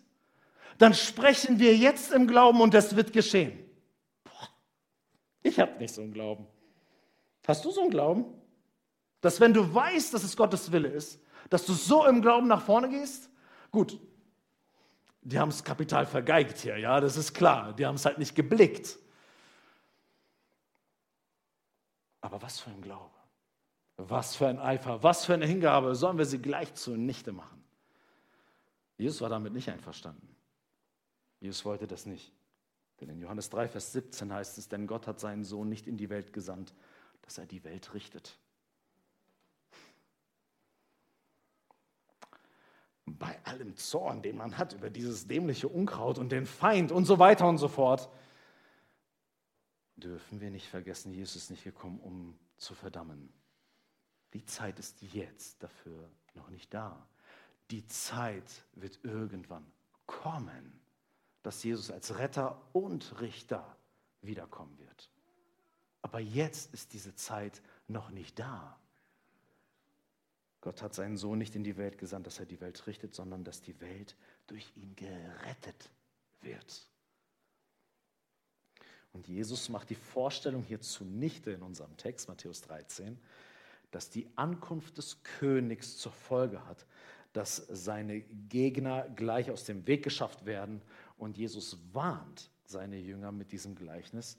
dann 0.77 0.93
sprechen 0.93 1.59
wir 1.59 1.75
jetzt 1.77 2.13
im 2.13 2.27
Glauben 2.27 2.61
und 2.61 2.75
das 2.75 2.97
wird 2.97 3.13
geschehen. 3.13 3.59
Boah, 4.25 4.49
ich 5.43 5.59
habe 5.59 5.79
nicht 5.79 5.95
so 5.95 6.03
einen 6.03 6.13
Glauben. 6.13 6.47
Hast 7.51 7.65
du 7.65 7.73
so 7.73 7.81
einen 7.81 7.91
Glauben? 7.91 8.25
Dass 9.21 9.41
wenn 9.41 9.53
du 9.53 9.75
weißt, 9.75 10.15
dass 10.15 10.23
es 10.23 10.37
Gottes 10.37 10.71
Wille 10.71 10.89
ist, 10.89 11.21
dass 11.51 11.67
du 11.67 11.73
so 11.73 12.07
im 12.07 12.23
Glauben 12.23 12.47
nach 12.47 12.63
vorne 12.63 12.89
gehst? 12.89 13.29
Gut, 13.73 13.99
die 15.23 15.37
haben 15.37 15.51
das 15.51 15.65
Kapital 15.65 16.07
vergeigt 16.07 16.59
hier, 16.59 16.79
ja, 16.79 17.01
das 17.01 17.17
ist 17.17 17.35
klar. 17.35 17.73
Die 17.75 17.85
haben 17.85 17.97
es 17.97 18.05
halt 18.05 18.19
nicht 18.19 18.37
geblickt. 18.37 18.99
Aber 22.21 22.41
was 22.41 22.61
für 22.61 22.71
ein 22.71 22.83
Glaube, 22.83 23.17
was 23.97 24.37
für 24.37 24.47
ein 24.47 24.61
Eifer, 24.61 25.03
was 25.03 25.25
für 25.25 25.35
eine 25.35 25.47
Hingabe, 25.47 25.97
sollen 25.97 26.19
wir 26.19 26.27
sie 26.27 26.41
gleich 26.41 26.75
zunichte 26.75 27.33
machen? 27.33 27.65
Jesus 28.97 29.21
war 29.23 29.29
damit 29.29 29.53
nicht 29.53 29.69
einverstanden. 29.69 30.37
Jesus 31.41 31.65
wollte 31.65 31.89
das 31.89 32.07
nicht. 32.07 32.33
Denn 33.01 33.09
in 33.09 33.19
Johannes 33.19 33.51
3, 33.51 33.67
Vers 33.69 33.93
17 33.93 34.33
heißt 34.33 34.59
es, 34.59 34.69
denn 34.69 34.87
Gott 34.87 35.07
hat 35.07 35.19
seinen 35.19 35.43
Sohn 35.43 35.69
nicht 35.69 35.87
in 35.87 35.97
die 35.97 36.11
Welt 36.11 36.33
gesandt, 36.33 36.75
dass 37.23 37.39
er 37.39 37.47
die 37.47 37.65
Welt 37.65 37.95
richtet, 37.95 38.39
bei 43.07 43.39
allem 43.45 43.77
Zorn, 43.77 44.23
den 44.23 44.37
man 44.37 44.57
hat 44.57 44.73
über 44.73 44.91
dieses 44.91 45.27
dämliche 45.27 45.69
Unkraut 45.69 46.19
und 46.19 46.31
den 46.31 46.47
Feind 46.47 46.93
und 46.93 47.05
so 47.05 47.19
weiter 47.19 47.49
und 47.49 47.59
so 47.59 47.69
fort, 47.69 48.09
dürfen 49.97 50.41
wir 50.41 50.51
nicht 50.51 50.67
vergessen, 50.67 51.13
Jesus 51.13 51.37
ist 51.37 51.51
nicht 51.51 51.65
gekommen, 51.65 52.01
um 52.01 52.39
zu 52.57 52.75
verdammen. 52.75 53.33
Die 54.33 54.45
Zeit 54.45 54.79
ist 54.79 55.03
jetzt 55.03 55.63
dafür 55.63 56.11
noch 56.35 56.49
nicht 56.49 56.73
da. 56.73 57.07
Die 57.71 57.87
Zeit 57.87 58.65
wird 58.73 58.99
irgendwann 59.03 59.71
kommen, 60.07 60.81
dass 61.43 61.63
Jesus 61.63 61.91
als 61.91 62.19
Retter 62.19 62.61
und 62.73 63.21
Richter 63.21 63.77
wiederkommen 64.23 64.79
wird. 64.79 65.11
Aber 66.11 66.19
jetzt 66.19 66.75
ist 66.75 66.93
diese 66.93 67.15
Zeit 67.15 67.63
noch 67.87 68.11
nicht 68.11 68.37
da. 68.37 68.77
Gott 70.61 70.83
hat 70.83 70.93
seinen 70.93 71.17
Sohn 71.17 71.39
nicht 71.39 71.55
in 71.55 71.63
die 71.63 71.77
Welt 71.77 71.99
gesandt, 71.99 72.27
dass 72.27 72.41
er 72.41 72.47
die 72.47 72.61
Welt 72.61 72.85
richtet, 72.89 73.15
sondern 73.15 73.45
dass 73.45 73.63
die 73.63 73.81
Welt 73.81 74.17
durch 74.49 74.73
ihn 74.75 74.97
gerettet 74.97 75.89
wird. 76.41 76.89
Und 79.13 79.29
Jesus 79.29 79.69
macht 79.69 79.89
die 79.89 79.95
Vorstellung 79.95 80.65
hier 80.65 80.81
zunichte 80.81 81.53
in 81.53 81.63
unserem 81.63 81.97
Text, 81.97 82.27
Matthäus 82.29 82.61
13, 82.63 83.17
dass 83.93 84.11
die 84.11 84.29
Ankunft 84.35 84.99
des 84.99 85.23
Königs 85.23 85.97
zur 85.97 86.13
Folge 86.13 86.67
hat, 86.67 86.87
dass 87.33 87.55
seine 87.69 88.21
Gegner 88.21 89.09
gleich 89.11 89.49
aus 89.49 89.63
dem 89.63 89.87
Weg 89.87 90.03
geschafft 90.03 90.45
werden. 90.45 90.83
Und 91.19 91.39
Jesus 91.39 91.79
warnt 91.93 92.51
seine 92.65 92.99
Jünger 92.99 93.31
mit 93.31 93.53
diesem 93.53 93.77
Gleichnis, 93.77 94.39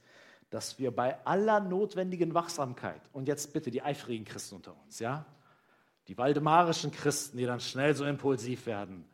dass 0.52 0.78
wir 0.78 0.91
bei 0.91 1.26
aller 1.26 1.62
notwendigen 1.62 2.34
Wachsamkeit, 2.34 3.02
und 3.14 3.28
jetzt 3.28 3.54
bitte 3.54 3.72
die 3.72 3.82
eifrigen 3.82 4.26
Christen 4.26 4.56
unter 4.56 4.78
uns, 4.84 4.99
ja, 4.99 5.26
die 6.08 6.18
waldemarischen 6.18 6.91
Christen, 6.91 7.38
die 7.38 7.45
dann 7.45 7.62
schnell 7.62 7.95
so 7.95 8.06
impulsiv 8.06 8.66
werden 8.66 9.06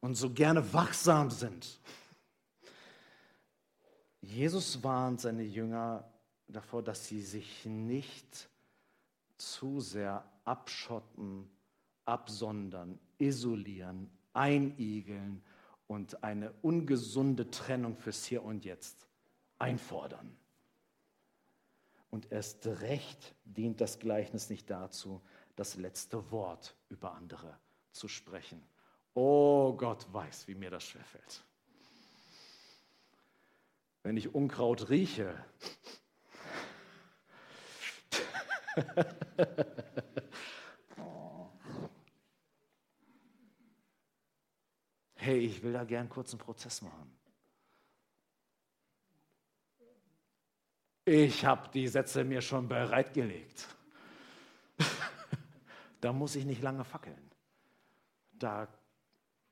und 0.00 0.16
so 0.16 0.30
gerne 0.30 0.72
wachsam 0.74 1.30
sind. 1.30 1.80
Jesus 4.20 4.82
warnt 4.82 5.20
seine 5.20 5.44
Jünger 5.44 6.04
davor, 6.48 6.82
dass 6.82 7.06
sie 7.06 7.22
sich 7.22 7.64
nicht 7.64 8.48
zu 9.38 9.80
sehr 9.80 10.24
abschotten, 10.44 11.48
absondern, 12.04 12.98
isolieren, 13.18 14.10
einigeln 14.32 15.44
und 15.86 16.24
eine 16.24 16.52
ungesunde 16.62 17.48
Trennung 17.48 17.96
fürs 17.96 18.24
Hier 18.24 18.42
und 18.42 18.64
Jetzt 18.64 19.06
einfordern. 19.58 20.36
Und 22.10 22.30
erst 22.32 22.66
recht 22.66 23.34
dient 23.44 23.80
das 23.80 23.98
Gleichnis 23.98 24.48
nicht 24.48 24.70
dazu, 24.70 25.20
das 25.56 25.76
letzte 25.76 26.30
Wort 26.30 26.76
über 26.88 27.12
andere 27.12 27.58
zu 27.92 28.08
sprechen. 28.08 28.62
Oh 29.14 29.72
Gott 29.72 30.06
weiß, 30.12 30.46
wie 30.48 30.54
mir 30.54 30.70
das 30.70 30.84
schwerfällt. 30.84 31.42
Wenn 34.02 34.16
ich 34.16 34.34
Unkraut 34.34 34.88
rieche, 34.88 35.34
hey, 45.16 45.38
ich 45.38 45.62
will 45.62 45.72
da 45.72 45.84
gern 45.84 46.08
kurz 46.08 46.32
einen 46.32 46.40
Prozess 46.40 46.82
machen. 46.82 47.10
Ich 51.08 51.44
habe 51.44 51.68
die 51.72 51.86
Sätze 51.86 52.24
mir 52.24 52.40
schon 52.40 52.66
bereitgelegt. 52.66 53.68
da 56.00 56.12
muss 56.12 56.34
ich 56.34 56.44
nicht 56.44 56.60
lange 56.62 56.82
fackeln. 56.82 57.30
Da, 58.32 58.66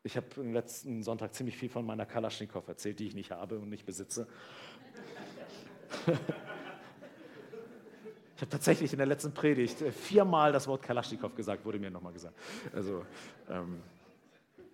ich 0.02 0.16
habe 0.16 0.26
im 0.38 0.52
letzten 0.52 1.04
Sonntag 1.04 1.32
ziemlich 1.32 1.56
viel 1.56 1.68
von 1.68 1.86
meiner 1.86 2.06
Kalaschnikow 2.06 2.66
erzählt, 2.66 2.98
die 2.98 3.06
ich 3.06 3.14
nicht 3.14 3.30
habe 3.30 3.60
und 3.60 3.70
nicht 3.70 3.86
besitze. 3.86 4.26
Ich 8.36 8.42
habe 8.42 8.50
tatsächlich 8.50 8.92
in 8.92 8.98
der 8.98 9.06
letzten 9.06 9.32
Predigt 9.32 9.80
äh, 9.80 9.92
viermal 9.92 10.50
das 10.50 10.66
Wort 10.66 10.82
Kalaschnikow 10.82 11.32
gesagt, 11.36 11.64
wurde 11.64 11.78
mir 11.78 11.88
nochmal 11.88 12.12
gesagt. 12.12 12.34
Also, 12.72 13.06
ähm, 13.48 13.80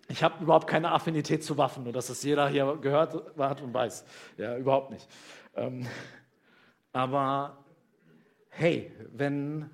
ich 0.07 0.23
habe 0.23 0.43
überhaupt 0.43 0.67
keine 0.67 0.91
Affinität 0.91 1.43
zu 1.43 1.59
Waffen, 1.59 1.83
nur 1.83 1.93
dass 1.93 2.09
es 2.09 2.23
jeder 2.23 2.49
hier 2.49 2.75
gehört 2.81 3.37
hat 3.37 3.61
und 3.61 3.71
weiß. 3.71 4.03
Ja, 4.37 4.57
überhaupt 4.57 4.89
nicht. 4.89 5.07
Ähm, 5.55 5.87
aber 6.93 7.63
hey, 8.49 8.91
wenn, 9.13 9.69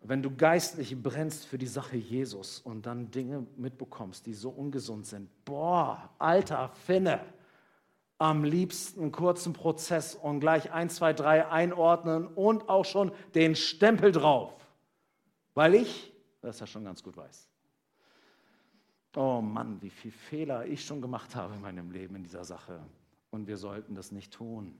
wenn 0.00 0.22
du 0.22 0.34
geistlich 0.34 1.00
brennst 1.02 1.46
für 1.46 1.58
die 1.58 1.66
Sache 1.66 1.96
Jesus 1.96 2.60
und 2.60 2.86
dann 2.86 3.10
Dinge 3.10 3.46
mitbekommst, 3.56 4.26
die 4.26 4.34
so 4.34 4.50
ungesund 4.50 5.06
sind, 5.06 5.28
boah, 5.44 6.10
alter 6.18 6.68
Finne, 6.68 7.20
am 8.18 8.42
liebsten 8.42 9.00
einen 9.00 9.12
kurzen 9.12 9.52
Prozess 9.52 10.14
und 10.14 10.40
gleich 10.40 10.72
1, 10.72 10.96
2, 10.96 11.12
3 11.12 11.48
einordnen 11.48 12.26
und 12.26 12.68
auch 12.68 12.84
schon 12.84 13.12
den 13.34 13.54
Stempel 13.54 14.10
drauf, 14.10 14.54
weil 15.54 15.74
ich 15.74 16.12
das 16.40 16.60
ja 16.60 16.66
schon 16.66 16.84
ganz 16.84 17.02
gut 17.02 17.16
weiß. 17.16 17.48
Oh 19.16 19.40
Mann, 19.40 19.80
wie 19.82 19.90
viele 19.90 20.12
Fehler 20.12 20.66
ich 20.66 20.84
schon 20.84 21.00
gemacht 21.00 21.34
habe 21.34 21.54
in 21.54 21.60
meinem 21.60 21.90
Leben 21.90 22.16
in 22.16 22.22
dieser 22.22 22.44
Sache. 22.44 22.80
Und 23.30 23.46
wir 23.46 23.56
sollten 23.56 23.94
das 23.94 24.12
nicht 24.12 24.32
tun. 24.32 24.78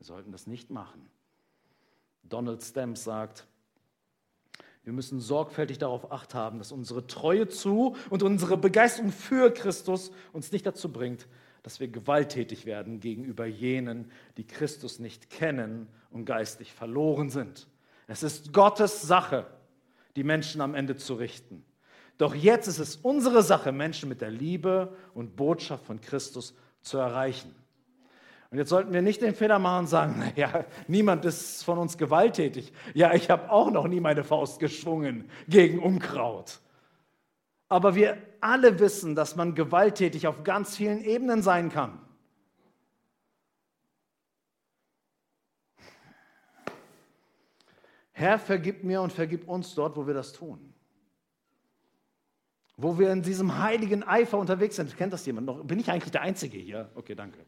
Wir 0.00 0.06
sollten 0.06 0.32
das 0.32 0.46
nicht 0.46 0.70
machen. 0.70 1.10
Donald 2.22 2.62
Stamps 2.62 3.04
sagt, 3.04 3.46
wir 4.82 4.94
müssen 4.94 5.20
sorgfältig 5.20 5.76
darauf 5.76 6.10
acht 6.10 6.34
haben, 6.34 6.58
dass 6.58 6.72
unsere 6.72 7.06
Treue 7.06 7.48
zu 7.48 7.96
und 8.08 8.22
unsere 8.22 8.56
Begeisterung 8.56 9.12
für 9.12 9.52
Christus 9.52 10.10
uns 10.32 10.52
nicht 10.52 10.64
dazu 10.64 10.90
bringt, 10.90 11.28
dass 11.62 11.80
wir 11.80 11.88
gewalttätig 11.88 12.64
werden 12.64 13.00
gegenüber 13.00 13.44
jenen, 13.44 14.10
die 14.38 14.46
Christus 14.46 15.00
nicht 15.00 15.28
kennen 15.28 15.86
und 16.10 16.24
geistig 16.24 16.72
verloren 16.72 17.28
sind. 17.28 17.68
Es 18.06 18.22
ist 18.22 18.54
Gottes 18.54 19.02
Sache, 19.02 19.46
die 20.16 20.24
Menschen 20.24 20.62
am 20.62 20.74
Ende 20.74 20.96
zu 20.96 21.12
richten. 21.12 21.62
Doch 22.16 22.34
jetzt 22.34 22.68
ist 22.68 22.78
es 22.78 22.96
unsere 22.96 23.42
Sache, 23.42 23.70
Menschen 23.70 24.08
mit 24.08 24.22
der 24.22 24.30
Liebe 24.30 24.96
und 25.12 25.36
Botschaft 25.36 25.84
von 25.84 26.00
Christus 26.00 26.54
zu 26.80 26.96
erreichen. 26.96 27.54
Und 28.50 28.58
jetzt 28.58 28.68
sollten 28.68 28.92
wir 28.92 29.00
nicht 29.00 29.22
den 29.22 29.34
Fehler 29.34 29.60
machen 29.60 29.80
und 29.80 29.86
sagen, 29.86 30.18
naja, 30.18 30.64
niemand 30.88 31.24
ist 31.24 31.64
von 31.64 31.78
uns 31.78 31.96
gewalttätig. 31.96 32.72
Ja, 32.94 33.14
ich 33.14 33.30
habe 33.30 33.50
auch 33.50 33.70
noch 33.70 33.86
nie 33.86 34.00
meine 34.00 34.24
Faust 34.24 34.58
geschwungen 34.58 35.30
gegen 35.46 35.78
Unkraut. 35.78 36.58
Aber 37.68 37.94
wir 37.94 38.18
alle 38.40 38.80
wissen, 38.80 39.14
dass 39.14 39.36
man 39.36 39.54
gewalttätig 39.54 40.26
auf 40.26 40.42
ganz 40.42 40.76
vielen 40.76 41.04
Ebenen 41.04 41.42
sein 41.42 41.70
kann. 41.70 42.00
Herr, 48.10 48.40
vergib 48.40 48.82
mir 48.82 49.00
und 49.00 49.12
vergib 49.12 49.48
uns 49.48 49.74
dort, 49.76 49.96
wo 49.96 50.08
wir 50.08 50.14
das 50.14 50.32
tun. 50.32 50.74
Wo 52.76 52.98
wir 52.98 53.12
in 53.12 53.22
diesem 53.22 53.58
heiligen 53.62 54.02
Eifer 54.02 54.38
unterwegs 54.38 54.74
sind. 54.74 54.96
Kennt 54.96 55.12
das 55.12 55.24
jemand 55.24 55.46
noch? 55.46 55.62
Bin 55.64 55.78
ich 55.78 55.88
eigentlich 55.88 56.10
der 56.10 56.22
Einzige 56.22 56.58
hier? 56.58 56.90
Okay, 56.96 57.14
danke. 57.14 57.38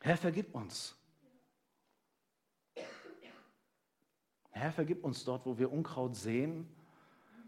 Herr, 0.00 0.16
vergib 0.16 0.54
uns. 0.54 0.96
Herr, 4.50 4.72
vergib 4.72 5.04
uns 5.04 5.24
dort, 5.24 5.46
wo 5.46 5.58
wir 5.58 5.70
Unkraut 5.70 6.16
sehen 6.16 6.68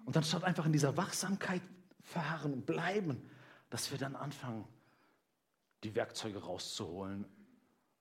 und 0.05 0.17
dann 0.17 0.23
statt 0.23 0.45
einfach 0.45 0.67
in 0.67 0.73
dieser 0.73 0.97
Wachsamkeit 0.97 1.63
verharren 2.01 2.53
und 2.53 2.67
bleiben, 2.67 3.29
dass 3.71 3.91
wir 3.91 3.99
dann 3.99 4.17
anfangen, 4.17 4.67
die 5.83 5.95
Werkzeuge 5.95 6.43
rauszuholen 6.43 7.27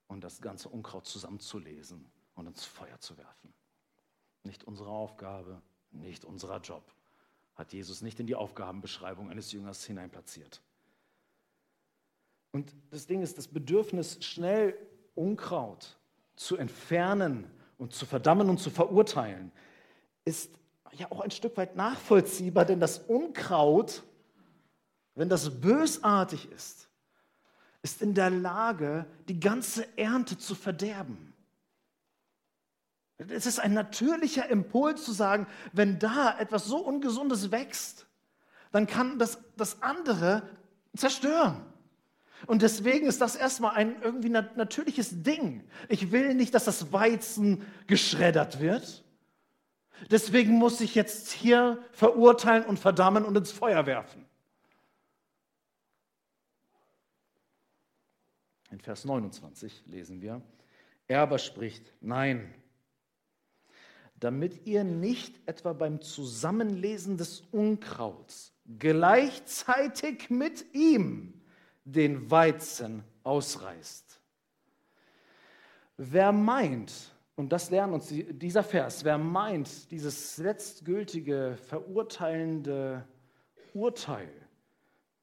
und 0.06 0.22
das 0.22 0.40
ganze 0.40 0.68
Unkraut 0.68 1.06
zusammenzulesen 1.06 2.10
und 2.34 2.46
ins 2.46 2.64
Feuer 2.64 2.98
zu 3.00 3.16
werfen. 3.16 3.52
Nicht 4.44 4.64
unsere 4.64 4.90
Aufgabe, 4.90 5.62
nicht 5.90 6.24
unser 6.24 6.58
Job. 6.60 6.84
Hat 7.54 7.72
Jesus 7.72 8.02
nicht 8.02 8.20
in 8.20 8.26
die 8.26 8.34
Aufgabenbeschreibung 8.34 9.30
eines 9.30 9.52
Jüngers 9.52 9.84
hineinplatziert. 9.84 10.62
Und 12.52 12.74
das 12.90 13.06
Ding 13.06 13.22
ist, 13.22 13.38
das 13.38 13.48
Bedürfnis, 13.48 14.18
schnell 14.20 14.76
Unkraut 15.14 15.98
zu 16.36 16.56
entfernen 16.56 17.50
und 17.78 17.94
zu 17.94 18.06
verdammen 18.06 18.48
und 18.48 18.58
zu 18.58 18.70
verurteilen, 18.70 19.50
ist 20.24 20.50
ja 20.92 21.10
auch 21.10 21.20
ein 21.20 21.30
Stück 21.30 21.56
weit 21.56 21.76
nachvollziehbar, 21.76 22.66
denn 22.66 22.78
das 22.78 22.98
Unkraut, 22.98 24.02
wenn 25.14 25.28
das 25.28 25.60
bösartig 25.60 26.50
ist, 26.52 26.88
ist 27.82 28.02
in 28.02 28.14
der 28.14 28.30
Lage, 28.30 29.06
die 29.28 29.40
ganze 29.40 29.86
Ernte 29.98 30.38
zu 30.38 30.54
verderben. 30.54 31.32
Es 33.18 33.46
ist 33.46 33.60
ein 33.60 33.72
natürlicher 33.72 34.48
Impuls 34.48 35.04
zu 35.04 35.12
sagen, 35.12 35.46
wenn 35.72 35.98
da 35.98 36.38
etwas 36.38 36.66
so 36.66 36.78
Ungesundes 36.78 37.50
wächst, 37.50 38.06
dann 38.72 38.86
kann 38.86 39.18
das 39.18 39.38
das 39.56 39.82
andere 39.82 40.48
zerstören. 40.96 41.71
Und 42.46 42.62
deswegen 42.62 43.06
ist 43.06 43.20
das 43.20 43.36
erstmal 43.36 43.74
ein 43.74 44.00
irgendwie 44.02 44.30
natürliches 44.30 45.22
Ding. 45.22 45.64
Ich 45.88 46.12
will 46.12 46.34
nicht, 46.34 46.54
dass 46.54 46.64
das 46.64 46.92
Weizen 46.92 47.66
geschreddert 47.86 48.60
wird. 48.60 49.04
Deswegen 50.10 50.52
muss 50.52 50.80
ich 50.80 50.94
jetzt 50.94 51.30
hier 51.30 51.82
verurteilen 51.92 52.64
und 52.64 52.78
verdammen 52.78 53.24
und 53.24 53.36
ins 53.36 53.52
Feuer 53.52 53.86
werfen. 53.86 54.26
In 58.70 58.80
Vers 58.80 59.04
29 59.04 59.84
lesen 59.86 60.22
wir, 60.22 60.40
er 61.06 61.20
aber 61.20 61.38
spricht, 61.38 61.92
nein, 62.00 62.54
damit 64.18 64.66
ihr 64.66 64.82
nicht 64.82 65.40
etwa 65.46 65.72
beim 65.72 66.00
Zusammenlesen 66.00 67.16
des 67.16 67.42
Unkrauts 67.52 68.52
gleichzeitig 68.78 70.30
mit 70.30 70.74
ihm 70.74 71.41
den 71.84 72.30
Weizen 72.30 73.04
ausreißt. 73.24 74.20
Wer 75.96 76.32
meint, 76.32 77.12
Und 77.36 77.50
das 77.50 77.70
lernt 77.70 77.94
uns 77.94 78.08
dieser 78.08 78.62
Vers. 78.62 79.04
Wer 79.04 79.18
meint, 79.18 79.90
dieses 79.90 80.36
letztgültige, 80.38 81.56
verurteilende 81.68 83.06
Urteil 83.72 84.30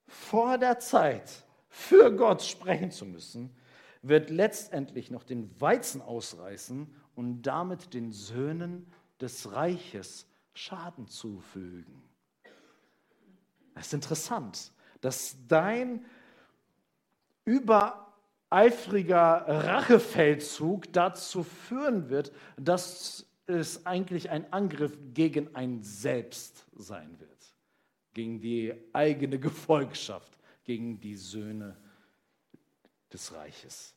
vor 0.07 0.57
der 0.57 0.79
Zeit 0.79 1.45
für 1.69 2.15
Gott 2.15 2.41
sprechen 2.41 2.89
zu 2.89 3.05
müssen, 3.05 3.55
wird 4.01 4.31
letztendlich 4.31 5.11
noch 5.11 5.23
den 5.23 5.49
Weizen 5.61 6.01
ausreißen 6.01 6.93
und 7.15 7.43
damit 7.43 7.93
den 7.93 8.11
Söhnen 8.11 8.91
des 9.21 9.51
Reiches 9.51 10.25
Schaden 10.53 11.07
zufügen. 11.07 12.01
Es 13.75 13.87
ist 13.87 13.93
interessant, 13.93 14.73
dass 15.01 15.37
dein 15.47 16.05
übereifriger 17.45 19.45
Rachefeldzug 19.47 20.91
dazu 20.93 21.43
führen 21.43 22.09
wird, 22.09 22.31
dass 22.57 23.25
es 23.45 23.85
eigentlich 23.85 24.29
ein 24.29 24.51
Angriff 24.53 24.97
gegen 25.13 25.55
ein 25.55 25.81
Selbst 25.81 26.65
sein 26.75 27.19
wird, 27.19 27.55
gegen 28.13 28.39
die 28.39 28.73
eigene 28.93 29.39
Gefolgschaft, 29.39 30.37
gegen 30.63 30.99
die 30.99 31.15
Söhne 31.15 31.75
des 33.11 33.33
Reiches. 33.33 33.95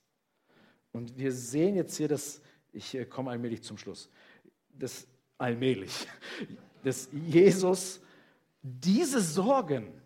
Und 0.92 1.16
wir 1.18 1.32
sehen 1.32 1.76
jetzt 1.76 1.96
hier, 1.96 2.08
dass, 2.08 2.40
ich 2.72 2.94
äh, 2.94 3.04
komme 3.04 3.30
allmählich 3.30 3.62
zum 3.62 3.76
Schluss, 3.76 4.08
dass 4.70 5.06
allmählich, 5.38 6.06
dass 6.82 7.08
Jesus 7.12 8.00
diese 8.62 9.20
Sorgen 9.20 10.00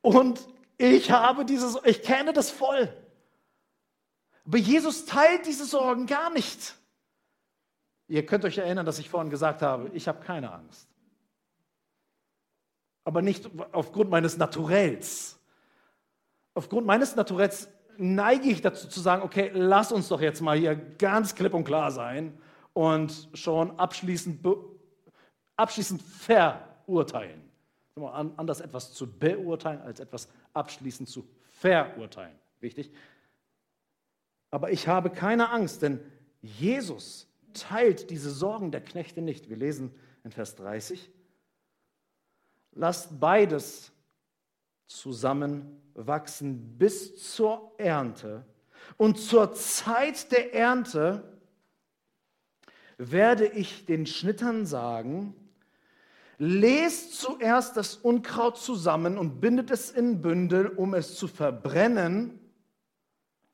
und 0.00 0.48
ich 0.78 1.10
habe 1.10 1.44
dieses, 1.44 1.78
ich 1.84 2.02
kenne 2.02 2.32
das 2.32 2.50
voll. 2.50 2.92
Aber 4.46 4.58
Jesus 4.58 5.06
teilt 5.06 5.46
diese 5.46 5.64
Sorgen 5.64 6.06
gar 6.06 6.30
nicht. 6.30 6.76
Ihr 8.08 8.24
könnt 8.24 8.44
euch 8.44 8.58
erinnern, 8.58 8.86
dass 8.86 8.98
ich 8.98 9.10
vorhin 9.10 9.30
gesagt 9.30 9.62
habe, 9.62 9.90
ich 9.92 10.06
habe 10.06 10.24
keine 10.24 10.52
Angst. 10.52 10.88
Aber 13.04 13.22
nicht 13.22 13.50
aufgrund 13.72 14.10
meines 14.10 14.36
Naturells. 14.36 15.38
Aufgrund 16.54 16.86
meines 16.86 17.16
Naturells 17.16 17.68
neige 17.98 18.48
ich 18.48 18.62
dazu 18.62 18.88
zu 18.88 19.00
sagen, 19.00 19.22
okay, 19.22 19.50
lass 19.54 19.92
uns 19.92 20.08
doch 20.08 20.20
jetzt 20.20 20.40
mal 20.40 20.56
hier 20.56 20.76
ganz 20.76 21.34
klipp 21.34 21.54
und 21.54 21.64
klar 21.64 21.90
sein 21.90 22.38
und 22.72 23.28
schon 23.34 23.78
abschließend, 23.78 24.46
abschließend 25.56 26.02
verurteilen. 26.02 27.42
Anders 27.96 28.60
etwas 28.60 28.92
zu 28.92 29.10
beurteilen, 29.10 29.80
als 29.80 30.00
etwas 30.00 30.28
abschließend 30.52 31.08
zu 31.08 31.26
verurteilen. 31.48 32.38
Wichtig. 32.60 32.92
Aber 34.50 34.70
ich 34.70 34.86
habe 34.86 35.08
keine 35.08 35.50
Angst, 35.50 35.80
denn 35.80 36.00
Jesus 36.42 37.26
teilt 37.54 38.10
diese 38.10 38.30
Sorgen 38.30 38.70
der 38.70 38.82
Knechte 38.82 39.22
nicht. 39.22 39.48
Wir 39.48 39.56
lesen 39.56 39.94
in 40.24 40.30
Vers 40.30 40.56
30. 40.56 41.10
Lasst 42.72 43.18
beides 43.18 43.92
zusammenwachsen 44.86 46.76
bis 46.76 47.32
zur 47.32 47.72
Ernte. 47.78 48.44
Und 48.98 49.18
zur 49.18 49.54
Zeit 49.54 50.30
der 50.32 50.54
Ernte 50.54 51.38
werde 52.98 53.46
ich 53.46 53.86
den 53.86 54.04
Schnittern 54.04 54.66
sagen, 54.66 55.34
lest 56.38 57.14
zuerst 57.14 57.76
das 57.76 57.96
Unkraut 57.96 58.58
zusammen 58.58 59.18
und 59.18 59.40
bindet 59.40 59.70
es 59.70 59.90
in 59.90 60.20
Bündel, 60.20 60.66
um 60.68 60.94
es 60.94 61.16
zu 61.16 61.28
verbrennen. 61.28 62.38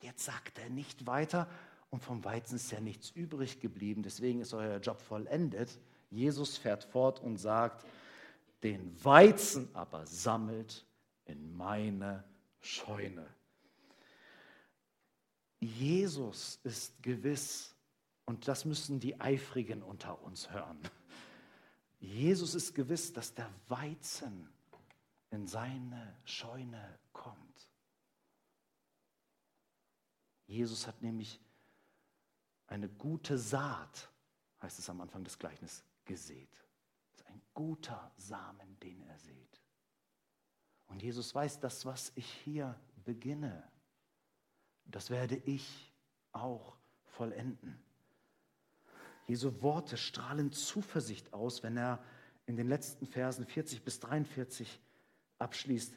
Jetzt 0.01 0.25
sagt 0.25 0.59
er 0.59 0.71
nicht 0.71 1.07
weiter, 1.07 1.49
und 1.91 2.03
vom 2.03 2.25
Weizen 2.25 2.57
ist 2.57 2.73
ja 2.73 2.81
nichts 2.81 3.11
übrig 3.11 3.61
geblieben, 3.61 4.03
deswegen 4.03 4.41
ist 4.41 4.55
euer 4.55 4.79
Job 4.79 5.01
vollendet. 5.01 5.79
Jesus 6.11 6.57
fährt 6.57 6.85
fort 6.85 7.21
und 7.21 7.37
sagt, 7.37 7.85
den 8.63 8.97
Weizen 9.05 9.69
aber 9.75 10.07
sammelt 10.07 10.87
in 11.27 11.55
meine 11.55 12.25
Scheune. 12.61 13.27
Jesus 15.61 16.61
ist 16.65 17.03
gewiss, 17.03 17.75
und 18.25 18.49
das 18.49 18.65
müssen 18.65 18.99
die 18.99 19.21
Eifrigen 19.21 19.83
unter 19.83 20.23
uns 20.23 20.51
hören. 20.51 20.79
Jesus 22.03 22.57
ist 22.57 22.75
gewiss, 22.75 23.13
dass 23.13 23.33
der 23.33 23.49
Weizen 23.69 24.53
in 25.31 25.47
seine 25.47 26.19
Scheune 26.25 26.99
kommt. 27.13 27.69
Jesus 30.47 30.89
hat 30.89 31.01
nämlich 31.01 31.41
eine 32.67 32.89
gute 32.89 33.39
Saat, 33.39 34.11
heißt 34.61 34.81
es 34.81 34.91
am 34.91 35.01
Anfang 35.01 35.23
des 35.23 35.39
Gleichnisses, 35.39 35.85
gesät. 36.05 36.51
Das 37.13 37.21
ist 37.21 37.27
ein 37.29 37.41
guter 37.55 38.11
Samen, 38.17 38.79
den 38.81 39.01
er 39.03 39.19
sät. 39.21 39.63
Und 40.87 41.03
Jesus 41.03 41.33
weiß, 41.33 41.61
das, 41.61 41.87
was 41.87 42.11
ich 42.17 42.27
hier 42.27 42.79
beginne, 43.05 43.71
das 44.87 45.09
werde 45.09 45.37
ich 45.37 45.95
auch 46.33 46.77
vollenden. 47.05 47.81
Jesu 49.27 49.53
Worte 49.61 49.97
strahlen 49.97 50.53
Zuversicht 50.53 51.33
aus, 51.33 51.63
wenn 51.63 51.77
er 51.77 52.01
in 52.47 52.57
den 52.57 52.69
letzten 52.69 53.07
Versen 53.07 53.47
40 53.47 53.83
bis 53.83 54.01
43 54.01 54.81
abschließt. 55.39 55.95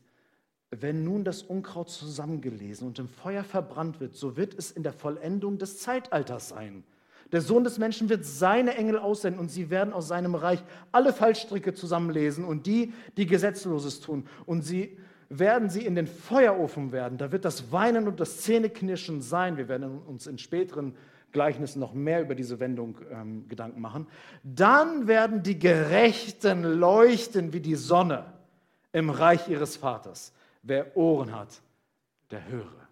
Wenn 0.72 1.04
nun 1.04 1.24
das 1.24 1.42
Unkraut 1.44 1.90
zusammengelesen 1.90 2.88
und 2.88 3.00
im 3.00 3.08
Feuer 3.08 3.44
verbrannt 3.44 4.00
wird, 4.00 4.16
so 4.16 4.36
wird 4.36 4.54
es 4.54 4.72
in 4.72 4.84
der 4.84 4.94
Vollendung 4.94 5.58
des 5.58 5.80
Zeitalters 5.80 6.50
sein. 6.50 6.84
Der 7.32 7.42
Sohn 7.42 7.64
des 7.64 7.80
Menschen 7.80 8.10
wird 8.10 8.24
seine 8.26 8.76
Engel 8.76 9.00
aussenden 9.00 9.40
und 9.40 9.50
sie 9.50 9.70
werden 9.70 9.94
aus 9.94 10.08
seinem 10.08 10.36
Reich 10.36 10.64
alle 10.92 11.12
Fallstricke 11.12 11.74
zusammenlesen 11.74 12.46
und 12.46 12.68
die, 12.68 12.94
die 13.18 13.26
Gesetzloses 13.26 14.00
tun. 14.00 14.28
Und 14.46 14.62
sie 14.62 14.98
werden 15.30 15.70
sie 15.70 15.86
in 15.86 15.96
den 15.96 16.08
Feuerofen 16.08 16.92
werden. 16.92 17.18
Da 17.18 17.32
wird 17.32 17.46
das 17.46 17.72
Weinen 17.72 18.08
und 18.08 18.20
das 18.20 18.42
Zähneknirschen 18.42 19.22
sein. 19.22 19.58
Wir 19.58 19.68
werden 19.68 20.00
uns 20.04 20.28
in 20.28 20.38
späteren 20.38 20.96
Gleichnissen 21.36 21.80
noch 21.80 21.94
mehr 21.94 22.22
über 22.22 22.34
diese 22.34 22.60
Wendung 22.60 22.98
ähm, 23.12 23.48
Gedanken 23.48 23.82
machen. 23.82 24.08
Dann 24.44 25.08
werden 25.08 25.44
die 25.44 25.60
Gerechten 25.60 26.64
leuchten 26.64 27.54
wie 27.54 27.60
die 27.60 27.76
Sonne 27.76 28.34
im 28.94 29.10
Reich 29.10 29.48
ihres 29.50 29.76
Vaters. 29.76 30.34
Wer 30.64 30.96
Ohren 30.98 31.36
hat, 31.36 31.62
der 32.32 32.48
höre 32.48 32.86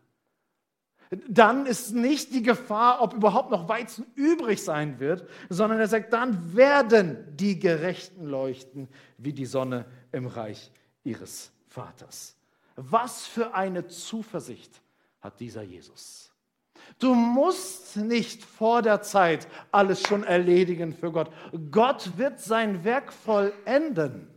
dann 1.27 1.65
ist 1.65 1.93
nicht 1.93 2.33
die 2.33 2.41
Gefahr, 2.41 3.01
ob 3.01 3.13
überhaupt 3.13 3.51
noch 3.51 3.67
Weizen 3.67 4.05
übrig 4.15 4.63
sein 4.63 4.99
wird, 4.99 5.27
sondern 5.49 5.79
er 5.79 5.87
sagt, 5.87 6.13
dann 6.13 6.55
werden 6.55 7.17
die 7.35 7.59
Gerechten 7.59 8.25
leuchten 8.25 8.87
wie 9.17 9.33
die 9.33 9.45
Sonne 9.45 9.85
im 10.11 10.27
Reich 10.27 10.71
ihres 11.03 11.51
Vaters. 11.67 12.35
Was 12.75 13.27
für 13.27 13.53
eine 13.53 13.87
Zuversicht 13.87 14.81
hat 15.21 15.39
dieser 15.39 15.61
Jesus. 15.61 16.32
Du 16.99 17.13
musst 17.13 17.97
nicht 17.97 18.43
vor 18.43 18.81
der 18.81 19.01
Zeit 19.01 19.47
alles 19.71 20.01
schon 20.01 20.23
erledigen 20.23 20.93
für 20.93 21.11
Gott. 21.11 21.31
Gott 21.71 22.17
wird 22.17 22.39
sein 22.39 22.83
Werk 22.83 23.11
vollenden. 23.11 24.27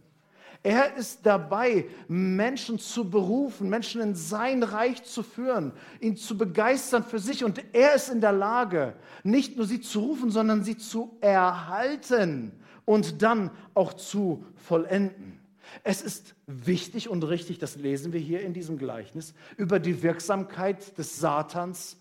Er 0.62 0.96
ist 0.96 1.24
dabei, 1.24 1.86
Menschen 2.08 2.80
zu 2.80 3.08
berufen, 3.08 3.68
Menschen 3.68 4.00
in 4.00 4.16
sein 4.16 4.64
Reich 4.64 5.04
zu 5.04 5.22
führen, 5.22 5.70
ihn 6.00 6.16
zu 6.16 6.36
begeistern 6.36 7.04
für 7.04 7.20
sich. 7.20 7.44
Und 7.44 7.62
er 7.72 7.94
ist 7.94 8.08
in 8.08 8.20
der 8.20 8.32
Lage, 8.32 8.96
nicht 9.22 9.56
nur 9.56 9.66
sie 9.66 9.80
zu 9.80 10.00
rufen, 10.00 10.32
sondern 10.32 10.64
sie 10.64 10.76
zu 10.76 11.16
erhalten 11.20 12.50
und 12.84 13.22
dann 13.22 13.52
auch 13.74 13.94
zu 13.94 14.44
vollenden. 14.56 15.38
Es 15.84 16.02
ist 16.02 16.34
wichtig 16.48 17.08
und 17.08 17.22
richtig, 17.22 17.60
das 17.60 17.76
lesen 17.76 18.12
wir 18.12 18.18
hier 18.18 18.40
in 18.40 18.52
diesem 18.52 18.76
Gleichnis, 18.76 19.34
über 19.56 19.78
die 19.78 20.02
Wirksamkeit 20.02 20.98
des 20.98 21.20
Satans 21.20 21.96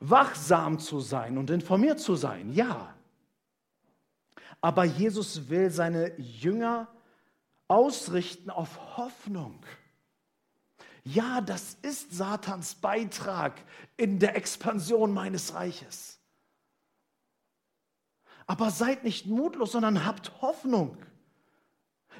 wachsam 0.00 0.78
zu 0.78 1.00
sein 1.00 1.38
und 1.38 1.50
informiert 1.50 2.00
zu 2.00 2.16
sein. 2.16 2.52
Ja. 2.52 2.94
Aber 4.60 4.84
Jesus 4.84 5.48
will 5.48 5.70
seine 5.70 6.18
Jünger 6.18 6.88
ausrichten 7.68 8.50
auf 8.50 8.96
Hoffnung. 8.96 9.62
Ja, 11.04 11.40
das 11.40 11.76
ist 11.82 12.12
Satans 12.12 12.74
Beitrag 12.74 13.62
in 13.96 14.18
der 14.18 14.36
Expansion 14.36 15.12
meines 15.12 15.54
Reiches. 15.54 16.18
Aber 18.46 18.70
seid 18.70 19.04
nicht 19.04 19.26
mutlos, 19.26 19.72
sondern 19.72 20.04
habt 20.04 20.42
Hoffnung. 20.42 20.96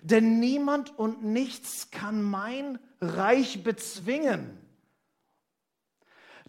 Denn 0.02 0.38
niemand 0.38 0.96
und 0.98 1.24
nichts 1.24 1.90
kann 1.90 2.22
mein 2.22 2.78
Reich 3.00 3.64
bezwingen. 3.64 4.59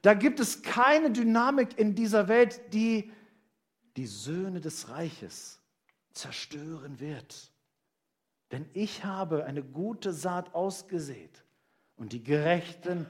Da 0.01 0.13
gibt 0.13 0.39
es 0.39 0.63
keine 0.63 1.11
Dynamik 1.11 1.77
in 1.77 1.95
dieser 1.95 2.27
Welt, 2.27 2.73
die 2.73 3.11
die 3.97 4.07
Söhne 4.07 4.61
des 4.61 4.89
Reiches 4.89 5.59
zerstören 6.13 6.99
wird. 6.99 7.51
Denn 8.51 8.69
ich 8.73 9.03
habe 9.05 9.45
eine 9.45 9.63
gute 9.63 10.11
Saat 10.11 10.53
ausgesät 10.53 11.43
und 11.95 12.13
die 12.13 12.23
Gerechten, 12.23 13.05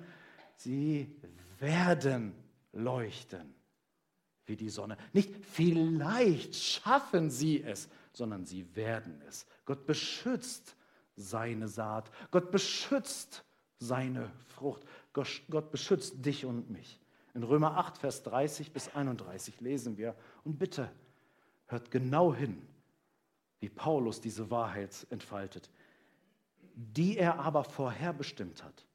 sie 0.56 1.16
werden 1.60 2.34
leuchten 2.74 3.56
wie 4.46 4.56
die 4.56 4.70
Sonne. 4.70 4.98
Nicht 5.14 5.46
vielleicht 5.46 6.56
schaffen 6.56 7.30
sie 7.30 7.64
es, 7.64 7.90
sondern 8.12 8.46
sie 8.46 8.76
werden 8.76 9.22
es. 9.28 9.46
Gott 9.66 9.86
beschützt 9.86 10.76
seine 11.16 11.68
Saat. 11.68 12.12
Gott 12.32 12.52
beschützt 12.52 13.44
seine 13.80 14.32
Frucht. 14.56 14.84
Gott 15.14 15.72
beschützt 15.72 16.26
dich 16.26 16.46
und 16.46 16.70
mich. 16.70 17.00
In 17.34 17.44
Römer 17.44 17.78
8, 17.78 17.98
Vers 17.98 18.24
30 18.24 18.74
bis 18.74 18.94
31 18.94 19.62
lesen 19.62 19.98
wir, 19.98 20.16
und 20.44 20.58
bitte 20.60 20.92
hört 21.68 21.92
genau 21.92 22.34
hin, 22.34 22.62
wie 23.60 23.70
Paulus 23.70 24.20
diese 24.20 24.50
Wahrheit 24.52 25.08
entfaltet, 25.10 25.70
die 26.74 27.18
er 27.18 27.40
aber 27.40 27.64
vorherbestimmt 27.64 28.64
hat. 28.64 28.86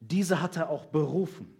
Diese 0.00 0.40
hat 0.40 0.56
er 0.56 0.70
auch 0.70 0.86
berufen. 0.86 1.54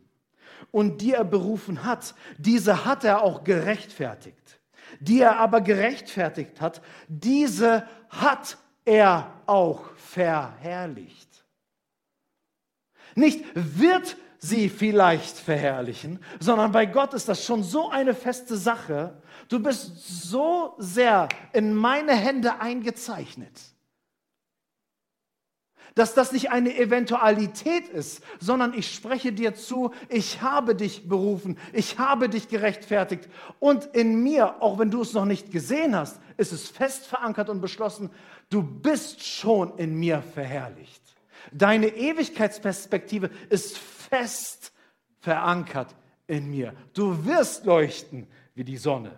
Und 0.71 1.03
die 1.03 1.13
er 1.13 1.25
berufen 1.25 1.85
hat, 1.85 2.15
diese 2.39 2.85
hat 2.85 3.05
er 3.05 3.23
auch 3.23 3.45
gerechtfertigt. 3.45 4.61
Die 5.01 5.21
er 5.21 5.39
aber 5.39 5.61
gerechtfertigt 5.61 6.61
hat, 6.61 6.81
diese 7.09 7.87
hat 8.09 8.57
er 8.85 9.31
auch 9.47 9.91
verherrlicht. 9.97 11.28
Nicht 13.15 13.45
wird 13.55 14.17
sie 14.39 14.69
vielleicht 14.69 15.37
verherrlichen, 15.37 16.21
sondern 16.39 16.73
bei 16.73 16.87
Gott 16.87 17.15
ist 17.15 17.29
das 17.29 17.45
schon 17.45 17.63
so 17.63 17.91
eine 17.91 18.15
feste 18.15 18.57
Sache. 18.57 19.21
Du 19.49 19.61
bist 19.61 20.29
so 20.29 20.75
sehr 20.79 21.29
in 21.53 21.75
meine 21.75 22.15
Hände 22.15 22.61
eingezeichnet, 22.61 23.53
dass 25.97 26.15
das 26.15 26.31
nicht 26.31 26.53
eine 26.53 26.79
Eventualität 26.79 27.89
ist, 27.89 28.23
sondern 28.39 28.75
ich 28.75 28.95
spreche 28.95 29.33
dir 29.33 29.55
zu, 29.55 29.93
ich 30.09 30.41
habe 30.41 30.77
dich 30.77 31.09
berufen, 31.09 31.59
ich 31.73 31.99
habe 31.99 32.29
dich 32.29 32.49
gerechtfertigt 32.49 33.29
und 33.59 33.87
in 33.87 34.23
mir, 34.23 34.63
auch 34.63 34.79
wenn 34.79 34.93
du 34.93 35.03
es 35.03 35.15
noch 35.15 35.25
nicht 35.25 35.51
gesehen 35.51 35.97
hast, 35.97 36.21
ist 36.37 36.53
es 36.53 36.69
fest 36.69 37.07
verankert 37.07 37.49
und 37.49 37.61
beschlossen, 37.61 38.11
du 38.51 38.63
bist 38.63 39.27
schon 39.27 39.77
in 39.79 39.99
mir 39.99 40.23
verherrlicht. 40.23 41.08
Deine 41.53 41.89
Ewigkeitsperspektive 41.89 43.31
ist 43.49 43.79
fest 43.79 44.73
verankert 45.21 45.95
in 46.27 46.51
mir. 46.51 46.75
Du 46.95 47.25
wirst 47.25 47.65
leuchten 47.65 48.27
wie 48.55 48.65
die 48.65 48.77
Sonne. 48.77 49.13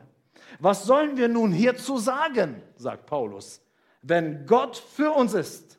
Was 0.59 0.85
sollen 0.85 1.17
wir 1.17 1.29
nun 1.29 1.53
hierzu 1.53 1.99
sagen, 1.99 2.63
sagt 2.77 3.07
Paulus, 3.07 3.61
wenn 4.03 4.47
Gott 4.47 4.77
für 4.77 5.13
uns 5.13 5.35
ist? 5.35 5.79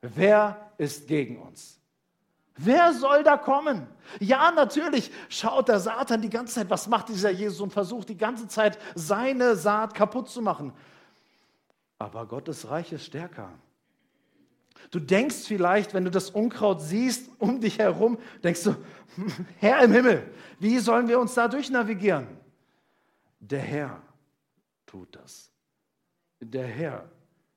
Wer 0.00 0.72
ist 0.78 1.06
gegen 1.06 1.38
uns? 1.38 1.78
Wer 2.56 2.92
soll 2.92 3.22
da 3.22 3.36
kommen? 3.36 3.86
Ja, 4.20 4.50
natürlich 4.50 5.10
schaut 5.28 5.68
der 5.68 5.80
Satan 5.80 6.20
die 6.20 6.28
ganze 6.28 6.54
Zeit, 6.54 6.70
was 6.70 6.86
macht 6.86 7.08
dieser 7.08 7.30
Jesus 7.30 7.60
und 7.60 7.72
versucht 7.72 8.08
die 8.08 8.16
ganze 8.16 8.46
Zeit 8.48 8.78
seine 8.94 9.56
Saat 9.56 9.94
kaputt 9.94 10.28
zu 10.28 10.42
machen. 10.42 10.72
Aber 11.98 12.26
Gottes 12.26 12.68
Reich 12.68 12.92
ist 12.92 13.06
stärker. 13.06 13.50
Du 14.92 15.00
denkst 15.00 15.46
vielleicht, 15.46 15.94
wenn 15.94 16.04
du 16.04 16.10
das 16.10 16.28
Unkraut 16.28 16.82
siehst 16.82 17.30
um 17.38 17.62
dich 17.62 17.78
herum, 17.78 18.18
denkst 18.44 18.64
du, 18.64 18.76
Herr 19.58 19.82
im 19.82 19.92
Himmel, 19.92 20.30
wie 20.60 20.78
sollen 20.78 21.08
wir 21.08 21.18
uns 21.18 21.32
da 21.32 21.48
durchnavigieren? 21.48 22.26
Der 23.40 23.60
Herr 23.60 24.02
tut 24.86 25.16
das. 25.16 25.50
Der 26.40 26.66
Herr 26.66 27.10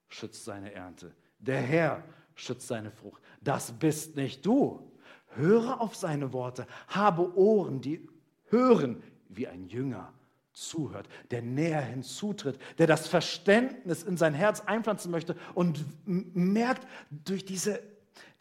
schützt 0.07 0.45
seine 0.45 0.71
Ernte. 0.71 1.13
Der 1.39 1.59
Herr 1.59 2.03
schützt 2.35 2.69
seine 2.69 2.89
Frucht. 2.89 3.21
Das 3.41 3.73
bist 3.73 4.15
nicht 4.15 4.45
du. 4.45 4.89
Höre 5.35 5.81
auf 5.81 5.93
seine 5.93 6.31
Worte. 6.31 6.65
Habe 6.87 7.37
Ohren, 7.37 7.81
die 7.81 8.07
hören 8.45 9.03
wie 9.27 9.47
ein 9.47 9.67
Jünger 9.67 10.13
zuhört, 10.55 11.07
der 11.31 11.41
näher 11.41 11.81
hinzutritt, 11.81 12.57
der 12.77 12.87
das 12.87 13.07
Verständnis 13.07 14.03
in 14.03 14.17
sein 14.17 14.33
Herz 14.33 14.61
einpflanzen 14.61 15.11
möchte 15.11 15.35
und 15.53 15.85
merkt 16.05 16.87
durch 17.09 17.45
diese 17.45 17.81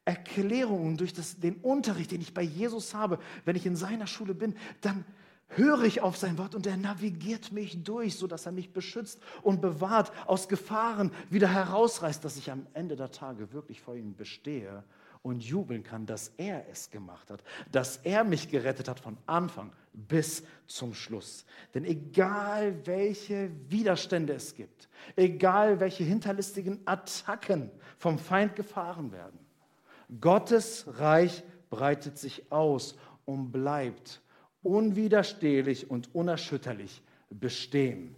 Erklärungen, 0.05 0.97
durch 0.97 1.12
das, 1.12 1.41
den 1.41 1.57
Unterricht, 1.57 2.12
den 2.12 2.21
ich 2.21 2.33
bei 2.33 2.43
Jesus 2.43 2.95
habe, 2.95 3.19
wenn 3.45 3.57
ich 3.57 3.67
in 3.67 3.77
seiner 3.77 4.07
Schule 4.07 4.35
bin, 4.35 4.55
dann 4.81 5.05
höre 5.49 5.83
ich 5.83 6.03
auf 6.03 6.17
sein 6.17 6.39
Wort 6.39 6.55
und 6.55 6.67
er 6.67 6.77
navigiert 6.77 7.53
mich 7.53 7.83
durch, 7.83 8.17
sodass 8.17 8.47
er 8.47 8.53
mich 8.53 8.73
beschützt 8.73 9.21
und 9.43 9.61
bewahrt, 9.61 10.12
aus 10.27 10.49
Gefahren 10.49 11.11
wieder 11.31 11.49
herausreißt, 11.49 12.25
dass 12.25 12.37
ich 12.37 12.51
am 12.51 12.67
Ende 12.75 12.97
der 12.97 13.11
Tage 13.11 13.53
wirklich 13.53 13.81
vor 13.81 13.97
ihm 13.97 14.15
bestehe 14.15 14.85
und 15.25 15.43
jubeln 15.43 15.83
kann, 15.83 16.05
dass 16.05 16.33
er 16.37 16.68
es 16.70 16.91
gemacht 16.91 17.31
hat, 17.31 17.43
dass 17.72 17.97
er 18.05 18.25
mich 18.25 18.51
gerettet 18.51 18.89
hat 18.89 19.01
von 19.01 19.16
Anfang 19.25 19.72
bis 19.95 20.45
zum 20.66 20.93
Schluss. 20.93 21.47
Denn 21.72 21.87
egal 21.87 22.87
welche 22.87 23.51
Widerstände 23.70 24.35
es 24.35 24.55
gibt, 24.55 24.89
egal 25.16 25.81
welche 25.81 26.05
hinterlistigen 26.05 26.81
Attacken 26.85 27.70
vom 27.97 28.18
Feind 28.18 28.55
gefahren 28.55 29.12
werden, 29.12 29.39
Gottes 30.20 30.85
Reich 30.99 31.43
breitet 31.70 32.18
sich 32.18 32.53
aus 32.53 32.95
und 33.25 33.51
bleibt 33.51 34.20
unwiderstehlich 34.62 35.91
und 35.91 36.14
unerschütterlich 36.14 37.03
bestehen. 37.31 38.14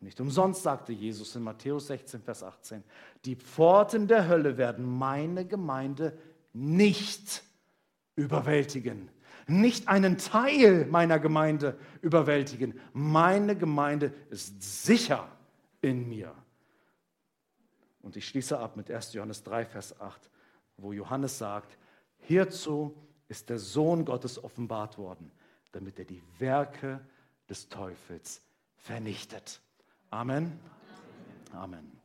Nicht 0.00 0.20
umsonst 0.20 0.62
sagte 0.62 0.92
Jesus 0.92 1.36
in 1.36 1.42
Matthäus 1.42 1.88
16, 1.88 2.22
Vers 2.22 2.42
18, 2.42 2.82
die 3.24 3.34
Pforten 3.34 4.06
der 4.06 4.26
Hölle 4.26 4.56
werden 4.56 4.86
meine 4.86 5.44
Gemeinde 5.44 6.16
nicht 6.56 7.42
überwältigen. 8.16 9.10
Nicht 9.46 9.88
einen 9.88 10.16
Teil 10.18 10.86
meiner 10.86 11.18
Gemeinde 11.18 11.78
überwältigen. 12.00 12.80
Meine 12.92 13.56
Gemeinde 13.56 14.12
ist 14.30 14.84
sicher 14.84 15.28
in 15.82 16.08
mir. 16.08 16.34
Und 18.00 18.16
ich 18.16 18.26
schließe 18.26 18.58
ab 18.58 18.76
mit 18.76 18.90
1. 18.90 19.12
Johannes 19.12 19.42
3, 19.44 19.66
Vers 19.66 20.00
8, 20.00 20.30
wo 20.78 20.92
Johannes 20.92 21.38
sagt, 21.38 21.76
hierzu 22.20 22.96
ist 23.28 23.50
der 23.50 23.58
Sohn 23.58 24.04
Gottes 24.04 24.42
offenbart 24.42 24.96
worden, 24.96 25.30
damit 25.72 25.98
er 25.98 26.04
die 26.06 26.22
Werke 26.38 27.00
des 27.48 27.68
Teufels 27.68 28.40
vernichtet. 28.76 29.60
Amen. 30.10 30.58
Amen. 31.52 31.95